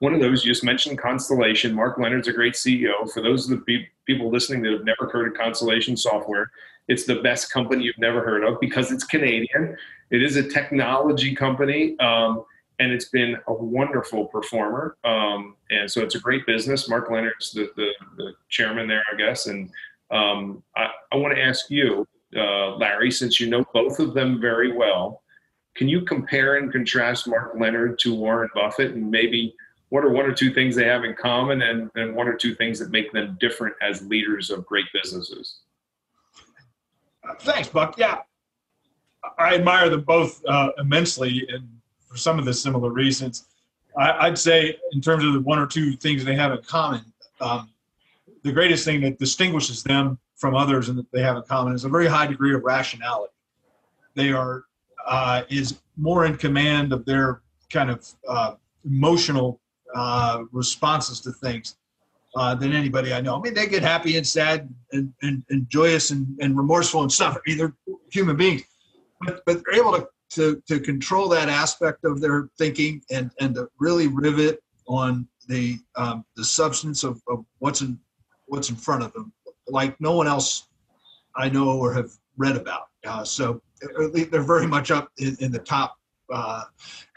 one 0.00 0.12
of 0.14 0.20
those 0.20 0.44
you 0.44 0.50
just 0.50 0.64
mentioned 0.64 0.98
Constellation. 0.98 1.74
Mark 1.74 1.98
Leonard's 1.98 2.28
a 2.28 2.32
great 2.32 2.54
CEO. 2.54 3.10
For 3.12 3.22
those 3.22 3.48
of 3.48 3.64
the 3.64 3.86
people 4.06 4.30
listening 4.30 4.62
that 4.62 4.72
have 4.72 4.84
never 4.84 5.08
heard 5.10 5.28
of 5.28 5.38
Constellation 5.38 5.96
Software 5.96 6.50
it's 6.90 7.04
the 7.04 7.22
best 7.22 7.52
company 7.52 7.84
you've 7.84 7.98
never 7.98 8.20
heard 8.20 8.42
of 8.42 8.58
because 8.60 8.90
it's 8.90 9.04
Canadian. 9.04 9.76
It 10.10 10.24
is 10.24 10.34
a 10.34 10.42
technology 10.42 11.36
company, 11.36 11.96
um, 12.00 12.44
and 12.80 12.90
it's 12.90 13.04
been 13.10 13.36
a 13.46 13.54
wonderful 13.54 14.26
performer. 14.26 14.96
Um, 15.04 15.54
and 15.70 15.88
so 15.88 16.02
it's 16.02 16.16
a 16.16 16.18
great 16.18 16.44
business. 16.46 16.88
Mark 16.88 17.08
Leonard's 17.08 17.52
the, 17.52 17.70
the, 17.76 17.92
the 18.16 18.32
chairman 18.48 18.88
there, 18.88 19.04
I 19.12 19.16
guess. 19.16 19.46
And 19.46 19.70
um, 20.10 20.64
I, 20.76 20.88
I 21.12 21.16
want 21.16 21.32
to 21.36 21.40
ask 21.40 21.70
you, 21.70 22.08
uh, 22.36 22.74
Larry, 22.74 23.12
since 23.12 23.38
you 23.38 23.48
know 23.48 23.64
both 23.72 24.00
of 24.00 24.12
them 24.12 24.40
very 24.40 24.76
well, 24.76 25.22
can 25.76 25.88
you 25.88 26.00
compare 26.00 26.56
and 26.56 26.72
contrast 26.72 27.28
Mark 27.28 27.52
Leonard 27.56 28.00
to 28.00 28.16
Warren 28.16 28.50
Buffett 28.52 28.94
and 28.94 29.08
maybe 29.08 29.54
what 29.90 30.04
are 30.04 30.10
one 30.10 30.24
or 30.24 30.32
two 30.32 30.52
things 30.54 30.74
they 30.74 30.86
have 30.86 31.04
in 31.04 31.14
common 31.14 31.62
and, 31.62 31.90
and 31.96 32.14
one 32.14 32.26
or 32.26 32.34
two 32.34 32.54
things 32.54 32.78
that 32.78 32.90
make 32.90 33.12
them 33.12 33.36
different 33.40 33.74
as 33.82 34.02
leaders 34.02 34.50
of 34.50 34.64
great 34.64 34.86
businesses? 34.94 35.58
Thanks, 37.40 37.68
Buck. 37.68 37.98
Yeah, 37.98 38.18
I 39.38 39.54
admire 39.54 39.88
them 39.88 40.02
both 40.02 40.42
uh, 40.46 40.70
immensely, 40.78 41.46
and 41.48 41.68
for 42.08 42.16
some 42.16 42.38
of 42.38 42.44
the 42.44 42.54
similar 42.54 42.90
reasons. 42.90 43.46
I, 43.96 44.28
would 44.28 44.38
say, 44.38 44.78
in 44.92 45.00
terms 45.00 45.24
of 45.24 45.32
the 45.32 45.40
one 45.40 45.58
or 45.58 45.66
two 45.66 45.92
things 45.96 46.24
they 46.24 46.36
have 46.36 46.52
in 46.52 46.62
common, 46.62 47.04
um, 47.40 47.70
the 48.42 48.52
greatest 48.52 48.84
thing 48.84 49.00
that 49.02 49.18
distinguishes 49.18 49.82
them 49.82 50.18
from 50.36 50.54
others 50.54 50.88
and 50.88 50.96
that 50.96 51.10
they 51.12 51.20
have 51.22 51.36
in 51.36 51.42
common 51.42 51.74
is 51.74 51.84
a 51.84 51.88
very 51.88 52.06
high 52.06 52.26
degree 52.26 52.54
of 52.54 52.62
rationality. 52.62 53.32
They 54.14 54.32
are 54.32 54.64
uh, 55.06 55.42
is 55.48 55.80
more 55.96 56.24
in 56.24 56.36
command 56.36 56.92
of 56.92 57.04
their 57.04 57.42
kind 57.68 57.90
of 57.90 58.06
uh, 58.28 58.54
emotional 58.84 59.60
uh, 59.94 60.44
responses 60.52 61.20
to 61.20 61.32
things 61.32 61.76
uh, 62.36 62.54
than 62.54 62.72
anybody 62.72 63.12
I 63.12 63.20
know. 63.20 63.36
I 63.36 63.40
mean, 63.40 63.54
they 63.54 63.66
get 63.66 63.82
happy 63.82 64.16
and 64.16 64.26
sad 64.26 64.68
and, 64.92 65.12
and, 65.22 65.42
and 65.50 65.68
joyous 65.68 66.10
and, 66.10 66.26
and 66.40 66.56
remorseful 66.56 67.02
and 67.02 67.12
stuff. 67.12 67.36
I 67.36 67.40
mean, 67.48 67.58
they're 67.58 67.74
human 68.10 68.36
beings, 68.36 68.62
but, 69.22 69.42
but 69.46 69.62
they're 69.64 69.80
able 69.80 69.92
to, 69.92 70.08
to, 70.30 70.62
to 70.68 70.80
control 70.80 71.28
that 71.30 71.48
aspect 71.48 72.04
of 72.04 72.20
their 72.20 72.48
thinking 72.58 73.02
and, 73.10 73.30
and 73.40 73.54
to 73.56 73.68
really 73.78 74.06
rivet 74.06 74.62
on 74.86 75.26
the, 75.48 75.78
um, 75.96 76.24
the 76.36 76.44
substance 76.44 77.02
of, 77.02 77.20
of 77.28 77.44
what's 77.58 77.80
in, 77.80 77.98
what's 78.46 78.70
in 78.70 78.76
front 78.76 79.02
of 79.02 79.12
them, 79.12 79.32
like 79.68 80.00
no 80.00 80.16
one 80.16 80.28
else 80.28 80.68
I 81.36 81.48
know 81.48 81.78
or 81.78 81.92
have 81.94 82.10
read 82.36 82.56
about. 82.56 82.88
Uh, 83.06 83.24
so 83.24 83.60
they're 83.96 84.42
very 84.42 84.66
much 84.66 84.90
up 84.90 85.10
in, 85.18 85.36
in 85.40 85.50
the 85.50 85.58
top 85.58 85.96
uh, 86.32 86.64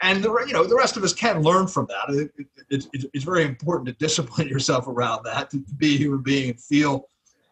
and 0.02 0.22
the 0.22 0.30
you 0.46 0.52
know 0.52 0.64
the 0.64 0.76
rest 0.76 0.96
of 0.96 1.04
us 1.04 1.12
can 1.12 1.42
learn 1.42 1.66
from 1.66 1.86
that. 1.86 2.14
It, 2.14 2.46
it, 2.70 2.86
it, 2.92 3.10
it's 3.12 3.24
very 3.24 3.44
important 3.44 3.86
to 3.88 3.94
discipline 3.94 4.48
yourself 4.54 4.86
around 4.88 5.24
that, 5.24 5.50
to, 5.50 5.60
to 5.60 5.74
be 5.74 5.94
a 5.94 5.98
human 5.98 6.22
being 6.22 6.50
and 6.50 6.60
feel 6.60 7.08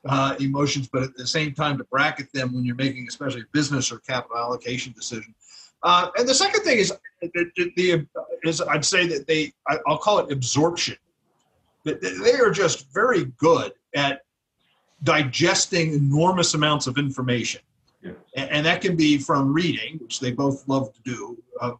uh, 0.08 0.36
emotions, 0.40 0.88
but 0.88 1.02
at 1.02 1.16
the 1.16 1.26
same 1.26 1.54
time 1.54 1.78
to 1.78 1.84
bracket 1.84 2.32
them 2.32 2.52
when 2.54 2.64
you're 2.64 2.76
making, 2.76 3.06
especially 3.08 3.42
a 3.42 3.52
business 3.52 3.92
or 3.92 3.98
capital 4.00 4.36
allocation 4.36 4.92
decision. 4.92 5.34
Uh, 5.84 6.08
and 6.16 6.28
the 6.28 6.34
second 6.34 6.62
thing 6.62 6.78
is, 6.78 6.92
the, 7.20 7.50
the, 7.76 8.06
is 8.44 8.60
I'd 8.60 8.84
say 8.84 9.06
that 9.08 9.26
they, 9.26 9.52
I, 9.68 9.78
will 9.86 9.98
call 9.98 10.18
it 10.20 10.30
absorption. 10.30 10.96
They 11.84 12.34
are 12.34 12.52
just 12.52 12.92
very 12.92 13.26
good 13.38 13.72
at 13.94 14.22
digesting 15.02 15.92
enormous 15.94 16.54
amounts 16.54 16.86
of 16.86 16.98
information 16.98 17.60
yeah. 18.02 18.12
And, 18.34 18.66
that 18.66 18.80
can 18.80 18.96
be 18.96 19.18
from 19.18 19.52
reading, 19.52 19.98
which 19.98 20.20
they 20.20 20.32
both 20.32 20.66
love 20.66 20.92
to 20.92 21.00
do 21.04 21.41
uh, 21.62 21.72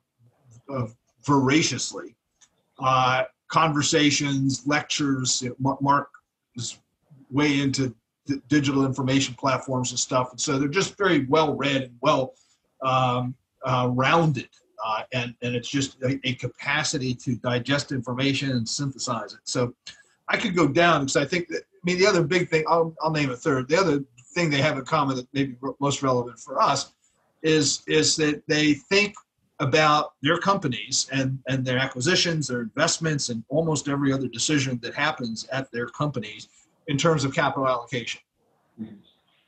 uh, 0.68 0.86
voraciously, 1.24 2.16
conversations, 3.48 4.66
lectures. 4.66 5.42
You 5.42 5.56
know, 5.60 5.78
Mark 5.80 6.08
is 6.56 6.78
way 7.30 7.60
into 7.60 7.94
digital 8.48 8.86
information 8.86 9.34
platforms 9.34 9.90
and 9.90 9.98
stuff, 9.98 10.30
and 10.30 10.40
so 10.40 10.58
they're 10.58 10.68
just 10.68 10.96
very 10.96 11.26
well 11.26 11.54
read 11.54 11.82
and 11.82 11.96
well 12.00 12.34
um, 12.82 13.34
uh, 13.64 13.88
rounded. 13.90 14.48
Uh, 14.84 15.02
and 15.12 15.34
and 15.42 15.54
it's 15.54 15.68
just 15.68 16.02
a, 16.02 16.18
a, 16.24 16.34
capacity 16.34 17.14
to 17.14 17.36
digest 17.36 17.92
information 17.92 18.50
and 18.50 18.68
synthesize 18.68 19.32
it. 19.32 19.38
So 19.44 19.72
I 20.28 20.36
could 20.36 20.56
go 20.56 20.66
down 20.66 21.02
because 21.02 21.16
I 21.16 21.24
think 21.24 21.46
that 21.48 21.62
I 21.62 21.80
mean 21.84 21.98
the 21.98 22.06
other 22.06 22.24
big 22.24 22.48
thing 22.48 22.64
I'll, 22.68 22.92
I'll 23.00 23.12
name 23.12 23.30
a 23.30 23.36
third. 23.36 23.68
The 23.68 23.78
other 23.78 24.02
thing 24.34 24.50
they 24.50 24.60
have 24.60 24.76
in 24.78 24.84
common 24.84 25.16
that 25.16 25.32
may 25.32 25.44
be 25.44 25.56
most 25.78 26.02
relevant 26.02 26.40
for 26.40 26.60
us 26.60 26.94
is 27.42 27.82
is 27.86 28.16
that 28.16 28.42
they 28.48 28.74
think 28.74 29.14
about 29.62 30.12
their 30.22 30.38
companies 30.38 31.08
and 31.12 31.38
and 31.48 31.64
their 31.64 31.78
acquisitions, 31.78 32.48
their 32.48 32.62
investments, 32.62 33.28
and 33.28 33.44
almost 33.48 33.88
every 33.88 34.12
other 34.12 34.28
decision 34.28 34.78
that 34.82 34.94
happens 34.94 35.46
at 35.52 35.70
their 35.72 35.86
companies 35.88 36.48
in 36.88 36.96
terms 36.96 37.24
of 37.24 37.32
capital 37.34 37.68
allocation. 37.68 38.20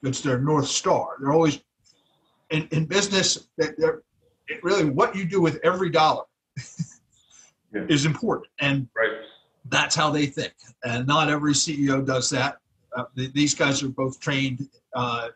It's 0.02 0.20
their 0.20 0.38
north 0.38 0.68
star. 0.68 1.16
They're 1.20 1.32
always 1.32 1.60
in, 2.50 2.68
in 2.70 2.84
business. 2.86 3.48
They're 3.56 4.02
really 4.62 4.84
what 4.84 5.16
you 5.16 5.24
do 5.24 5.40
with 5.40 5.58
every 5.64 5.90
dollar 5.90 6.24
yeah. 7.72 7.86
is 7.88 8.06
important, 8.06 8.48
and 8.60 8.88
right. 8.96 9.12
that's 9.68 9.94
how 9.94 10.10
they 10.10 10.26
think. 10.26 10.54
And 10.84 11.06
not 11.06 11.28
every 11.28 11.54
CEO 11.54 12.04
does 12.04 12.30
that 12.30 12.58
uh, 12.94 13.04
these 13.14 13.54
guys 13.54 13.82
are 13.82 13.88
both 13.88 14.20
trained 14.20 14.68
uh, 14.94 15.28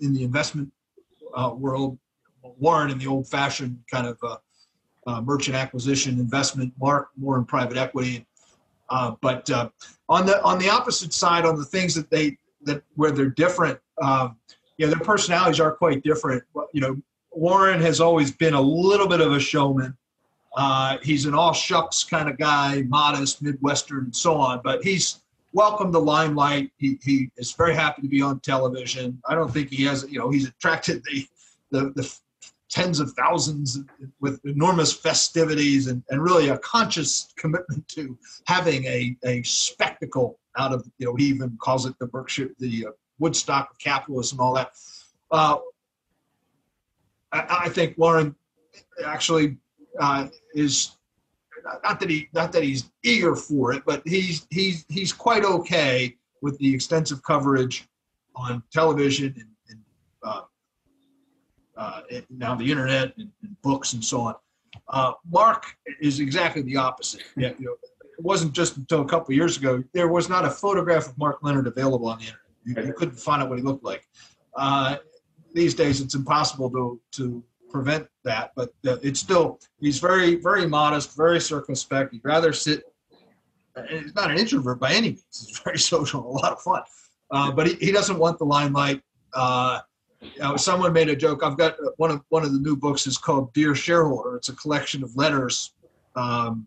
in 0.00 0.14
the 0.14 0.22
investment 0.22 0.72
uh, 1.34 1.52
world. 1.56 1.98
Warren 2.60 2.90
in 2.90 2.98
the 2.98 3.06
old-fashioned 3.06 3.78
kind 3.90 4.06
of 4.06 4.18
uh, 4.22 4.36
uh, 5.06 5.20
merchant 5.22 5.56
acquisition 5.56 6.18
investment, 6.18 6.72
Mark 6.80 7.08
more 7.16 7.38
in 7.38 7.44
private 7.44 7.76
equity. 7.76 8.26
Uh, 8.88 9.14
but 9.20 9.48
on 10.08 10.26
the 10.26 10.42
on 10.42 10.58
the 10.58 10.68
opposite 10.68 11.12
side, 11.12 11.44
on 11.44 11.56
the 11.56 11.64
things 11.64 11.94
that 11.94 12.10
they 12.10 12.36
that 12.62 12.82
where 12.96 13.12
they're 13.12 13.30
different, 13.30 13.78
um, 14.02 14.36
you 14.76 14.86
know, 14.86 14.92
their 14.92 15.04
personalities 15.04 15.60
are 15.60 15.72
quite 15.72 16.02
different. 16.02 16.42
You 16.72 16.80
know, 16.80 16.96
Warren 17.32 17.80
has 17.80 18.00
always 18.00 18.32
been 18.32 18.54
a 18.54 18.60
little 18.60 19.06
bit 19.06 19.20
of 19.20 19.32
a 19.32 19.40
showman. 19.40 19.96
Uh, 20.56 20.98
he's 21.02 21.26
an 21.26 21.34
all 21.34 21.52
shucks 21.52 22.02
kind 22.02 22.28
of 22.28 22.36
guy, 22.36 22.82
modest, 22.88 23.42
Midwestern, 23.42 24.04
and 24.04 24.16
so 24.16 24.34
on. 24.34 24.60
But 24.64 24.82
he's 24.82 25.20
welcome 25.52 25.92
the 25.92 26.00
limelight. 26.00 26.72
He, 26.78 26.98
he 27.02 27.30
is 27.36 27.52
very 27.52 27.74
happy 27.74 28.02
to 28.02 28.08
be 28.08 28.20
on 28.22 28.40
television. 28.40 29.20
I 29.28 29.34
don't 29.34 29.52
think 29.52 29.70
he 29.70 29.84
has, 29.84 30.06
you 30.10 30.18
know, 30.18 30.30
he's 30.30 30.48
attracted 30.48 31.04
the, 31.04 31.26
the, 31.70 31.92
the 31.94 32.16
tens 32.70 33.00
of 33.00 33.12
thousands 33.12 33.80
with 34.20 34.40
enormous 34.44 34.92
festivities 34.92 35.88
and, 35.88 36.02
and 36.10 36.22
really 36.22 36.48
a 36.48 36.58
conscious 36.58 37.32
commitment 37.36 37.86
to 37.88 38.16
having 38.46 38.84
a, 38.84 39.16
a 39.24 39.42
spectacle 39.42 40.38
out 40.56 40.72
of 40.72 40.88
you 40.98 41.06
know 41.06 41.14
he 41.16 41.24
even 41.26 41.56
calls 41.60 41.84
it 41.86 41.94
the 41.98 42.06
Berkshire 42.06 42.50
the 42.58 42.86
uh, 42.86 42.90
Woodstock 43.18 43.70
of 43.70 43.78
capitalism 43.78 44.38
and 44.38 44.44
all 44.44 44.54
that. 44.54 44.70
Uh, 45.30 45.58
I, 47.32 47.62
I 47.64 47.68
think 47.68 47.98
Warren 47.98 48.34
actually 49.04 49.56
uh, 49.98 50.28
is 50.54 50.96
not 51.84 52.00
that 52.00 52.08
he 52.08 52.28
not 52.32 52.52
that 52.52 52.62
he's 52.62 52.90
eager 53.02 53.36
for 53.36 53.72
it, 53.72 53.82
but 53.84 54.02
he's 54.06 54.46
he's 54.50 54.84
he's 54.88 55.12
quite 55.12 55.44
okay 55.44 56.16
with 56.42 56.56
the 56.58 56.74
extensive 56.74 57.22
coverage 57.22 57.86
on 58.34 58.62
television 58.72 59.34
and, 59.36 59.46
uh, 61.80 62.02
now 62.28 62.54
the 62.54 62.70
internet 62.70 63.16
and, 63.16 63.30
and, 63.42 63.62
books 63.62 63.94
and 63.94 64.04
so 64.04 64.20
on. 64.20 64.34
Uh, 64.88 65.12
Mark 65.30 65.64
is 66.00 66.20
exactly 66.20 66.62
the 66.62 66.76
opposite. 66.76 67.22
Yeah, 67.36 67.52
you 67.58 67.66
know, 67.66 67.76
it 68.18 68.22
wasn't 68.22 68.52
just 68.52 68.76
until 68.76 69.00
a 69.00 69.06
couple 69.06 69.34
years 69.34 69.56
ago 69.56 69.82
there 69.94 70.08
was 70.08 70.28
not 70.28 70.44
a 70.44 70.50
photograph 70.50 71.08
of 71.08 71.16
Mark 71.18 71.38
Leonard 71.42 71.66
available 71.66 72.08
on 72.08 72.18
the 72.18 72.24
internet. 72.24 72.40
You, 72.64 72.88
you 72.88 72.92
couldn't 72.92 73.18
find 73.18 73.42
out 73.42 73.48
what 73.48 73.58
he 73.58 73.64
looked 73.64 73.82
like. 73.82 74.06
Uh, 74.54 74.96
these 75.54 75.74
days, 75.74 76.00
it's 76.00 76.14
impossible 76.14 76.70
to 76.70 77.00
to 77.12 77.42
prevent 77.70 78.06
that, 78.24 78.52
but 78.54 78.74
uh, 78.86 78.98
it's 79.02 79.20
still 79.20 79.58
he's 79.80 79.98
very 79.98 80.36
very 80.36 80.66
modest, 80.66 81.16
very 81.16 81.40
circumspect. 81.40 82.12
He'd 82.12 82.24
rather 82.24 82.52
sit. 82.52 82.84
He's 83.88 84.14
not 84.14 84.30
an 84.30 84.36
introvert 84.36 84.78
by 84.80 84.92
any 84.92 85.10
means. 85.10 85.46
He's 85.48 85.58
very 85.60 85.78
social, 85.94 86.20
a 86.28 86.34
lot 86.42 86.52
of 86.52 86.60
fun, 86.60 86.82
uh, 87.30 87.52
but 87.52 87.66
he, 87.68 87.74
he 87.86 87.92
doesn't 87.92 88.18
want 88.18 88.38
the 88.38 88.44
limelight. 88.44 89.02
Uh, 89.32 89.80
know, 90.38 90.56
someone 90.56 90.92
made 90.92 91.08
a 91.08 91.16
joke. 91.16 91.42
I've 91.42 91.56
got 91.56 91.74
uh, 91.74 91.90
one 91.96 92.10
of 92.10 92.22
one 92.28 92.44
of 92.44 92.52
the 92.52 92.58
new 92.58 92.76
books 92.76 93.06
is 93.06 93.18
called 93.18 93.52
Dear 93.52 93.74
Shareholder. 93.74 94.36
It's 94.36 94.48
a 94.48 94.54
collection 94.54 95.02
of 95.02 95.16
letters 95.16 95.74
um, 96.16 96.66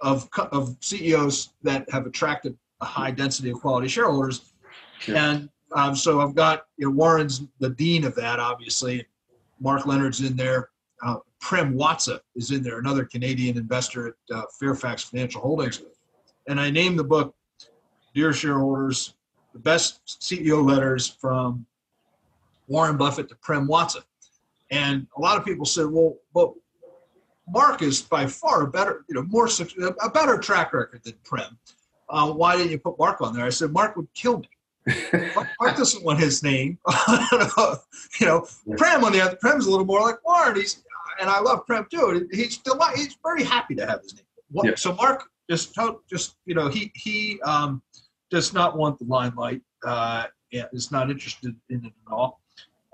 of 0.00 0.28
of 0.52 0.76
CEOs 0.80 1.50
that 1.62 1.88
have 1.90 2.06
attracted 2.06 2.56
a 2.80 2.84
high 2.84 3.10
density 3.10 3.50
of 3.50 3.60
quality 3.60 3.88
shareholders, 3.88 4.52
and 5.06 5.48
um, 5.72 5.94
so 5.94 6.20
I've 6.20 6.34
got 6.34 6.66
you 6.76 6.86
know 6.86 6.92
Warren's 6.92 7.42
the 7.58 7.70
dean 7.70 8.04
of 8.04 8.14
that, 8.16 8.38
obviously. 8.38 9.06
Mark 9.60 9.86
Leonard's 9.86 10.20
in 10.20 10.36
there. 10.36 10.70
Uh, 11.04 11.16
Prem 11.40 11.74
Watsa 11.74 12.20
is 12.34 12.50
in 12.50 12.62
there, 12.62 12.78
another 12.78 13.04
Canadian 13.04 13.56
investor 13.56 14.08
at 14.08 14.36
uh, 14.36 14.42
Fairfax 14.58 15.04
Financial 15.04 15.40
Holdings. 15.40 15.82
And 16.48 16.60
I 16.60 16.70
named 16.70 16.98
the 16.98 17.04
book, 17.04 17.34
Dear 18.14 18.32
Shareholders, 18.32 19.14
the 19.52 19.58
best 19.58 20.18
CEO 20.20 20.64
letters 20.64 21.08
from 21.20 21.66
Warren 22.72 22.96
Buffett 22.96 23.28
to 23.28 23.34
Prem 23.36 23.68
Watsa. 23.68 24.02
And 24.70 25.06
a 25.16 25.20
lot 25.20 25.36
of 25.36 25.44
people 25.44 25.66
said, 25.66 25.86
well, 25.90 26.16
but 26.34 26.54
Mark 27.46 27.82
is 27.82 28.00
by 28.00 28.26
far 28.26 28.62
a 28.62 28.66
better, 28.66 29.04
you 29.10 29.14
know, 29.14 29.22
more 29.24 29.46
a 30.02 30.08
better 30.08 30.38
track 30.38 30.72
record 30.72 31.02
than 31.04 31.12
Prem. 31.22 31.58
Uh, 32.08 32.32
why 32.32 32.56
didn't 32.56 32.70
you 32.70 32.78
put 32.78 32.98
Mark 32.98 33.20
on 33.20 33.34
there? 33.34 33.44
I 33.44 33.50
said, 33.50 33.72
Mark 33.72 33.94
would 33.96 34.08
kill 34.14 34.38
me. 34.38 34.48
Mark 35.60 35.76
doesn't 35.76 36.02
want 36.02 36.18
his 36.18 36.42
name. 36.42 36.78
you 38.20 38.26
know, 38.26 38.46
Prem 38.78 39.04
on 39.04 39.12
the 39.12 39.20
other, 39.20 39.36
Prem's 39.36 39.66
a 39.66 39.70
little 39.70 39.86
more 39.86 40.00
like 40.00 40.24
Warren. 40.24 40.56
He's 40.56 40.82
and 41.20 41.28
I 41.28 41.40
love 41.40 41.66
Prem 41.66 41.86
too. 41.90 42.26
He's 42.32 42.54
still 42.54 42.80
he's 42.96 43.16
very 43.22 43.44
happy 43.44 43.74
to 43.74 43.86
have 43.86 44.00
his 44.02 44.14
name. 44.14 44.24
Yeah. 44.64 44.74
So 44.76 44.94
Mark 44.94 45.24
just 45.48 45.76
just 46.08 46.36
you 46.46 46.54
know 46.54 46.68
he 46.68 46.90
he 46.94 47.40
um, 47.42 47.82
does 48.30 48.54
not 48.54 48.78
want 48.78 48.98
the 48.98 49.04
limelight. 49.04 49.60
Uh, 49.86 50.24
is 50.52 50.90
not 50.90 51.10
interested 51.10 51.54
in 51.70 51.84
it 51.84 51.92
at 52.06 52.12
all. 52.12 52.41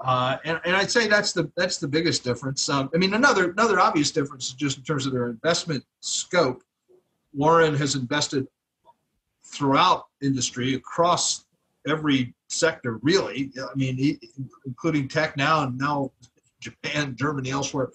Uh, 0.05 0.37
and, 0.45 0.61
and 0.65 0.77
I'd 0.77 0.91
say 0.91 1.09
that's 1.09 1.33
the 1.33 1.51
that's 1.57 1.79
the 1.79 1.89
biggest 1.89 2.23
difference. 2.23 2.69
Um, 2.69 2.89
I 2.95 2.99
mean, 2.99 3.15
another 3.15 3.51
another 3.51 3.81
obvious 3.81 4.13
difference 4.13 4.49
is 4.49 4.55
just 4.55 4.79
in 4.79 4.85
terms 4.85 5.07
of 5.07 5.13
their 5.13 5.29
investment 5.29 5.85
scope. 6.01 6.63
Warren 7.35 7.75
has 7.77 7.95
invested 7.95 8.47
throughout 9.45 10.07
industry 10.23 10.75
across 10.75 11.47
every 11.87 12.35
sector, 12.49 12.99
really. 13.03 13.51
I 13.59 13.75
mean, 13.75 14.19
including 14.67 15.09
tech 15.09 15.37
now 15.37 15.65
and 15.65 15.77
now 15.77 16.13
Japan, 16.61 17.17
Germany, 17.17 17.51
elsewhere. 17.51 17.91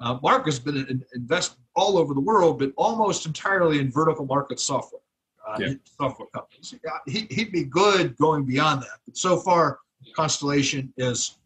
Uh, 0.00 0.18
Mark 0.22 0.46
has 0.46 0.58
been 0.58 0.76
in, 0.76 1.04
invest 1.14 1.56
all 1.74 1.98
over 1.98 2.14
the 2.14 2.20
world, 2.20 2.58
but 2.58 2.72
almost 2.76 3.26
entirely 3.26 3.78
in 3.78 3.90
vertical 3.90 4.26
market 4.26 4.60
software, 4.60 5.00
uh, 5.46 5.56
yeah. 5.58 5.72
software 5.98 6.28
companies. 6.34 6.74
He, 7.06 7.26
he'd 7.30 7.52
be 7.52 7.64
good 7.64 8.16
going 8.16 8.44
beyond 8.44 8.82
that, 8.82 8.98
but 9.06 9.16
so 9.16 9.38
far, 9.38 9.78
Constellation 10.14 10.92
is 10.96 11.38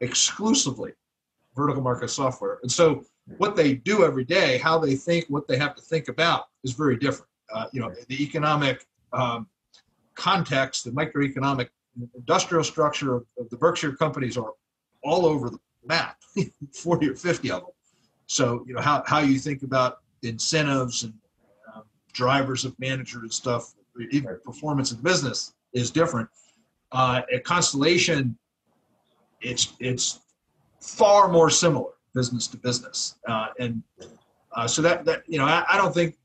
exclusively 0.00 0.92
vertical 1.54 1.82
market 1.82 2.08
software, 2.08 2.58
and 2.62 2.70
so 2.70 3.04
what 3.38 3.54
they 3.54 3.74
do 3.74 4.04
every 4.04 4.24
day, 4.24 4.58
how 4.58 4.78
they 4.78 4.96
think, 4.96 5.26
what 5.28 5.46
they 5.46 5.56
have 5.56 5.74
to 5.76 5.82
think 5.82 6.08
about, 6.08 6.46
is 6.64 6.72
very 6.72 6.96
different. 6.96 7.28
Uh, 7.52 7.66
you 7.72 7.80
know, 7.80 7.92
the 8.08 8.22
economic 8.22 8.86
um, 9.12 9.46
context, 10.14 10.84
the 10.84 10.90
microeconomic 10.90 11.68
industrial 12.16 12.64
structure 12.64 13.14
of, 13.14 13.26
of 13.38 13.48
the 13.50 13.56
Berkshire 13.56 13.92
companies 13.92 14.36
are 14.36 14.52
all 15.04 15.26
over 15.26 15.50
the 15.50 15.58
map, 15.84 16.16
40 16.74 17.10
or 17.10 17.16
50 17.16 17.50
of 17.50 17.60
them. 17.62 17.70
So, 18.26 18.64
you 18.66 18.74
know, 18.74 18.80
how, 18.80 19.02
how 19.06 19.18
you 19.18 19.38
think 19.38 19.62
about 19.62 19.98
incentives 20.22 21.02
and 21.02 21.12
um, 21.74 21.82
drivers 22.12 22.64
of 22.64 22.78
manager 22.78 23.20
and 23.20 23.32
stuff, 23.32 23.74
even 24.10 24.38
performance 24.44 24.92
in 24.92 25.00
business 25.02 25.54
is 25.74 25.90
different. 25.90 26.28
Uh, 26.92 27.22
at 27.34 27.44
Constellation, 27.44 28.36
it's 29.40 29.72
it's 29.80 30.20
far 30.80 31.28
more 31.28 31.50
similar 31.50 31.92
business 32.14 32.46
to 32.48 32.56
business, 32.58 33.16
uh, 33.28 33.48
and 33.58 33.82
uh, 34.54 34.66
so 34.66 34.82
that 34.82 35.04
that 35.04 35.22
you 35.26 35.38
know 35.38 35.46
I, 35.46 35.64
I 35.70 35.76
don't 35.78 35.94
think 35.94 36.16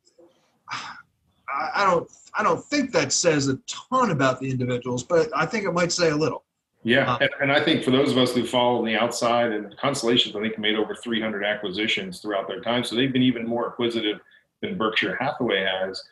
I, 0.69 1.69
I 1.75 1.85
don't 1.85 2.09
I 2.37 2.43
don't 2.43 2.63
think 2.63 2.91
that 2.91 3.11
says 3.11 3.47
a 3.47 3.57
ton 3.67 4.11
about 4.11 4.39
the 4.39 4.49
individuals, 4.49 5.03
but 5.03 5.29
I 5.35 5.45
think 5.45 5.65
it 5.65 5.71
might 5.71 5.91
say 5.91 6.09
a 6.09 6.15
little. 6.15 6.43
Yeah, 6.83 7.11
uh, 7.13 7.17
and, 7.21 7.29
and, 7.41 7.51
I 7.51 7.63
think 7.63 7.83
for 7.83 7.91
those 7.91 8.11
of 8.11 8.17
us 8.17 8.33
who 8.33 8.45
follow 8.45 8.79
on 8.79 8.85
the 8.85 8.95
outside, 8.95 9.51
and 9.51 9.75
Constellations, 9.77 10.35
I 10.35 10.41
think 10.41 10.57
made 10.59 10.75
over 10.75 10.95
300 10.95 11.43
acquisitions 11.43 12.19
throughout 12.19 12.47
their 12.47 12.61
time, 12.61 12.83
so 12.83 12.95
they've 12.95 13.11
been 13.11 13.23
even 13.23 13.45
more 13.45 13.67
acquisitive 13.67 14.19
than 14.61 14.77
Berkshire 14.77 15.17
Hathaway 15.19 15.65
has. 15.65 16.03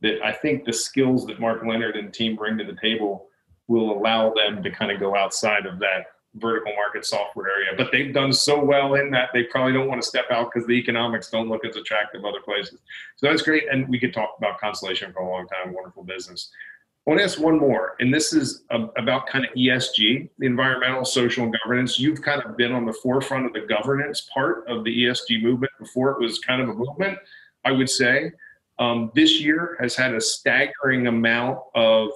That 0.00 0.20
I 0.24 0.32
think 0.32 0.64
the 0.64 0.72
skills 0.72 1.26
that 1.26 1.40
Mark 1.40 1.62
Leonard 1.64 1.96
and 1.96 2.12
team 2.12 2.36
bring 2.36 2.58
to 2.58 2.64
the 2.64 2.76
table 2.80 3.26
will 3.68 3.96
allow 3.96 4.32
them 4.32 4.62
to 4.62 4.70
kind 4.70 4.92
of 4.92 5.00
go 5.00 5.16
outside 5.16 5.66
of 5.66 5.78
that 5.78 6.06
vertical 6.36 6.72
market 6.74 7.06
software 7.06 7.48
area. 7.48 7.70
But 7.76 7.92
they've 7.92 8.12
done 8.12 8.32
so 8.32 8.62
well 8.62 8.94
in 8.94 9.10
that 9.12 9.30
they 9.32 9.44
probably 9.44 9.72
don't 9.72 9.88
want 9.88 10.02
to 10.02 10.08
step 10.08 10.26
out 10.30 10.50
because 10.52 10.66
the 10.66 10.74
economics 10.74 11.30
don't 11.30 11.48
look 11.48 11.64
as 11.64 11.76
attractive 11.76 12.24
other 12.24 12.40
places. 12.40 12.80
So 13.16 13.28
that's 13.28 13.42
great. 13.42 13.64
And 13.70 13.88
we 13.88 13.98
could 13.98 14.12
talk 14.12 14.34
about 14.38 14.58
Constellation 14.58 15.12
for 15.12 15.20
a 15.20 15.28
long 15.28 15.46
time. 15.46 15.72
Wonderful 15.72 16.02
business. 16.02 16.50
I 17.06 17.10
want 17.10 17.20
to 17.20 17.24
ask 17.24 17.38
one 17.38 17.58
more, 17.58 17.96
and 18.00 18.12
this 18.12 18.32
is 18.32 18.64
about 18.70 19.26
kind 19.26 19.44
of 19.44 19.50
ESG, 19.54 20.30
the 20.38 20.46
environmental, 20.46 21.04
social, 21.04 21.44
and 21.44 21.54
governance. 21.62 22.00
You've 22.00 22.22
kind 22.22 22.42
of 22.42 22.56
been 22.56 22.72
on 22.72 22.86
the 22.86 22.94
forefront 22.94 23.44
of 23.44 23.52
the 23.52 23.60
governance 23.60 24.26
part 24.32 24.66
of 24.68 24.84
the 24.84 25.04
ESG 25.04 25.42
movement 25.42 25.70
before 25.78 26.12
it 26.12 26.20
was 26.20 26.38
kind 26.38 26.62
of 26.62 26.70
a 26.70 26.74
movement, 26.74 27.18
I 27.62 27.72
would 27.72 27.90
say. 27.90 28.32
Um, 28.78 29.12
this 29.14 29.38
year 29.38 29.76
has 29.80 29.94
had 29.94 30.14
a 30.14 30.20
staggering 30.20 31.06
amount 31.06 31.58
of 31.74 32.08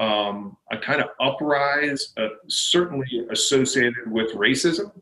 um, 0.00 0.56
a 0.70 0.78
kind 0.78 1.00
of 1.00 1.08
uprise, 1.20 2.12
uh, 2.16 2.28
certainly 2.48 3.26
associated 3.30 4.10
with 4.10 4.32
racism, 4.32 4.92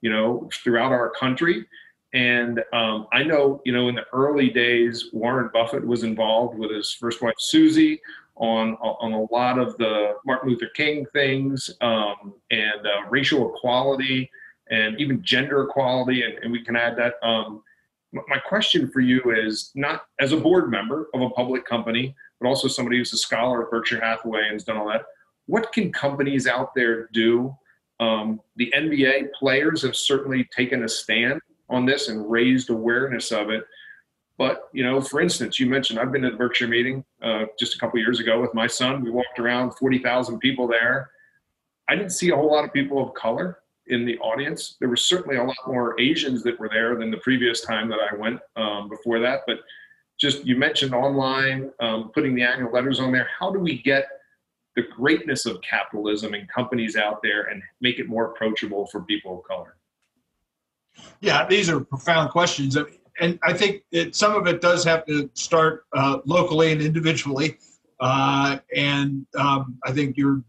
you 0.00 0.10
know, 0.10 0.48
throughout 0.62 0.92
our 0.92 1.10
country. 1.10 1.66
And 2.12 2.60
um, 2.72 3.06
I 3.12 3.22
know, 3.22 3.62
you 3.64 3.72
know, 3.72 3.88
in 3.88 3.94
the 3.94 4.04
early 4.12 4.50
days, 4.50 5.10
Warren 5.12 5.50
Buffett 5.52 5.86
was 5.86 6.02
involved 6.02 6.58
with 6.58 6.70
his 6.72 6.92
first 6.92 7.22
wife, 7.22 7.34
Susie, 7.38 8.00
on, 8.34 8.74
on 8.74 9.12
a 9.12 9.32
lot 9.32 9.58
of 9.58 9.76
the 9.76 10.14
Martin 10.24 10.50
Luther 10.50 10.70
King 10.74 11.06
things 11.12 11.70
um, 11.82 12.34
and 12.50 12.86
uh, 12.86 13.08
racial 13.10 13.54
equality 13.54 14.30
and 14.70 14.98
even 14.98 15.22
gender 15.22 15.62
equality. 15.62 16.22
And, 16.22 16.34
and 16.42 16.50
we 16.50 16.64
can 16.64 16.74
add 16.74 16.96
that. 16.96 17.14
Um, 17.22 17.62
my 18.12 18.38
question 18.38 18.90
for 18.90 19.00
you 19.00 19.20
is 19.30 19.70
not 19.74 20.06
as 20.18 20.32
a 20.32 20.36
board 20.36 20.68
member 20.68 21.08
of 21.14 21.20
a 21.20 21.30
public 21.30 21.64
company, 21.64 22.16
but 22.40 22.48
also 22.48 22.68
somebody 22.68 22.98
who's 22.98 23.12
a 23.12 23.18
scholar 23.18 23.64
at 23.64 23.70
Berkshire 23.70 24.00
Hathaway 24.00 24.42
and 24.42 24.52
has 24.52 24.64
done 24.64 24.76
all 24.76 24.88
that. 24.88 25.04
What 25.46 25.72
can 25.72 25.92
companies 25.92 26.46
out 26.46 26.74
there 26.74 27.08
do? 27.12 27.54
Um, 27.98 28.40
the 28.56 28.72
NBA 28.74 29.32
players 29.32 29.82
have 29.82 29.94
certainly 29.94 30.48
taken 30.56 30.84
a 30.84 30.88
stand 30.88 31.40
on 31.68 31.86
this 31.86 32.08
and 32.08 32.30
raised 32.30 32.70
awareness 32.70 33.30
of 33.30 33.50
it. 33.50 33.64
But 34.38 34.70
you 34.72 34.82
know, 34.82 35.02
for 35.02 35.20
instance, 35.20 35.60
you 35.60 35.66
mentioned 35.66 35.98
I've 35.98 36.12
been 36.12 36.24
at 36.24 36.32
the 36.32 36.38
Berkshire 36.38 36.66
meeting 36.66 37.04
uh, 37.22 37.44
just 37.58 37.74
a 37.74 37.78
couple 37.78 37.98
years 37.98 38.20
ago 38.20 38.40
with 38.40 38.54
my 38.54 38.66
son. 38.66 39.02
We 39.04 39.10
walked 39.10 39.38
around, 39.38 39.72
forty 39.72 39.98
thousand 39.98 40.38
people 40.38 40.66
there. 40.66 41.10
I 41.88 41.94
didn't 41.94 42.12
see 42.12 42.30
a 42.30 42.36
whole 42.36 42.50
lot 42.50 42.64
of 42.64 42.72
people 42.72 43.06
of 43.06 43.12
color 43.12 43.58
in 43.88 44.06
the 44.06 44.16
audience. 44.18 44.76
There 44.80 44.88
were 44.88 44.96
certainly 44.96 45.36
a 45.36 45.44
lot 45.44 45.56
more 45.66 46.00
Asians 46.00 46.42
that 46.44 46.58
were 46.58 46.70
there 46.70 46.96
than 46.96 47.10
the 47.10 47.18
previous 47.18 47.60
time 47.60 47.88
that 47.90 47.98
I 48.10 48.16
went 48.16 48.40
um, 48.56 48.88
before 48.88 49.18
that. 49.20 49.40
But 49.46 49.58
just 50.20 50.44
you 50.44 50.56
mentioned 50.56 50.94
online, 50.94 51.70
um, 51.80 52.10
putting 52.14 52.34
the 52.34 52.42
annual 52.42 52.70
letters 52.70 53.00
on 53.00 53.10
there. 53.10 53.28
How 53.38 53.50
do 53.50 53.58
we 53.58 53.80
get 53.82 54.06
the 54.76 54.82
greatness 54.82 55.46
of 55.46 55.60
capitalism 55.62 56.34
and 56.34 56.46
companies 56.48 56.94
out 56.94 57.22
there 57.22 57.44
and 57.44 57.62
make 57.80 57.98
it 57.98 58.08
more 58.08 58.26
approachable 58.26 58.86
for 58.86 59.00
people 59.02 59.38
of 59.38 59.44
color? 59.44 59.76
Yeah, 61.20 61.46
these 61.46 61.70
are 61.70 61.80
profound 61.80 62.30
questions. 62.30 62.76
And 63.20 63.38
I 63.42 63.52
think 63.54 63.82
some 64.12 64.34
of 64.34 64.46
it 64.46 64.60
does 64.60 64.84
have 64.84 65.06
to 65.06 65.30
start 65.34 65.86
uh, 65.96 66.18
locally 66.26 66.72
and 66.72 66.82
individually. 66.82 67.58
Uh, 67.98 68.58
and 68.76 69.26
um, 69.36 69.78
I 69.84 69.92
think 69.92 70.16
you're, 70.16 70.42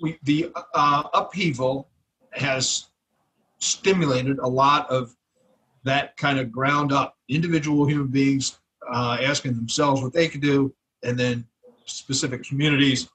we, 0.00 0.18
the 0.24 0.52
uh, 0.74 1.04
upheaval 1.14 1.88
has 2.32 2.86
stimulated 3.58 4.38
a 4.38 4.48
lot 4.48 4.88
of 4.90 5.14
that 5.84 6.16
kind 6.16 6.38
of 6.38 6.50
ground 6.50 6.92
up 6.92 7.16
individual 7.28 7.86
human 7.86 8.08
beings 8.08 8.58
uh, 8.92 9.18
asking 9.20 9.54
themselves 9.54 10.02
what 10.02 10.12
they 10.12 10.28
could 10.28 10.40
do, 10.40 10.74
and 11.02 11.18
then 11.18 11.44
specific 11.86 12.42
communities, 12.44 13.08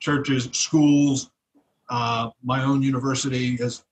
churches, 0.00 0.48
schools. 0.52 1.30
Uh, 1.88 2.30
my 2.42 2.62
own 2.62 2.82
university 2.82 3.56
has 3.56 3.84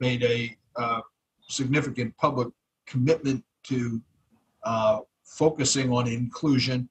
made 0.00 0.22
a 0.22 0.56
uh, 0.76 1.00
significant 1.48 2.16
public 2.16 2.48
commitment 2.86 3.42
to 3.64 4.00
uh, 4.64 5.00
focusing 5.24 5.92
on 5.92 6.06
inclusion. 6.06 6.88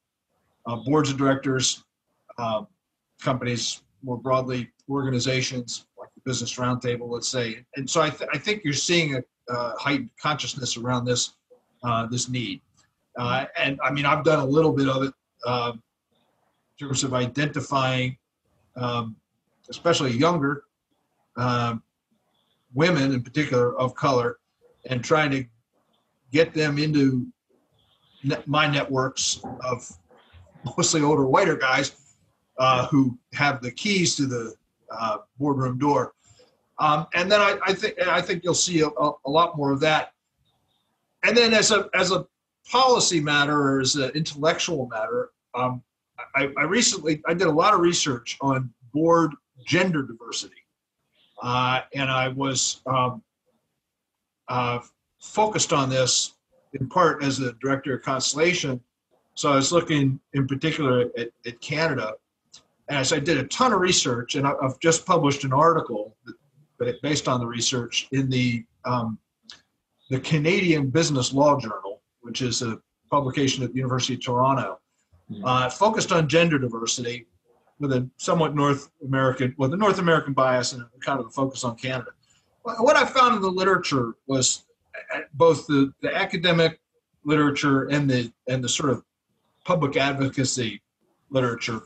Uh, 0.65 0.77
boards 0.77 1.11
of 1.11 1.17
directors, 1.17 1.83
uh, 2.37 2.63
companies 3.21 3.83
more 4.03 4.17
broadly, 4.17 4.69
organizations 4.89 5.85
like 5.97 6.09
the 6.15 6.21
Business 6.25 6.55
Roundtable, 6.55 7.09
let's 7.09 7.27
say. 7.27 7.63
And 7.75 7.89
so 7.89 8.01
I, 8.01 8.09
th- 8.09 8.29
I 8.33 8.37
think 8.37 8.63
you're 8.63 8.73
seeing 8.73 9.15
a 9.15 9.23
heightened 9.77 10.09
consciousness 10.21 10.77
around 10.77 11.05
this 11.05 11.33
this 12.09 12.29
need. 12.29 12.61
Uh, 13.17 13.45
and 13.57 13.79
I 13.83 13.91
mean, 13.91 14.05
I've 14.05 14.23
done 14.23 14.39
a 14.39 14.45
little 14.45 14.73
bit 14.73 14.89
of 14.89 15.03
it 15.03 15.13
um, 15.45 15.81
in 16.79 16.87
terms 16.87 17.03
of 17.03 17.13
identifying, 17.13 18.17
um, 18.75 19.15
especially 19.69 20.11
younger 20.11 20.63
um, 21.37 21.81
women 22.73 23.13
in 23.13 23.21
particular 23.21 23.77
of 23.77 23.95
color, 23.95 24.37
and 24.89 25.03
trying 25.03 25.31
to 25.31 25.45
get 26.31 26.53
them 26.53 26.77
into 26.77 27.27
net, 28.23 28.47
my 28.47 28.67
networks 28.67 29.41
of 29.63 29.89
mostly 30.77 31.01
older, 31.01 31.25
whiter 31.25 31.55
guys 31.55 31.95
uh, 32.57 32.87
who 32.87 33.17
have 33.33 33.61
the 33.61 33.71
keys 33.71 34.15
to 34.15 34.25
the 34.25 34.53
uh, 34.91 35.17
boardroom 35.37 35.77
door. 35.77 36.13
Um, 36.79 37.07
and 37.13 37.31
then 37.31 37.39
I, 37.39 37.57
I 37.65 37.73
think 37.73 38.01
I 38.05 38.21
think 38.21 38.43
you'll 38.43 38.53
see 38.53 38.81
a, 38.81 38.87
a, 38.87 39.11
a, 39.25 39.29
lot 39.29 39.55
more 39.55 39.71
of 39.71 39.79
that. 39.79 40.11
And 41.23 41.35
then 41.35 41.53
as 41.53 41.71
a 41.71 41.89
as 41.93 42.11
a 42.11 42.25
policy 42.69 43.19
matter 43.19 43.59
or 43.59 43.79
as 43.79 43.95
an 43.95 44.11
intellectual 44.15 44.87
matter, 44.87 45.29
um, 45.53 45.83
I, 46.35 46.49
I, 46.57 46.63
recently 46.63 47.21
I 47.27 47.33
did 47.33 47.47
a 47.47 47.51
lot 47.51 47.73
of 47.73 47.79
research 47.79 48.37
on 48.41 48.73
board 48.93 49.31
gender 49.65 50.03
diversity, 50.03 50.55
uh, 51.41 51.81
and 51.93 52.09
I 52.09 52.29
was 52.29 52.81
um, 52.85 53.21
uh, 54.47 54.79
focused 55.21 55.73
on 55.73 55.89
this 55.89 56.33
in 56.73 56.87
part 56.87 57.23
as 57.23 57.37
the 57.37 57.53
director 57.61 57.95
of 57.95 58.03
Constellation. 58.03 58.81
So 59.35 59.51
I 59.51 59.55
was 59.55 59.71
looking 59.71 60.19
in 60.33 60.47
particular 60.47 61.09
at, 61.17 61.29
at 61.45 61.59
Canada, 61.61 62.13
and 62.87 62.97
as 62.97 63.11
I 63.11 63.19
did 63.19 63.37
a 63.37 63.43
ton 63.47 63.73
of 63.73 63.79
research, 63.79 64.35
and 64.35 64.47
I've 64.47 64.79
just 64.79 65.05
published 65.05 65.43
an 65.43 65.53
article, 65.53 66.15
but 66.77 66.95
based 67.01 67.27
on 67.27 67.39
the 67.39 67.47
research 67.47 68.07
in 68.11 68.29
the 68.29 68.65
um, 68.85 69.17
the 70.09 70.19
Canadian 70.19 70.89
Business 70.89 71.33
Law 71.33 71.59
Journal, 71.59 71.84
which 72.25 72.41
is 72.41 72.63
a 72.63 72.79
publication 73.11 73.63
at 73.63 73.71
the 73.71 73.77
University 73.77 74.15
of 74.15 74.23
Toronto, 74.23 74.79
hmm. 75.31 75.45
uh, 75.45 75.69
focused 75.69 76.11
on 76.11 76.27
gender 76.27 76.57
diversity 76.57 77.27
with 77.79 77.93
a 77.93 78.09
somewhat 78.17 78.55
North 78.55 78.89
American, 79.05 79.53
well, 79.57 79.69
the 79.69 79.77
North 79.77 79.99
American 79.99 80.33
bias 80.33 80.73
and 80.73 80.83
kind 81.01 81.19
of 81.19 81.27
a 81.27 81.29
focus 81.29 81.63
on 81.63 81.75
Canada. 81.75 82.09
What 82.63 82.95
I 82.95 83.05
found 83.05 83.35
in 83.35 83.41
the 83.43 83.49
literature 83.49 84.15
was 84.25 84.65
uh, 85.13 85.19
both 85.35 85.67
the, 85.67 85.93
the 86.01 86.15
academic 86.15 86.79
literature 87.23 87.85
and 87.89 88.09
the 88.09 88.31
and 88.47 88.63
the 88.63 88.69
sort 88.69 88.89
of 88.89 89.03
public 89.65 89.97
advocacy 89.97 90.81
literature 91.29 91.81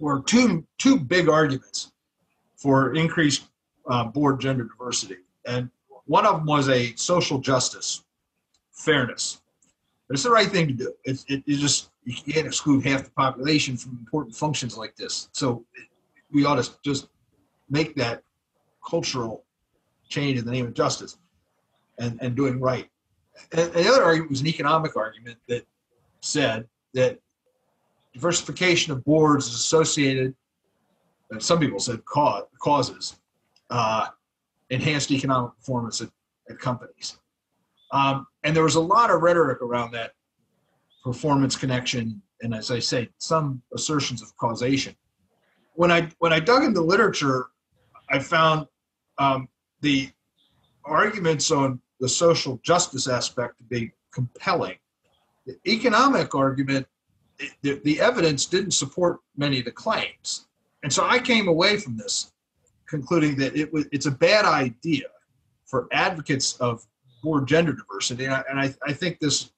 were 0.00 0.22
two 0.22 0.66
two 0.78 0.98
big 0.98 1.28
arguments 1.28 1.92
for 2.56 2.94
increased 2.94 3.44
uh, 3.88 4.04
board 4.04 4.40
gender 4.40 4.64
diversity, 4.64 5.18
and 5.46 5.70
one 6.06 6.26
of 6.26 6.38
them 6.38 6.46
was 6.46 6.68
a 6.68 6.94
social 6.96 7.38
justice, 7.38 8.02
fairness. 8.76 9.40
But 10.08 10.14
it's 10.14 10.22
the 10.22 10.30
right 10.30 10.48
thing 10.48 10.68
to 10.68 10.72
do. 10.72 10.92
It, 11.04 11.24
it, 11.28 11.42
it 11.46 11.56
just 11.56 11.90
you 12.04 12.14
can't 12.14 12.46
exclude 12.46 12.86
half 12.86 13.04
the 13.04 13.10
population 13.10 13.76
from 13.76 13.98
important 13.98 14.36
functions 14.36 14.76
like 14.76 14.94
this. 14.94 15.28
So 15.32 15.64
we 16.30 16.44
ought 16.44 16.62
to 16.62 16.70
just 16.84 17.08
make 17.68 17.96
that 17.96 18.22
cultural 18.88 19.44
change 20.08 20.38
in 20.38 20.44
the 20.44 20.52
name 20.52 20.66
of 20.66 20.74
justice 20.74 21.18
and, 21.98 22.18
and 22.22 22.36
doing 22.36 22.60
right. 22.60 22.88
And, 23.52 23.72
the 23.72 23.88
other 23.88 24.04
argument 24.04 24.30
was 24.30 24.40
an 24.40 24.46
economic 24.46 24.96
argument 24.96 25.38
that 25.48 25.66
said 26.20 26.68
that 26.94 27.18
diversification 28.14 28.92
of 28.92 29.04
boards 29.04 29.46
is 29.48 29.54
associated, 29.54 30.34
and 31.30 31.42
some 31.42 31.58
people 31.58 31.80
said 31.80 32.04
cause, 32.04 32.44
causes, 32.60 33.16
uh, 33.70 34.06
enhanced 34.70 35.10
economic 35.10 35.56
performance 35.56 36.00
at, 36.00 36.08
at 36.48 36.58
companies. 36.58 37.18
Um, 37.90 38.26
and 38.46 38.54
there 38.54 38.62
was 38.62 38.76
a 38.76 38.80
lot 38.80 39.10
of 39.10 39.22
rhetoric 39.22 39.60
around 39.60 39.90
that 39.90 40.12
performance 41.02 41.56
connection, 41.56 42.22
and 42.42 42.54
as 42.54 42.70
I 42.70 42.78
say, 42.78 43.08
some 43.18 43.60
assertions 43.74 44.22
of 44.22 44.34
causation. 44.36 44.94
When 45.74 45.90
I 45.90 46.08
when 46.20 46.32
I 46.32 46.38
dug 46.38 46.62
into 46.62 46.80
literature, 46.80 47.48
I 48.08 48.20
found 48.20 48.68
um, 49.18 49.48
the 49.80 50.10
arguments 50.84 51.50
on 51.50 51.80
the 51.98 52.08
social 52.08 52.60
justice 52.62 53.08
aspect 53.08 53.58
to 53.58 53.64
be 53.64 53.92
compelling. 54.12 54.76
The 55.44 55.58
economic 55.66 56.34
argument 56.34 56.86
the, 57.62 57.80
the 57.84 58.00
evidence 58.00 58.46
didn't 58.46 58.70
support 58.70 59.18
many 59.36 59.58
of 59.58 59.64
the 59.64 59.72
claims. 59.72 60.46
And 60.82 60.92
so 60.92 61.04
I 61.04 61.18
came 61.18 61.48
away 61.48 61.78
from 61.78 61.96
this 61.96 62.32
concluding 62.86 63.36
that 63.36 63.56
it 63.56 63.72
was 63.72 63.86
it's 63.90 64.06
a 64.06 64.10
bad 64.10 64.44
idea 64.44 65.08
for 65.64 65.88
advocates 65.90 66.56
of 66.58 66.86
board 67.22 67.46
gender 67.46 67.72
diversity. 67.72 68.24
And 68.24 68.34
I, 68.34 68.44
and 68.48 68.60
I, 68.60 68.74
I 68.86 68.92
think 68.92 69.18
this 69.18 69.50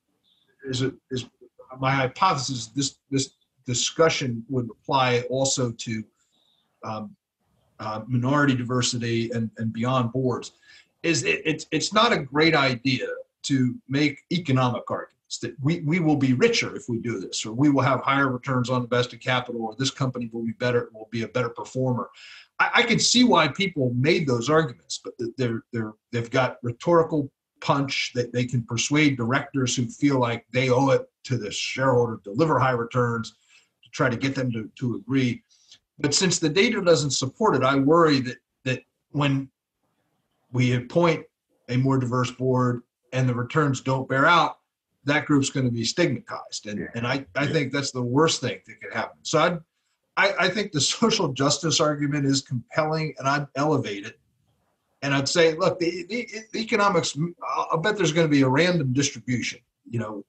is 0.64 0.82
a, 0.82 0.92
is 1.10 1.26
my 1.78 1.90
hypothesis. 1.90 2.66
This 2.68 2.98
this 3.10 3.34
discussion 3.66 4.44
would 4.48 4.68
apply 4.70 5.22
also 5.30 5.70
to 5.72 6.04
um, 6.84 7.14
uh, 7.78 8.00
minority 8.06 8.54
diversity 8.54 9.30
and, 9.30 9.50
and 9.58 9.72
beyond 9.72 10.12
boards. 10.12 10.52
Is 11.02 11.24
it, 11.24 11.42
it's 11.44 11.66
it's 11.70 11.92
not 11.92 12.12
a 12.12 12.18
great 12.18 12.54
idea 12.54 13.06
to 13.44 13.76
make 13.88 14.20
economic 14.32 14.90
arguments 14.90 15.38
that 15.42 15.54
we, 15.62 15.80
we 15.80 16.00
will 16.00 16.16
be 16.16 16.32
richer 16.32 16.74
if 16.74 16.88
we 16.88 16.98
do 16.98 17.20
this, 17.20 17.44
or 17.44 17.52
we 17.52 17.68
will 17.70 17.82
have 17.82 18.00
higher 18.00 18.28
returns 18.28 18.70
on 18.70 18.82
invested 18.82 19.20
capital, 19.20 19.62
or 19.62 19.76
this 19.78 19.90
company 19.90 20.28
will 20.32 20.42
be 20.44 20.52
better, 20.52 20.90
will 20.92 21.08
be 21.10 21.22
a 21.22 21.28
better 21.28 21.50
performer. 21.50 22.08
I, 22.58 22.70
I 22.76 22.82
can 22.82 22.98
see 22.98 23.24
why 23.24 23.48
people 23.48 23.92
made 23.94 24.26
those 24.26 24.48
arguments, 24.48 25.00
but 25.04 25.14
they're 25.36 25.62
they're 25.72 25.92
they've 26.12 26.30
got 26.30 26.56
rhetorical 26.62 27.30
punch 27.60 28.12
that 28.14 28.32
they 28.32 28.44
can 28.44 28.62
persuade 28.62 29.16
directors 29.16 29.74
who 29.74 29.86
feel 29.86 30.18
like 30.18 30.46
they 30.52 30.70
owe 30.70 30.90
it 30.90 31.10
to 31.24 31.36
the 31.36 31.50
shareholder 31.50 32.16
to 32.16 32.32
deliver 32.32 32.58
high 32.58 32.72
returns 32.72 33.34
to 33.82 33.90
try 33.90 34.08
to 34.08 34.16
get 34.16 34.34
them 34.34 34.50
to, 34.52 34.70
to 34.76 34.96
agree. 34.96 35.42
But 35.98 36.14
since 36.14 36.38
the 36.38 36.48
data 36.48 36.80
doesn't 36.80 37.10
support 37.10 37.56
it, 37.56 37.62
I 37.62 37.76
worry 37.76 38.20
that 38.20 38.36
that 38.64 38.82
when 39.10 39.48
we 40.52 40.74
appoint 40.74 41.24
a 41.68 41.76
more 41.76 41.98
diverse 41.98 42.30
board 42.30 42.82
and 43.12 43.28
the 43.28 43.34
returns 43.34 43.80
don't 43.80 44.08
bear 44.08 44.26
out, 44.26 44.58
that 45.04 45.26
group's 45.26 45.50
going 45.50 45.66
to 45.66 45.72
be 45.72 45.84
stigmatized. 45.84 46.66
And, 46.66 46.80
yeah. 46.80 46.86
and 46.94 47.06
I, 47.06 47.24
I 47.34 47.46
think 47.46 47.72
that's 47.72 47.90
the 47.90 48.02
worst 48.02 48.40
thing 48.40 48.60
that 48.66 48.80
could 48.80 48.92
happen. 48.92 49.18
So 49.22 49.38
I'd, 49.38 49.58
I, 50.16 50.46
I 50.46 50.48
think 50.48 50.72
the 50.72 50.80
social 50.98 51.32
justice 51.32 51.80
argument 51.80 52.26
is 52.26 52.42
compelling 52.42 53.14
and 53.18 53.28
I'd 53.28 53.46
elevate 53.56 54.06
it. 54.06 54.18
And 55.02 55.14
I'd 55.14 55.28
say, 55.28 55.54
look, 55.54 55.78
the, 55.78 56.04
the, 56.08 56.28
the 56.52 56.58
economics, 56.58 57.16
I'll 57.70 57.78
bet 57.78 57.96
there's 57.96 58.12
going 58.12 58.26
to 58.26 58.30
be 58.30 58.42
a 58.42 58.48
random 58.48 58.92
distribution. 58.92 59.60
You 59.88 60.00
know, 60.00 60.24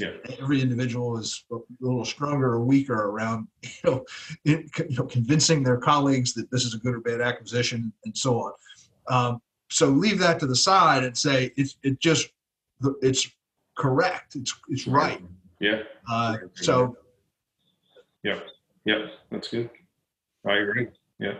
yeah. 0.00 0.12
every 0.40 0.60
individual 0.60 1.18
is 1.18 1.44
a 1.52 1.58
little 1.80 2.04
stronger 2.04 2.54
or 2.54 2.64
weaker 2.64 2.94
around, 2.94 3.48
you 3.62 3.70
know, 3.84 4.04
in, 4.44 4.68
you 4.88 4.96
know, 4.96 5.04
convincing 5.04 5.62
their 5.62 5.76
colleagues 5.76 6.32
that 6.34 6.50
this 6.50 6.64
is 6.64 6.74
a 6.74 6.78
good 6.78 6.94
or 6.94 7.00
bad 7.00 7.20
acquisition 7.20 7.92
and 8.04 8.16
so 8.16 8.40
on. 8.40 8.52
Um, 9.08 9.42
so 9.70 9.86
leave 9.86 10.18
that 10.18 10.38
to 10.40 10.46
the 10.46 10.56
side 10.56 11.04
and 11.04 11.16
say 11.16 11.52
it's 11.56 11.76
it 11.82 11.98
just 11.98 12.28
it's 13.00 13.30
correct. 13.76 14.36
It's 14.36 14.54
it's 14.68 14.86
right. 14.86 15.22
Yeah. 15.60 15.82
Uh, 16.10 16.36
so. 16.54 16.96
Yeah. 18.22 18.40
Yeah. 18.84 19.06
That's 19.30 19.48
good. 19.48 19.70
I 20.46 20.56
agree. 20.56 20.88
Yeah. 21.18 21.34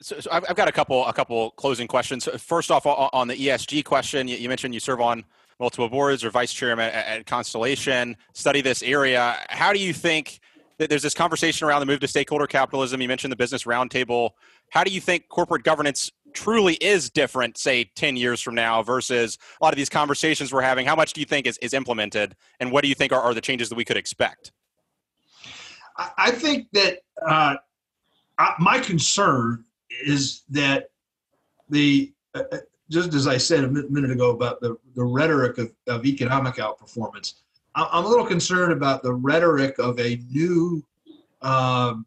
So, 0.00 0.20
so 0.20 0.30
I've, 0.32 0.56
got 0.56 0.68
a 0.68 0.72
couple 0.72 1.06
a 1.06 1.12
couple 1.12 1.50
closing 1.52 1.86
questions. 1.86 2.28
First 2.38 2.70
off, 2.70 2.86
on 2.86 3.28
the 3.28 3.36
ESG 3.36 3.84
question, 3.84 4.26
you, 4.28 4.48
mentioned 4.48 4.74
you 4.74 4.80
serve 4.80 5.00
on 5.00 5.24
multiple 5.58 5.88
boards 5.88 6.24
or 6.24 6.30
vice 6.30 6.52
chairman 6.52 6.86
at, 6.86 7.06
at 7.06 7.26
Constellation, 7.26 8.16
study 8.32 8.60
this 8.62 8.82
area. 8.82 9.36
How 9.48 9.72
do 9.72 9.78
you 9.78 9.92
think 9.92 10.40
that 10.78 10.88
there's 10.88 11.02
this 11.02 11.14
conversation 11.14 11.68
around 11.68 11.80
the 11.80 11.86
move 11.86 12.00
to 12.00 12.08
stakeholder 12.08 12.46
capitalism? 12.46 13.00
You 13.00 13.08
mentioned 13.08 13.30
the 13.30 13.36
business 13.36 13.64
roundtable. 13.64 14.30
How 14.70 14.82
do 14.82 14.90
you 14.90 15.00
think 15.00 15.28
corporate 15.28 15.62
governance 15.62 16.10
truly 16.32 16.74
is 16.74 17.10
different, 17.10 17.58
say, 17.58 17.84
10 17.94 18.16
years 18.16 18.40
from 18.40 18.54
now 18.54 18.82
versus 18.82 19.38
a 19.60 19.64
lot 19.64 19.72
of 19.72 19.76
these 19.76 19.88
conversations 19.88 20.52
we're 20.52 20.62
having? 20.62 20.86
How 20.86 20.96
much 20.96 21.12
do 21.12 21.20
you 21.20 21.26
think 21.26 21.46
is, 21.46 21.58
is 21.58 21.74
implemented, 21.74 22.34
and 22.58 22.72
what 22.72 22.82
do 22.82 22.88
you 22.88 22.94
think 22.94 23.12
are, 23.12 23.20
are 23.20 23.34
the 23.34 23.40
changes 23.40 23.68
that 23.68 23.74
we 23.74 23.84
could 23.84 23.96
expect? 23.96 24.52
I, 25.96 26.10
I 26.16 26.30
think 26.30 26.68
that 26.72 27.00
uh, 27.24 27.56
I, 28.40 28.54
my 28.58 28.78
concern 28.78 29.64
is 30.04 30.42
that 30.48 30.90
the 31.68 32.12
uh, 32.34 32.42
uh, 32.50 32.56
just 32.90 33.14
as 33.14 33.28
I 33.28 33.36
said 33.36 33.62
a 33.62 33.68
minute 33.68 34.10
ago 34.10 34.30
about 34.30 34.60
the, 34.60 34.76
the 34.96 35.04
rhetoric 35.04 35.58
of, 35.58 35.72
of 35.86 36.04
economic 36.04 36.56
outperformance, 36.56 37.34
I'm 37.76 38.04
a 38.04 38.08
little 38.08 38.26
concerned 38.26 38.72
about 38.72 39.04
the 39.04 39.12
rhetoric 39.12 39.78
of 39.78 40.00
a 40.00 40.20
new 40.28 40.84
um, 41.40 42.04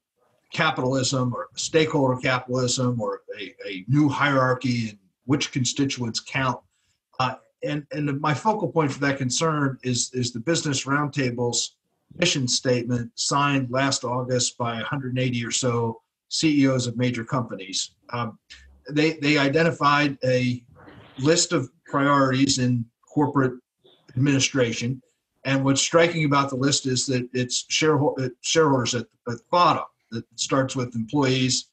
capitalism 0.51 1.33
or 1.33 1.47
stakeholder 1.55 2.19
capitalism 2.19 2.99
or 2.99 3.21
a, 3.39 3.53
a 3.65 3.85
new 3.87 4.09
hierarchy 4.09 4.89
and 4.89 4.97
which 5.25 5.53
constituents 5.53 6.19
count. 6.19 6.59
Uh, 7.17 7.35
and, 7.63 7.87
and 7.93 8.19
my 8.19 8.33
focal 8.33 8.67
point 8.67 8.91
for 8.91 8.99
that 8.99 9.17
concern 9.17 9.77
is, 9.83 10.11
is 10.13 10.33
the 10.33 10.39
Business 10.39 10.85
Roundtable's 10.85 11.75
mission 12.17 12.45
statement 12.45 13.09
signed 13.15 13.71
last 13.71 14.03
August 14.03 14.57
by 14.57 14.73
180 14.73 15.45
or 15.45 15.51
so 15.51 16.01
CEOs 16.33 16.87
of 16.87 16.97
major 16.97 17.23
companies. 17.23 17.91
Um, 18.09 18.39
they, 18.89 19.13
they 19.13 19.37
identified 19.37 20.17
a 20.25 20.63
list 21.19 21.53
of 21.53 21.69
priorities 21.85 22.57
in 22.57 22.85
corporate 23.07 23.53
administration. 24.17 25.01
And 25.45 25.63
what's 25.63 25.81
striking 25.81 26.25
about 26.25 26.49
the 26.49 26.55
list 26.55 26.87
is 26.87 27.05
that 27.05 27.29
it's 27.33 27.65
shareholder, 27.69 28.31
shareholders 28.41 28.95
at, 28.95 29.05
the 29.27 29.39
bottom. 29.51 29.83
It 30.11 30.25
starts 30.35 30.75
with 30.75 30.95
employees 30.95 31.69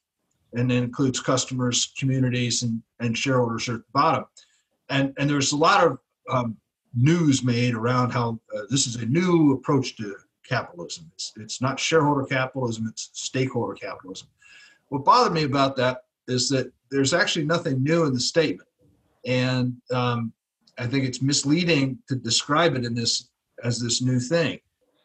and 0.52 0.70
then 0.70 0.84
includes 0.84 1.20
customers, 1.20 1.92
communities, 1.98 2.62
and, 2.62 2.82
and 3.00 3.16
shareholders 3.16 3.68
at 3.68 3.76
the 3.76 3.84
bottom. 3.92 4.24
And, 4.88 5.14
and 5.18 5.28
there's 5.28 5.52
a 5.52 5.56
lot 5.56 5.84
of 5.84 5.98
um, 6.30 6.56
news 6.94 7.42
made 7.42 7.74
around 7.74 8.10
how 8.10 8.40
uh, 8.54 8.62
this 8.68 8.86
is 8.86 8.96
a 8.96 9.06
new 9.06 9.52
approach 9.52 9.96
to 9.96 10.14
capitalism. 10.46 11.10
It's, 11.14 11.32
it's 11.36 11.60
not 11.60 11.80
shareholder 11.80 12.24
capitalism, 12.24 12.86
it's 12.88 13.10
stakeholder 13.14 13.74
capitalism. 13.74 14.28
What 14.90 15.04
bothered 15.04 15.32
me 15.32 15.44
about 15.44 15.76
that 15.76 16.02
is 16.28 16.48
that 16.50 16.72
there's 16.90 17.14
actually 17.14 17.46
nothing 17.46 17.82
new 17.82 18.04
in 18.04 18.12
the 18.12 18.20
statement. 18.20 18.68
And 19.24 19.76
um, 19.92 20.32
I 20.78 20.86
think 20.86 21.04
it's 21.04 21.22
misleading 21.22 21.98
to 22.08 22.16
describe 22.16 22.74
it 22.74 22.84
in 22.84 22.94
this 22.94 23.30
as 23.62 23.80
this 23.80 24.02
new 24.02 24.18
thing. 24.20 24.58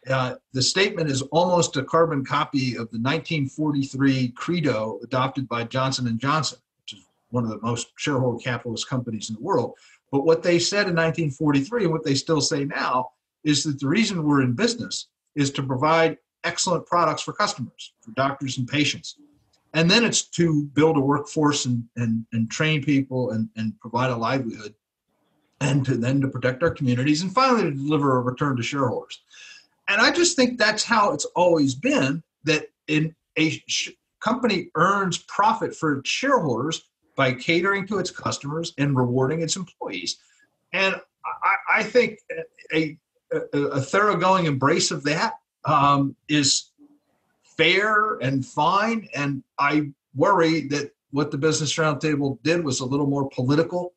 Uh, 0.09 0.35
the 0.53 0.61
statement 0.61 1.09
is 1.09 1.21
almost 1.23 1.77
a 1.77 1.83
carbon 1.83 2.23
copy 2.23 2.73
of 2.73 2.89
the 2.91 2.99
1943 2.99 4.29
credo 4.29 4.99
adopted 5.03 5.47
by 5.47 5.63
Johnson 5.63 6.07
and 6.07 6.19
Johnson, 6.19 6.59
which 6.79 6.93
is 6.93 7.05
one 7.29 7.43
of 7.43 7.49
the 7.49 7.59
most 7.61 7.87
shareholder 7.97 8.41
capitalist 8.41 8.87
companies 8.87 9.29
in 9.29 9.35
the 9.35 9.41
world. 9.41 9.73
But 10.11 10.25
what 10.25 10.43
they 10.43 10.59
said 10.59 10.87
in 10.87 10.95
1943 10.95 11.85
and 11.85 11.91
what 11.91 12.03
they 12.03 12.15
still 12.15 12.41
say 12.41 12.65
now 12.65 13.09
is 13.43 13.63
that 13.63 13.79
the 13.79 13.87
reason 13.87 14.23
we're 14.23 14.41
in 14.41 14.53
business 14.53 15.07
is 15.35 15.51
to 15.51 15.63
provide 15.63 16.17
excellent 16.43 16.85
products 16.85 17.23
for 17.23 17.33
customers, 17.33 17.93
for 18.01 18.11
doctors 18.11 18.57
and 18.57 18.67
patients. 18.67 19.17
And 19.75 19.91
then 19.91 20.05
it's 20.05 20.21
to 20.21 20.63
build 20.73 20.95
a 20.95 21.01
workforce 21.01 21.65
and, 21.65 21.83
and, 21.97 22.25
and 22.31 22.49
train 22.49 22.81
people 22.81 23.31
and, 23.31 23.49
and 23.57 23.77
provide 23.81 24.09
a 24.09 24.15
livelihood 24.15 24.73
and 25.59 25.85
to 25.85 25.97
then 25.97 26.21
to 26.21 26.29
protect 26.29 26.63
our 26.63 26.71
communities 26.71 27.21
and 27.21 27.31
finally 27.31 27.63
to 27.63 27.71
deliver 27.71 28.17
a 28.17 28.21
return 28.21 28.55
to 28.55 28.63
shareholders. 28.63 29.21
And 29.89 30.01
I 30.01 30.11
just 30.11 30.37
think 30.37 30.57
that's 30.57 30.85
how 30.85 31.11
it's 31.11 31.25
always 31.35 31.75
been 31.75 32.23
that 32.45 32.67
in 32.87 33.13
a 33.37 33.61
sh- 33.67 33.91
company 34.21 34.69
earns 34.75 35.17
profit 35.17 35.75
for 35.75 35.97
its 35.99 36.09
shareholders 36.09 36.83
by 37.17 37.33
catering 37.33 37.85
to 37.87 37.99
its 37.99 38.09
customers 38.09 38.73
and 38.77 38.95
rewarding 38.95 39.41
its 39.41 39.57
employees. 39.57 40.17
And 40.71 40.95
I, 41.43 41.79
I 41.79 41.83
think 41.83 42.19
a, 42.73 42.97
a, 43.33 43.57
a, 43.57 43.81
thoroughgoing 43.81 44.45
embrace 44.45 44.91
of 44.91 45.03
that 45.03 45.35
um, 45.65 46.15
is 46.29 46.71
fair 47.57 48.17
and 48.17 48.45
fine. 48.45 49.07
And 49.15 49.43
I 49.59 49.91
worry 50.15 50.67
that 50.69 50.91
what 51.11 51.31
the 51.31 51.37
Business 51.37 51.73
Roundtable 51.75 52.41
did 52.43 52.63
was 52.63 52.79
a 52.79 52.85
little 52.85 53.07
more 53.07 53.29
political 53.29 53.93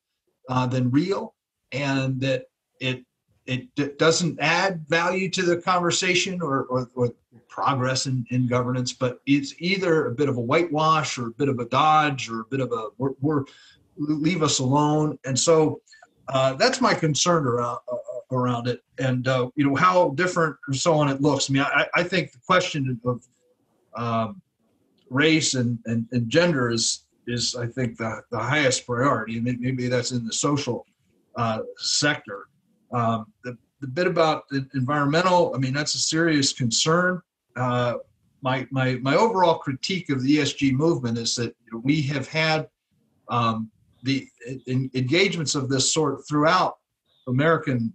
uh, 0.48 0.66
than 0.66 0.90
real, 0.90 1.34
and 1.72 2.20
that 2.20 2.46
it 2.80 3.04
it 3.48 3.98
doesn't 3.98 4.38
add 4.40 4.84
value 4.88 5.30
to 5.30 5.42
the 5.42 5.56
conversation 5.56 6.42
or, 6.42 6.64
or, 6.64 6.88
or 6.94 7.14
progress 7.48 8.06
in, 8.06 8.26
in, 8.30 8.46
governance, 8.46 8.92
but 8.92 9.20
it's 9.24 9.54
either 9.58 10.06
a 10.08 10.14
bit 10.14 10.28
of 10.28 10.36
a 10.36 10.40
whitewash 10.40 11.16
or 11.16 11.28
a 11.28 11.30
bit 11.30 11.48
of 11.48 11.58
a 11.58 11.64
dodge 11.64 12.28
or 12.28 12.40
a 12.40 12.44
bit 12.44 12.60
of 12.60 12.70
a 12.72 12.88
we're, 12.98 13.14
we're 13.20 13.44
leave 13.96 14.42
us 14.42 14.58
alone. 14.58 15.18
And 15.24 15.36
so 15.36 15.80
uh, 16.28 16.52
that's 16.54 16.80
my 16.80 16.92
concern 16.92 17.46
around 17.46 17.78
uh, 17.90 17.96
around 18.30 18.68
it. 18.68 18.82
And 18.98 19.26
uh, 19.26 19.50
you 19.56 19.66
know 19.66 19.74
how 19.74 20.10
different 20.10 20.56
or 20.68 20.74
so 20.74 20.94
on 20.94 21.08
it 21.08 21.22
looks. 21.22 21.48
I 21.48 21.52
mean, 21.54 21.62
I, 21.62 21.86
I 21.94 22.02
think 22.02 22.32
the 22.32 22.38
question 22.46 23.00
of 23.04 23.26
um, 23.98 24.40
race 25.10 25.54
and, 25.54 25.78
and, 25.86 26.06
and 26.12 26.30
gender 26.30 26.70
is 26.70 27.04
is 27.26 27.54
I 27.54 27.66
think 27.66 27.98
the, 27.98 28.22
the 28.30 28.38
highest 28.38 28.86
priority. 28.86 29.36
And 29.36 29.60
maybe 29.60 29.86
that's 29.88 30.12
in 30.12 30.24
the 30.26 30.32
social 30.32 30.86
uh, 31.36 31.58
sector 31.76 32.48
um, 32.92 33.32
the, 33.44 33.56
the 33.80 33.86
bit 33.86 34.06
about 34.06 34.48
the 34.48 34.66
environmental, 34.74 35.52
I 35.54 35.58
mean, 35.58 35.72
that's 35.72 35.94
a 35.94 35.98
serious 35.98 36.52
concern. 36.52 37.20
Uh, 37.56 37.94
my, 38.42 38.66
my, 38.70 38.94
my 38.96 39.16
overall 39.16 39.58
critique 39.58 40.10
of 40.10 40.22
the 40.22 40.38
ESG 40.38 40.72
movement 40.72 41.18
is 41.18 41.34
that 41.36 41.54
we 41.82 42.02
have 42.02 42.28
had 42.28 42.68
um, 43.28 43.70
the 44.04 44.26
in, 44.66 44.90
engagements 44.94 45.54
of 45.54 45.68
this 45.68 45.92
sort 45.92 46.26
throughout 46.28 46.78
American 47.26 47.92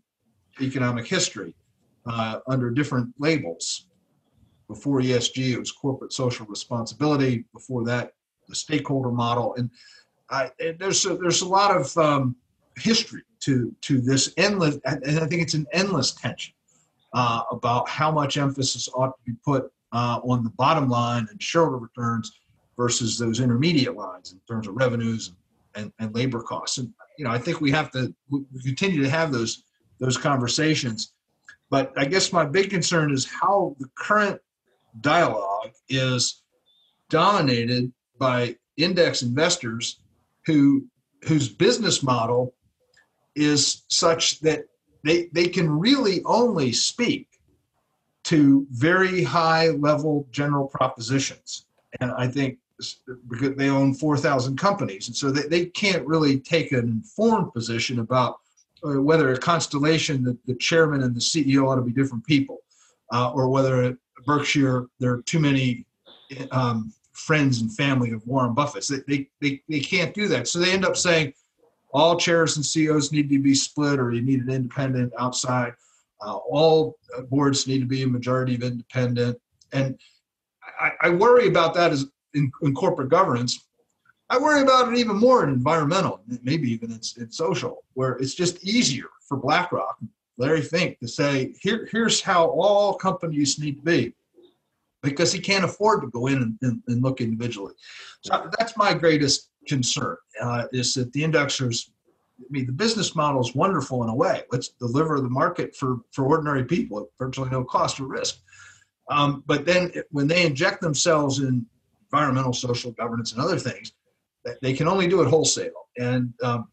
economic 0.62 1.08
history 1.08 1.56
uh, 2.06 2.40
under 2.48 2.70
different 2.70 3.14
labels. 3.18 3.88
Before 4.74 5.00
ESG, 5.02 5.54
it 5.54 5.60
was 5.60 5.72
corporate 5.72 6.14
social 6.14 6.46
responsibility. 6.48 7.46
Before 7.54 7.84
that, 7.86 8.14
the 8.48 8.56
stakeholder 8.56 9.12
model. 9.12 9.54
And 9.56 9.70
I, 10.30 10.50
there's 10.80 11.06
a, 11.06 11.16
there's 11.16 11.42
a 11.42 11.48
lot 11.48 11.76
of 11.76 11.96
um, 11.98 12.36
history 12.78 13.22
to 13.42 13.76
to 13.82 14.02
this 14.02 14.34
endless, 14.38 14.80
and 14.86 15.20
I 15.20 15.28
think 15.28 15.42
it's 15.42 15.54
an 15.54 15.68
endless 15.74 16.12
tension 16.12 16.54
uh, 17.14 17.44
about 17.52 17.88
how 17.88 18.12
much 18.12 18.38
emphasis 18.38 18.90
ought 18.96 19.10
to 19.18 19.32
be 19.32 19.34
put 19.46 19.72
uh, 19.92 20.20
on 20.24 20.44
the 20.44 20.50
bottom 20.52 20.90
line 20.90 21.28
and 21.30 21.42
shareholder 21.42 21.78
returns 21.78 22.40
versus 22.76 23.20
those 23.20 23.40
intermediate 23.40 23.96
lines 23.96 24.32
in 24.32 24.40
terms 24.50 24.68
of 24.68 24.76
revenues 24.76 25.34
and, 25.76 25.94
and 26.00 26.16
labor 26.16 26.42
costs. 26.42 26.80
And 26.80 26.92
you 27.18 27.26
know, 27.26 27.32
I 27.32 27.38
think 27.38 27.62
we 27.62 27.70
have 27.72 27.92
to 27.92 28.14
we 28.30 28.64
continue 28.64 29.04
to 29.04 29.10
have 29.10 29.32
those 29.32 29.64
those 30.00 30.18
conversations. 30.18 31.14
But 31.70 31.94
I 31.98 32.06
guess 32.06 32.34
my 32.34 32.46
big 32.46 32.70
concern 32.70 33.12
is 33.12 33.26
how 33.26 33.76
the 33.80 33.90
current 33.96 34.40
dialogue 35.02 35.72
is 35.90 36.42
dominated 37.10 37.92
by 38.18 38.56
index 38.78 39.22
investors 39.22 40.00
who 40.46 40.86
whose 41.24 41.48
business 41.48 42.04
model 42.04 42.54
is 43.36 43.84
such 43.88 44.40
that 44.42 44.66
they, 45.04 45.28
they 45.32 45.48
can 45.48 45.70
really 45.70 46.22
only 46.26 46.72
speak 46.72 47.28
to 48.24 48.66
very 48.72 49.24
high 49.24 49.70
level 49.70 50.28
general 50.32 50.68
propositions. 50.68 51.66
And 52.00 52.12
I 52.12 52.28
think 52.28 52.58
because 53.30 53.56
they 53.56 53.70
own 53.70 53.94
4,000 53.94 54.58
companies. 54.58 55.08
And 55.08 55.16
so 55.16 55.32
they, 55.32 55.48
they 55.48 55.66
can't 55.68 56.06
really 56.06 56.40
take 56.40 56.72
an 56.72 56.88
informed 56.88 57.54
position 57.54 58.00
about 58.00 58.40
uh, 58.84 59.02
whether 59.02 59.32
a 59.32 59.38
constellation, 59.38 60.24
the, 60.24 60.38
the 60.46 60.56
chairman 60.56 61.04
and 61.04 61.16
the 61.16 61.20
CEO 61.20 61.68
ought 61.68 61.76
to 61.76 61.82
be 61.82 61.92
different 61.92 62.26
people, 62.26 62.60
uh, 63.12 63.32
or 63.32 63.50
whether 63.50 63.98
Berkshire 64.26 64.88
there 65.00 65.14
are 65.14 65.22
too 65.24 65.40
many 65.40 65.86
um, 66.52 66.94
friends 67.14 67.62
and 67.62 67.74
family 67.76 68.12
of 68.12 68.26
Warren 68.26 68.54
Buffett's. 68.54 68.88
They, 68.88 69.00
they, 69.08 69.30
they, 69.42 69.62
they 69.70 69.80
can't 69.80 70.14
do 70.14 70.28
that. 70.30 70.48
So 70.48 70.60
they 70.60 70.72
end 70.72 70.86
up 70.86 70.98
saying, 70.98 71.34
all 71.94 72.18
chairs 72.18 72.58
and 72.58 72.66
CEOs 72.66 73.12
need 73.12 73.30
to 73.30 73.40
be 73.40 73.54
split, 73.54 74.00
or 74.00 74.12
you 74.12 74.22
need 74.22 74.42
an 74.42 74.50
independent 74.50 75.14
outside. 75.20 75.74
Uh, 76.22 76.36
all 76.36 76.98
boards 77.30 77.68
need 77.68 77.80
to 77.80 77.86
be 77.86 78.02
a 78.02 78.08
majority 78.08 78.56
of 78.56 78.64
independent. 78.64 79.40
And 79.74 80.00
I, 80.80 80.92
I 81.02 81.10
worry 81.10 81.48
about 81.48 81.74
that 81.76 81.92
as 81.92 82.08
in, 82.34 82.52
in, 82.64 82.74
corporate 82.74 83.10
governance. 83.10 83.66
I 84.30 84.40
worry 84.40 84.62
about 84.62 84.92
it 84.92 84.98
even 84.98 85.18
more 85.18 85.44
in 85.44 85.50
environmental, 85.50 86.22
maybe 86.42 86.72
even 86.72 86.92
in, 86.92 87.00
in 87.18 87.30
social, 87.30 87.84
where 87.94 88.14
it's 88.14 88.34
just 88.34 88.64
easier 88.64 89.10
for 89.28 89.38
BlackRock, 89.38 90.00
Larry 90.38 90.62
Fink, 90.62 91.00
to 91.00 91.08
say, 91.08 91.54
Here, 91.60 91.88
here's 91.92 92.22
how 92.22 92.48
all 92.48 92.96
companies 92.96 93.60
need 93.60 93.78
to 93.78 93.84
be 93.84 94.14
because 95.02 95.32
he 95.32 95.40
can't 95.40 95.66
afford 95.66 96.02
to 96.02 96.08
go 96.08 96.28
in 96.28 96.42
and, 96.42 96.58
and, 96.62 96.82
and 96.88 97.04
look 97.04 97.22
individually. 97.22 97.74
So 98.22 98.50
that's 98.58 98.78
my 98.78 98.94
greatest 98.94 99.50
concern 99.68 100.16
uh, 100.42 100.66
is 100.72 100.94
that 100.96 101.12
the 101.14 101.24
indexers 101.24 101.90
I 102.40 102.46
mean, 102.50 102.66
the 102.66 102.74
business 102.74 103.16
model 103.16 103.42
is 103.42 103.56
wonderful 103.56 104.04
in 104.04 104.10
a 104.10 104.16
way. 104.16 104.44
Let's 104.52 104.70
deliver 104.70 105.22
the 105.22 105.30
market 105.30 105.76
for, 105.76 105.98
for 106.12 106.26
ordinary 106.26 106.66
people 106.66 107.00
at 107.00 107.06
virtually 107.18 107.50
no 107.50 107.64
cost 107.64 108.00
or 108.00 108.06
risk. 108.06 108.40
Um, 109.10 109.44
but 109.46 109.66
then 109.66 109.92
it, 109.94 110.08
when 110.12 110.28
they 110.28 110.46
inject 110.46 110.82
themselves 110.82 111.40
in 111.40 111.66
environmental, 112.12 112.54
social 112.54 112.92
governance, 112.92 113.34
and 113.34 113.42
other 113.42 113.60
things, 113.60 113.94
they 114.62 114.74
can 114.74 114.88
only 114.88 115.08
do 115.08 115.22
it 115.22 115.28
wholesale. 115.28 115.88
And 115.98 116.34
um, 116.44 116.68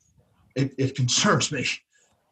it, 0.57 0.73
it, 0.79 0.95
concerns 0.97 1.53
me 1.53 1.67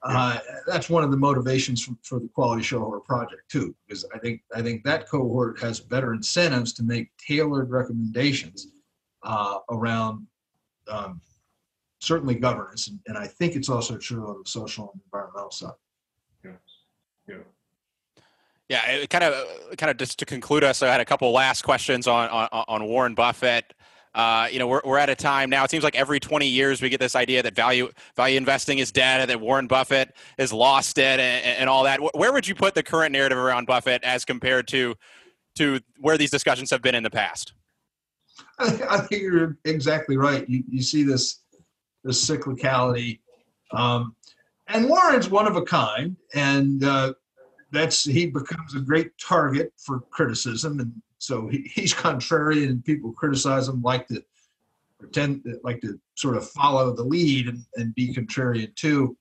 Uh, 0.02 0.38
that's 0.66 0.88
one 0.88 1.02
of 1.02 1.10
the 1.10 1.16
motivations 1.16 1.84
for, 1.84 1.92
for 2.02 2.20
the 2.20 2.28
quality 2.28 2.62
shareholder 2.62 3.00
project 3.00 3.42
too, 3.50 3.74
because 3.86 4.04
I 4.14 4.18
think 4.18 4.42
I 4.54 4.62
think 4.62 4.84
that 4.84 5.08
cohort 5.08 5.60
has 5.60 5.80
better 5.80 6.12
incentives 6.12 6.72
to 6.74 6.84
make 6.84 7.10
tailored 7.18 7.70
recommendations 7.70 8.68
uh, 9.24 9.58
around 9.70 10.26
um, 10.88 11.20
certainly 11.98 12.36
governance, 12.36 12.86
and, 12.86 13.00
and 13.08 13.18
I 13.18 13.26
think 13.26 13.56
it's 13.56 13.68
also 13.68 13.98
true 13.98 14.28
on 14.28 14.42
the 14.44 14.48
social 14.48 14.92
and 14.92 15.02
environmental 15.06 15.50
side. 15.50 15.72
Yeah. 16.44 16.52
Yeah. 17.28 17.36
Yeah, 18.68 18.86
it 18.90 19.10
kind 19.10 19.24
of, 19.24 19.76
kind 19.78 19.90
of 19.90 19.96
just 19.96 20.18
to 20.18 20.26
conclude 20.26 20.62
us, 20.62 20.82
I 20.82 20.92
had 20.92 21.00
a 21.00 21.04
couple 21.04 21.32
last 21.32 21.62
questions 21.62 22.06
on 22.06 22.28
on, 22.28 22.48
on 22.52 22.84
Warren 22.84 23.14
Buffett. 23.14 23.74
Uh, 24.18 24.48
you 24.50 24.58
know, 24.58 24.66
we're, 24.66 24.80
we're 24.84 24.98
at 24.98 25.08
a 25.08 25.14
time 25.14 25.48
now. 25.48 25.62
It 25.62 25.70
seems 25.70 25.84
like 25.84 25.94
every 25.94 26.18
20 26.18 26.44
years 26.44 26.82
we 26.82 26.88
get 26.88 26.98
this 26.98 27.14
idea 27.14 27.40
that 27.44 27.54
value 27.54 27.88
value 28.16 28.36
investing 28.36 28.78
is 28.78 28.90
dead, 28.90 29.20
and 29.20 29.30
that 29.30 29.40
Warren 29.40 29.68
Buffett 29.68 30.12
has 30.38 30.52
lost 30.52 30.98
it, 30.98 31.20
and, 31.20 31.56
and 31.56 31.70
all 31.70 31.84
that. 31.84 32.00
Where 32.16 32.32
would 32.32 32.46
you 32.48 32.56
put 32.56 32.74
the 32.74 32.82
current 32.82 33.12
narrative 33.12 33.38
around 33.38 33.68
Buffett 33.68 34.02
as 34.02 34.24
compared 34.24 34.66
to 34.68 34.96
to 35.54 35.78
where 36.00 36.18
these 36.18 36.32
discussions 36.32 36.68
have 36.70 36.82
been 36.82 36.96
in 36.96 37.04
the 37.04 37.10
past? 37.10 37.52
I 38.58 38.98
think 38.98 39.22
you're 39.22 39.56
exactly 39.64 40.16
right. 40.16 40.48
You, 40.48 40.64
you 40.68 40.82
see 40.82 41.04
this 41.04 41.44
this 42.02 42.28
cyclicality, 42.28 43.20
um, 43.70 44.16
and 44.66 44.88
Warren's 44.88 45.30
one 45.30 45.46
of 45.46 45.54
a 45.54 45.62
kind, 45.62 46.16
and 46.34 46.82
uh, 46.82 47.12
that's 47.70 48.02
he 48.02 48.26
becomes 48.26 48.74
a 48.74 48.80
great 48.80 49.16
target 49.16 49.72
for 49.76 50.00
criticism, 50.10 50.80
and 50.80 50.92
so 51.18 51.48
he, 51.48 51.70
he's 51.74 51.94
contrarian, 51.94 52.68
and 52.68 52.84
people 52.84 53.12
criticize 53.12 53.68
him 53.68 53.82
like 53.82 54.08
to 54.08 54.22
pretend 54.98 55.44
like 55.62 55.80
to 55.82 56.00
sort 56.14 56.36
of 56.36 56.48
follow 56.50 56.94
the 56.94 57.04
lead 57.04 57.48
and, 57.48 57.64
and 57.76 57.94
be 57.94 58.14
contrarian 58.14 58.74
too. 58.74 59.16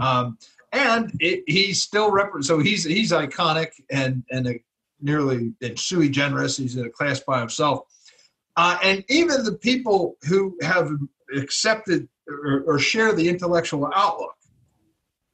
Um, 0.00 0.38
and 0.72 1.12
it, 1.20 1.44
he's 1.46 1.82
still 1.82 2.10
rep- 2.10 2.30
so 2.42 2.58
he's 2.58 2.84
he's 2.84 3.12
iconic 3.12 3.70
and 3.90 4.24
and 4.30 4.46
a, 4.46 4.60
nearly 5.00 5.52
and 5.62 5.78
sui 5.78 6.08
generis. 6.08 6.56
He's 6.56 6.76
in 6.76 6.86
a 6.86 6.90
class 6.90 7.20
by 7.20 7.40
himself. 7.40 7.80
Uh, 8.56 8.78
and 8.82 9.04
even 9.08 9.44
the 9.44 9.52
people 9.52 10.16
who 10.26 10.56
have 10.62 10.90
accepted 11.36 12.08
or, 12.28 12.62
or 12.66 12.78
share 12.78 13.12
the 13.12 13.28
intellectual 13.28 13.90
outlook, 13.94 14.34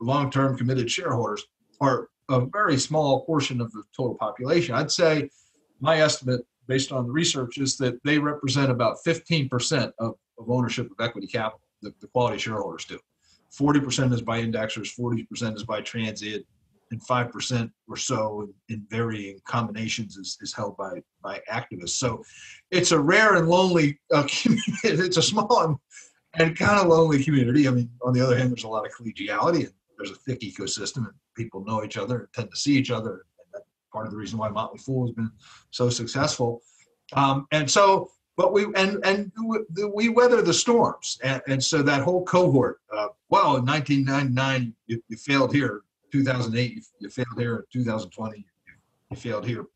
long-term 0.01 0.59
committed 0.59 0.91
shareholders, 0.91 1.45
are 1.81 2.09
a 2.29 2.41
very 2.47 2.77
small 2.79 3.25
portion 3.25 3.61
of 3.61 3.71
the 3.73 3.83
total 3.97 4.17
population. 4.17 4.75
I'd 4.75 4.91
say 4.91 5.31
my 5.83 6.01
estimate, 6.01 6.41
based 6.69 6.93
on 6.93 7.07
the 7.07 7.13
research, 7.13 7.59
is 7.59 7.77
that 7.77 7.99
they 8.05 8.19
represent 8.19 8.71
about 8.71 8.97
15% 9.05 9.93
of, 9.99 10.15
of 10.39 10.51
ownership 10.51 10.87
of 10.91 11.05
equity 11.05 11.27
capital, 11.27 11.61
the, 11.83 11.93
the 12.01 12.07
quality 12.07 12.39
shareholders 12.39 12.85
do. 12.85 12.99
40% 13.53 14.15
is 14.15 14.23
by 14.23 14.41
indexers, 14.41 14.97
40% 14.99 15.57
is 15.57 15.65
by 15.65 15.83
transient, 15.83 16.47
and 16.93 17.03
5% 17.03 17.71
or 17.89 17.97
so 17.97 18.43
in, 18.69 18.77
in 18.77 18.87
varying 18.89 19.39
combinations 19.45 20.17
is, 20.17 20.39
is 20.41 20.55
held 20.55 20.77
by, 20.77 21.03
by 21.23 21.41
activists. 21.51 21.91
So 21.91 22.23
it's 22.71 22.93
a 22.93 22.99
rare 22.99 23.35
and 23.35 23.49
lonely 23.49 23.99
uh, 24.13 24.23
community. 24.29 24.71
It's 24.85 25.17
a 25.17 25.23
small 25.23 25.65
and, 25.65 25.77
and 26.35 26.57
kind 26.57 26.79
of 26.79 26.87
lonely 26.87 27.25
community. 27.25 27.67
I 27.67 27.73
mean, 27.73 27.91
on 28.03 28.13
the 28.13 28.21
other 28.21 28.39
hand, 28.39 28.51
there's 28.51 28.65
a 28.65 28.69
lot 28.69 28.87
of 28.87 28.93
collegiality 28.93 29.65
and 29.65 29.73
there's 29.99 30.11
a 30.11 30.15
thick 30.15 30.41
ecosystem 30.41 30.99
and 30.99 31.15
people 31.37 31.65
know 31.65 31.83
each 31.83 31.97
other 31.97 32.21
and 32.21 32.29
tend 32.35 32.51
to 32.51 32.57
see 32.57 32.75
each 32.75 32.91
other. 32.91 33.25
Part 33.93 34.07
of 34.07 34.13
the 34.13 34.19
reason 34.19 34.39
why 34.39 34.49
Motley 34.49 34.79
Fool 34.79 35.07
has 35.07 35.15
been 35.15 35.31
so 35.71 35.91
successful. 35.91 36.63
Um, 37.13 37.47
and 37.53 37.71
so, 37.71 38.11
but 38.37 38.53
we 38.53 38.65
and 38.75 39.05
and 39.05 39.31
we 39.93 40.09
weather 40.09 40.41
the 40.41 40.55
storms, 40.55 41.19
and, 41.23 41.43
and 41.47 41.63
so 41.63 41.83
that 41.83 42.03
whole 42.03 42.25
cohort. 42.25 42.81
Uh, 42.91 43.09
well, 43.29 43.57
in 43.57 43.67
1999, 43.67 44.75
you, 44.87 45.03
you 45.09 45.17
failed 45.17 45.55
here. 45.55 45.83
2008, 46.11 46.75
you, 46.75 46.83
you 47.01 47.09
failed 47.09 47.39
here. 47.39 47.67
2020, 47.73 48.39
you, 48.39 48.45
you 49.11 49.17
failed 49.17 49.47
here. 49.47 49.67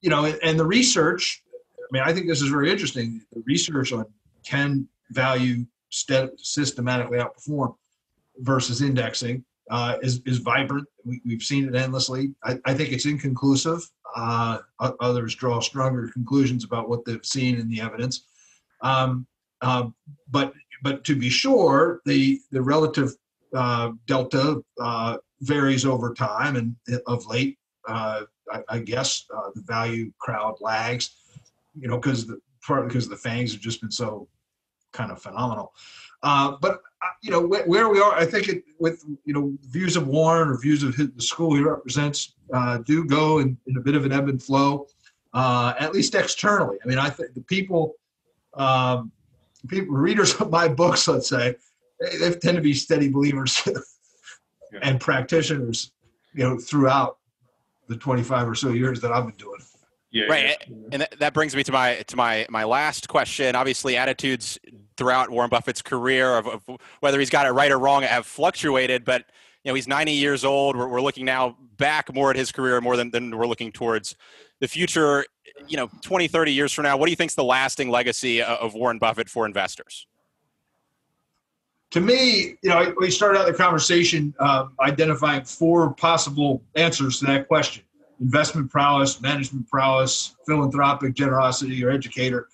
You 0.00 0.10
know, 0.10 0.24
and, 0.24 0.38
and 0.42 0.58
the 0.58 0.64
research. 0.66 1.42
I 1.52 1.88
mean, 1.90 2.02
I 2.04 2.12
think 2.12 2.26
this 2.26 2.42
is 2.42 2.48
very 2.48 2.70
interesting. 2.70 3.22
The 3.32 3.42
research 3.46 3.92
on 3.92 4.04
can 4.44 4.88
value 5.10 5.64
systematically 5.90 7.18
outperform 7.18 7.74
versus 8.38 8.82
indexing 8.82 9.44
uh, 9.70 9.96
is, 10.02 10.20
is 10.26 10.38
vibrant. 10.38 10.86
We, 11.04 11.20
have 11.30 11.42
seen 11.42 11.68
it 11.68 11.74
endlessly. 11.74 12.34
I, 12.44 12.58
I 12.64 12.74
think 12.74 12.92
it's 12.92 13.06
inconclusive. 13.06 13.88
Uh, 14.16 14.58
others 14.78 15.34
draw 15.34 15.60
stronger 15.60 16.08
conclusions 16.12 16.64
about 16.64 16.88
what 16.88 17.04
they've 17.04 17.24
seen 17.24 17.58
in 17.58 17.68
the 17.68 17.80
evidence. 17.80 18.24
Um, 18.80 19.26
uh, 19.60 19.88
but 20.30 20.52
but 20.82 21.04
to 21.04 21.16
be 21.16 21.28
sure, 21.28 22.00
the 22.06 22.40
the 22.50 22.62
relative 22.62 23.12
uh, 23.54 23.92
delta 24.06 24.62
uh, 24.80 25.16
varies 25.40 25.84
over 25.84 26.14
time, 26.14 26.56
and 26.56 26.76
of 27.06 27.26
late, 27.26 27.58
uh, 27.88 28.22
I, 28.52 28.62
I, 28.68 28.78
guess 28.78 29.24
the 29.54 29.62
value 29.62 30.12
crowd 30.18 30.56
lags. 30.60 31.10
You 31.74 31.88
know, 31.88 31.98
because 31.98 32.26
the 32.26 32.40
partly 32.66 32.88
because 32.88 33.08
the 33.08 33.16
FAANGs 33.16 33.52
have 33.52 33.60
just 33.60 33.80
been 33.80 33.90
so 33.90 34.28
kind 34.92 35.10
of 35.10 35.20
phenomenal. 35.20 35.72
Uh, 36.22 36.56
but 36.60 36.80
you 37.22 37.30
know 37.30 37.46
wh- 37.46 37.66
where 37.68 37.88
we 37.88 38.00
are, 38.00 38.14
I 38.14 38.26
think 38.26 38.48
it, 38.48 38.64
with 38.78 39.04
you 39.24 39.32
know 39.32 39.56
views 39.68 39.96
of 39.96 40.06
Warren 40.06 40.48
or 40.48 40.58
views 40.58 40.82
of 40.82 40.94
his, 40.94 41.10
the 41.10 41.22
school 41.22 41.54
he 41.54 41.62
represents 41.62 42.34
uh, 42.52 42.78
do 42.78 43.04
go 43.04 43.38
in, 43.38 43.56
in, 43.66 43.76
a 43.76 43.80
bit 43.80 43.94
of 43.94 44.04
an 44.04 44.12
ebb 44.12 44.28
and 44.28 44.42
flow, 44.42 44.86
uh, 45.34 45.74
at 45.78 45.92
least 45.92 46.14
externally. 46.14 46.78
I 46.82 46.88
mean, 46.88 46.98
I 46.98 47.10
think 47.10 47.34
the 47.34 47.42
people, 47.42 47.94
um, 48.54 49.12
people 49.68 49.94
readers 49.94 50.34
of 50.40 50.50
my 50.50 50.68
books, 50.68 51.06
let's 51.08 51.28
say, 51.28 51.56
they, 52.00 52.16
they 52.16 52.30
tend 52.34 52.56
to 52.56 52.62
be 52.62 52.74
steady 52.74 53.08
believers 53.08 53.62
yeah. 53.66 54.78
and 54.82 55.00
practitioners, 55.00 55.92
you 56.34 56.44
know, 56.44 56.58
throughout 56.58 57.18
the 57.88 57.96
25 57.96 58.48
or 58.48 58.54
so 58.54 58.70
years 58.70 59.00
that 59.00 59.12
I've 59.12 59.26
been 59.26 59.36
doing. 59.36 59.60
Yeah, 60.10 60.24
right, 60.24 60.56
yeah. 60.66 60.76
and 60.92 61.06
that 61.18 61.34
brings 61.34 61.54
me 61.54 61.62
to 61.64 61.72
my 61.72 61.96
to 62.06 62.16
my 62.16 62.46
my 62.48 62.64
last 62.64 63.08
question. 63.08 63.54
Obviously, 63.54 63.96
attitudes 63.96 64.58
throughout 64.96 65.28
Warren 65.30 65.50
Buffett's 65.50 65.82
career 65.82 66.38
of, 66.38 66.46
of, 66.46 66.78
whether 67.00 67.18
he's 67.18 67.30
got 67.30 67.46
it 67.46 67.50
right 67.50 67.70
or 67.70 67.78
wrong 67.78 68.02
have 68.02 68.26
fluctuated, 68.26 69.04
but 69.04 69.24
you 69.64 69.70
know 69.70 69.74
he's 69.74 69.86
90 69.86 70.12
years 70.12 70.44
old. 70.44 70.76
We're, 70.76 70.88
we're 70.88 71.02
looking 71.02 71.26
now 71.26 71.56
back 71.76 72.12
more 72.14 72.30
at 72.30 72.36
his 72.36 72.50
career 72.50 72.80
more 72.80 72.96
than, 72.96 73.10
than 73.10 73.36
we're 73.36 73.46
looking 73.46 73.70
towards 73.70 74.16
the 74.60 74.68
future. 74.68 75.26
You 75.66 75.76
know, 75.76 75.90
20, 76.02 76.26
30 76.26 76.52
years 76.52 76.72
from 76.72 76.84
now, 76.84 76.96
what 76.96 77.06
do 77.06 77.10
you 77.10 77.16
think 77.16 77.30
is 77.30 77.34
the 77.34 77.44
lasting 77.44 77.90
legacy 77.90 78.42
of 78.42 78.74
Warren 78.74 78.98
Buffett 78.98 79.28
for 79.28 79.44
investors? 79.44 80.06
To 81.92 82.00
me, 82.00 82.56
you 82.62 82.70
know, 82.70 82.94
we 82.98 83.10
started 83.10 83.40
out 83.40 83.46
the 83.46 83.54
conversation 83.54 84.34
um, 84.40 84.72
identifying 84.80 85.44
four 85.44 85.94
possible 85.94 86.62
answers 86.74 87.18
to 87.20 87.26
that 87.26 87.48
question 87.48 87.82
investment 88.20 88.70
prowess, 88.70 89.20
management 89.20 89.68
prowess, 89.68 90.34
philanthropic 90.46 91.14
generosity, 91.14 91.84
or 91.84 91.90
educator. 91.90 92.48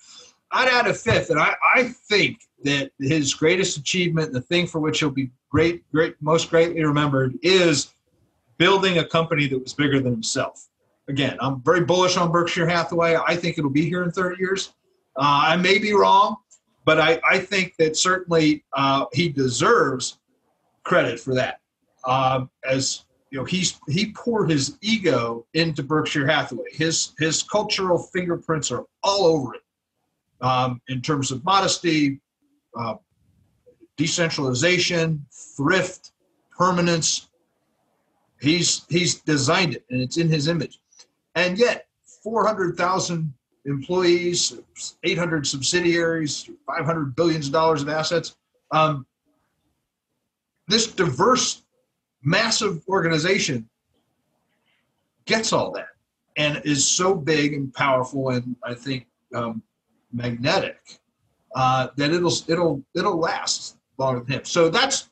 I'd 0.51 0.69
add 0.69 0.87
a 0.87 0.93
fifth, 0.93 1.31
and 1.31 1.39
I, 1.39 1.55
I 1.75 1.83
think 1.83 2.41
that 2.63 2.91
his 2.99 3.33
greatest 3.33 3.77
achievement, 3.77 4.31
the 4.31 4.41
thing 4.41 4.67
for 4.67 4.79
which 4.79 4.99
he'll 4.99 5.09
be 5.09 5.31
great, 5.49 5.89
great, 5.91 6.15
most 6.21 6.49
greatly 6.49 6.83
remembered, 6.83 7.37
is 7.41 7.93
building 8.57 8.99
a 8.99 9.05
company 9.05 9.47
that 9.47 9.59
was 9.59 9.73
bigger 9.73 9.99
than 9.99 10.11
himself. 10.11 10.67
Again, 11.07 11.37
I'm 11.39 11.61
very 11.61 11.81
bullish 11.83 12.17
on 12.17 12.31
Berkshire 12.31 12.67
Hathaway. 12.67 13.15
I 13.15 13.35
think 13.35 13.57
it'll 13.57 13.69
be 13.69 13.87
here 13.87 14.03
in 14.03 14.11
30 14.11 14.39
years. 14.39 14.73
Uh, 15.15 15.49
I 15.49 15.55
may 15.57 15.77
be 15.77 15.93
wrong, 15.93 16.37
but 16.83 16.99
I, 16.99 17.19
I 17.29 17.39
think 17.39 17.75
that 17.77 17.95
certainly 17.95 18.63
uh, 18.73 19.05
he 19.13 19.29
deserves 19.29 20.17
credit 20.83 21.19
for 21.19 21.35
that. 21.35 21.59
Um, 22.05 22.49
as 22.63 23.05
you 23.31 23.39
know, 23.39 23.45
he's 23.45 23.79
he 23.89 24.11
poured 24.11 24.49
his 24.49 24.77
ego 24.81 25.45
into 25.53 25.83
Berkshire 25.83 26.27
Hathaway. 26.27 26.67
His 26.71 27.13
his 27.17 27.43
cultural 27.43 27.97
fingerprints 27.97 28.71
are 28.71 28.85
all 29.03 29.25
over 29.25 29.55
it 29.55 29.61
um, 30.41 30.81
in 30.87 31.01
terms 31.01 31.31
of 31.31 31.43
modesty, 31.43 32.21
uh, 32.79 32.95
decentralization, 33.97 35.25
thrift, 35.57 36.11
permanence. 36.55 37.29
He's 38.39 38.85
he's 38.89 39.21
designed 39.21 39.75
it, 39.75 39.85
and 39.89 40.01
it's 40.01 40.17
in 40.17 40.29
his 40.29 40.47
image. 40.47 40.79
And 41.35 41.57
yet, 41.57 41.87
400,000 42.23 43.33
employees, 43.65 44.59
800 45.03 45.45
subsidiaries, 45.45 46.49
500 46.65 47.15
billions 47.15 47.47
of 47.47 47.53
dollars 47.53 47.81
of 47.81 47.89
assets. 47.89 48.35
Um, 48.71 49.05
this 50.67 50.87
diverse, 50.87 51.63
massive 52.25 52.83
organization 52.87 53.69
gets 55.25 55.53
all 55.53 55.71
that 55.71 55.87
and 56.37 56.61
is 56.65 56.87
so 56.87 57.15
big 57.15 57.53
and 57.53 57.73
powerful, 57.73 58.29
and 58.29 58.55
I 58.63 58.73
think 58.73 59.07
um, 59.33 59.61
magnetic 60.11 60.99
uh, 61.55 61.87
that 61.95 62.11
it'll 62.11 62.33
it'll 62.47 62.83
it'll 62.95 63.17
last 63.17 63.77
longer 63.97 64.21
than 64.21 64.39
him. 64.39 64.45
So 64.45 64.69
that's 64.69 65.09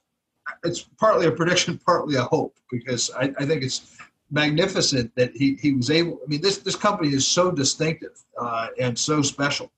it's 0.63 0.81
partly 0.99 1.27
a 1.27 1.31
prediction, 1.31 1.77
partly 1.85 2.15
a 2.15 2.23
hope, 2.23 2.55
because 2.71 3.11
I, 3.11 3.33
I 3.37 3.45
think 3.45 3.63
it's 3.63 3.97
magnificent 4.31 5.11
that 5.15 5.31
he, 5.35 5.55
he 5.61 5.73
was 5.73 5.89
able. 5.89 6.19
I 6.25 6.27
mean, 6.27 6.41
this 6.41 6.57
this 6.57 6.75
company 6.75 7.13
is 7.13 7.25
so 7.27 7.51
distinctive 7.51 8.21
uh, 8.39 8.67
and 8.79 8.97
so 8.97 9.21
special, 9.21 9.71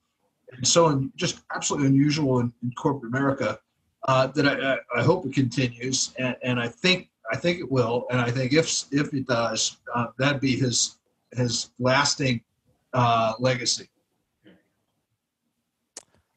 and 0.52 0.68
so 0.68 0.88
un, 0.88 1.12
just 1.16 1.42
absolutely 1.54 1.88
unusual 1.88 2.40
in, 2.40 2.52
in 2.64 2.72
corporate 2.72 3.14
America 3.14 3.60
uh, 4.08 4.28
that 4.28 4.48
I, 4.48 5.00
I, 5.00 5.04
hope 5.04 5.26
it 5.26 5.34
continues. 5.34 6.14
And, 6.20 6.36
and 6.44 6.60
I 6.60 6.68
think 6.68 7.10
I 7.36 7.38
think 7.38 7.60
it 7.60 7.70
will, 7.70 8.08
and 8.10 8.22
I 8.22 8.32
think 8.32 8.54
if 8.54 8.86
if 8.92 9.14
it 9.14 9.28
does, 9.28 9.76
uh, 9.94 10.08
that'd 10.18 10.40
be 10.40 10.56
his 10.56 11.00
his 11.36 11.72
lasting 11.80 12.42
uh, 12.94 13.34
legacy. 13.40 13.90
All 14.46 14.54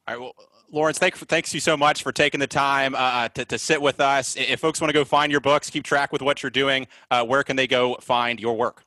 right. 0.08 0.20
Well, 0.20 0.32
Lawrence, 0.72 0.98
thank, 0.98 1.16
thanks 1.16 1.54
you 1.54 1.60
so 1.60 1.76
much 1.76 2.02
for 2.02 2.10
taking 2.10 2.40
the 2.40 2.48
time 2.48 2.96
uh, 2.96 2.98
uh 2.98 3.28
to, 3.28 3.44
to 3.44 3.58
sit 3.58 3.80
with 3.80 4.00
us. 4.00 4.34
If 4.36 4.58
folks 4.58 4.80
want 4.80 4.88
to 4.88 4.92
go 4.92 5.04
find 5.04 5.30
your 5.30 5.40
books, 5.40 5.70
keep 5.70 5.84
track 5.84 6.12
with 6.12 6.20
what 6.20 6.42
you're 6.42 6.50
doing, 6.50 6.88
uh, 7.12 7.24
where 7.24 7.44
can 7.44 7.54
they 7.54 7.68
go 7.68 7.94
find 8.00 8.40
your 8.40 8.56
work? 8.56 8.84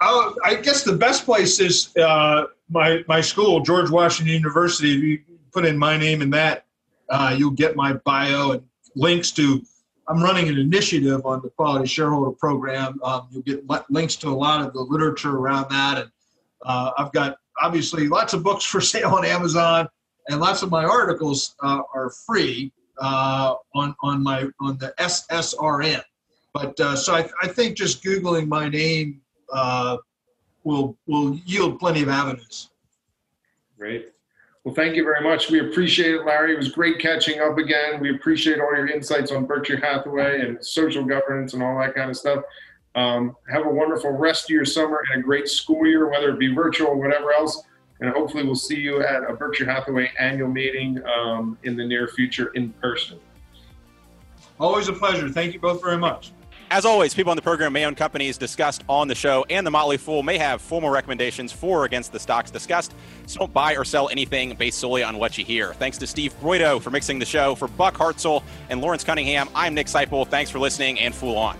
Oh, 0.00 0.34
I 0.44 0.56
guess 0.56 0.82
the 0.82 0.96
best 0.96 1.24
place 1.24 1.60
is 1.60 1.96
uh, 1.96 2.46
my 2.68 3.04
my 3.06 3.20
school, 3.20 3.60
George 3.60 3.88
Washington 3.88 4.34
University. 4.34 4.96
If 4.96 5.02
you 5.04 5.20
put 5.52 5.64
in 5.64 5.78
my 5.78 5.96
name 5.96 6.22
in 6.22 6.30
that, 6.30 6.64
uh, 7.08 7.36
you'll 7.38 7.52
get 7.52 7.76
my 7.76 7.92
bio 7.92 8.50
and 8.50 8.62
links 8.96 9.30
to. 9.32 9.62
I'm 10.08 10.22
running 10.22 10.48
an 10.48 10.58
initiative 10.58 11.24
on 11.24 11.42
the 11.42 11.50
Quality 11.50 11.86
Shareholder 11.86 12.32
Program. 12.32 12.98
Um, 13.02 13.28
you'll 13.30 13.42
get 13.42 13.64
links 13.90 14.16
to 14.16 14.28
a 14.28 14.30
lot 14.30 14.64
of 14.64 14.72
the 14.72 14.80
literature 14.80 15.36
around 15.36 15.70
that, 15.70 15.98
and 15.98 16.10
uh, 16.66 16.92
I've 16.98 17.12
got 17.12 17.36
obviously 17.60 18.08
lots 18.08 18.34
of 18.34 18.42
books 18.42 18.64
for 18.72 18.80
sale 18.80 19.10
on 19.10 19.24
Amazon, 19.24 19.88
and 20.28 20.40
lots 20.40 20.62
of 20.62 20.70
my 20.70 20.84
articles 20.84 21.54
uh, 21.62 21.82
are 21.94 22.10
free 22.10 22.72
uh, 22.98 23.54
on 23.74 23.94
on 24.02 24.22
my 24.22 24.48
on 24.60 24.76
the 24.78 24.94
SSRN. 24.98 26.02
But 26.52 26.78
uh, 26.80 26.96
so 26.96 27.14
I, 27.14 27.28
I 27.42 27.48
think 27.48 27.76
just 27.76 28.02
googling 28.02 28.46
my 28.46 28.68
name 28.68 29.20
uh, 29.52 29.96
will 30.64 30.96
will 31.06 31.36
yield 31.44 31.78
plenty 31.78 32.02
of 32.02 32.08
avenues. 32.08 32.70
Great. 33.78 34.11
Well, 34.64 34.74
thank 34.74 34.94
you 34.94 35.02
very 35.02 35.22
much. 35.24 35.50
We 35.50 35.58
appreciate 35.58 36.14
it, 36.14 36.24
Larry. 36.24 36.54
It 36.54 36.56
was 36.56 36.68
great 36.68 37.00
catching 37.00 37.40
up 37.40 37.58
again. 37.58 37.98
We 37.98 38.14
appreciate 38.14 38.60
all 38.60 38.72
your 38.76 38.86
insights 38.86 39.32
on 39.32 39.44
Berkshire 39.44 39.78
Hathaway 39.78 40.40
and 40.40 40.64
social 40.64 41.04
governance 41.04 41.54
and 41.54 41.62
all 41.64 41.80
that 41.80 41.96
kind 41.96 42.10
of 42.10 42.16
stuff. 42.16 42.44
Um, 42.94 43.36
have 43.50 43.66
a 43.66 43.68
wonderful 43.68 44.12
rest 44.12 44.44
of 44.44 44.50
your 44.50 44.64
summer 44.64 45.02
and 45.12 45.20
a 45.20 45.24
great 45.24 45.48
school 45.48 45.84
year, 45.84 46.08
whether 46.08 46.30
it 46.30 46.38
be 46.38 46.54
virtual 46.54 46.88
or 46.88 46.96
whatever 46.96 47.32
else. 47.32 47.64
And 48.00 48.10
hopefully, 48.10 48.44
we'll 48.44 48.54
see 48.54 48.78
you 48.78 49.02
at 49.02 49.28
a 49.28 49.34
Berkshire 49.34 49.68
Hathaway 49.68 50.12
annual 50.18 50.48
meeting 50.48 51.02
um, 51.06 51.58
in 51.64 51.76
the 51.76 51.84
near 51.84 52.06
future 52.08 52.48
in 52.54 52.70
person. 52.74 53.18
Always 54.60 54.86
a 54.86 54.92
pleasure. 54.92 55.28
Thank 55.28 55.54
you 55.54 55.60
both 55.60 55.82
very 55.82 55.98
much. 55.98 56.32
As 56.72 56.86
always, 56.86 57.12
people 57.12 57.28
on 57.28 57.36
the 57.36 57.42
program 57.42 57.74
may 57.74 57.84
own 57.84 57.94
companies 57.94 58.38
discussed 58.38 58.82
on 58.88 59.06
the 59.06 59.14
show, 59.14 59.44
and 59.50 59.66
the 59.66 59.70
Motley 59.70 59.98
Fool 59.98 60.22
may 60.22 60.38
have 60.38 60.62
formal 60.62 60.88
recommendations 60.88 61.52
for 61.52 61.80
or 61.80 61.84
against 61.84 62.12
the 62.12 62.18
stocks 62.18 62.50
discussed. 62.50 62.94
So 63.26 63.40
don't 63.40 63.52
buy 63.52 63.76
or 63.76 63.84
sell 63.84 64.08
anything 64.08 64.54
based 64.54 64.78
solely 64.78 65.02
on 65.02 65.18
what 65.18 65.36
you 65.36 65.44
hear. 65.44 65.74
Thanks 65.74 65.98
to 65.98 66.06
Steve 66.06 66.32
Broido 66.40 66.80
for 66.80 66.88
mixing 66.88 67.18
the 67.18 67.26
show. 67.26 67.54
For 67.56 67.68
Buck 67.68 67.98
Hartzell 67.98 68.42
and 68.70 68.80
Lawrence 68.80 69.04
Cunningham, 69.04 69.50
I'm 69.54 69.74
Nick 69.74 69.86
Sciple. 69.86 70.26
Thanks 70.26 70.50
for 70.50 70.60
listening, 70.60 70.98
and 70.98 71.14
Fool 71.14 71.36
on. 71.36 71.58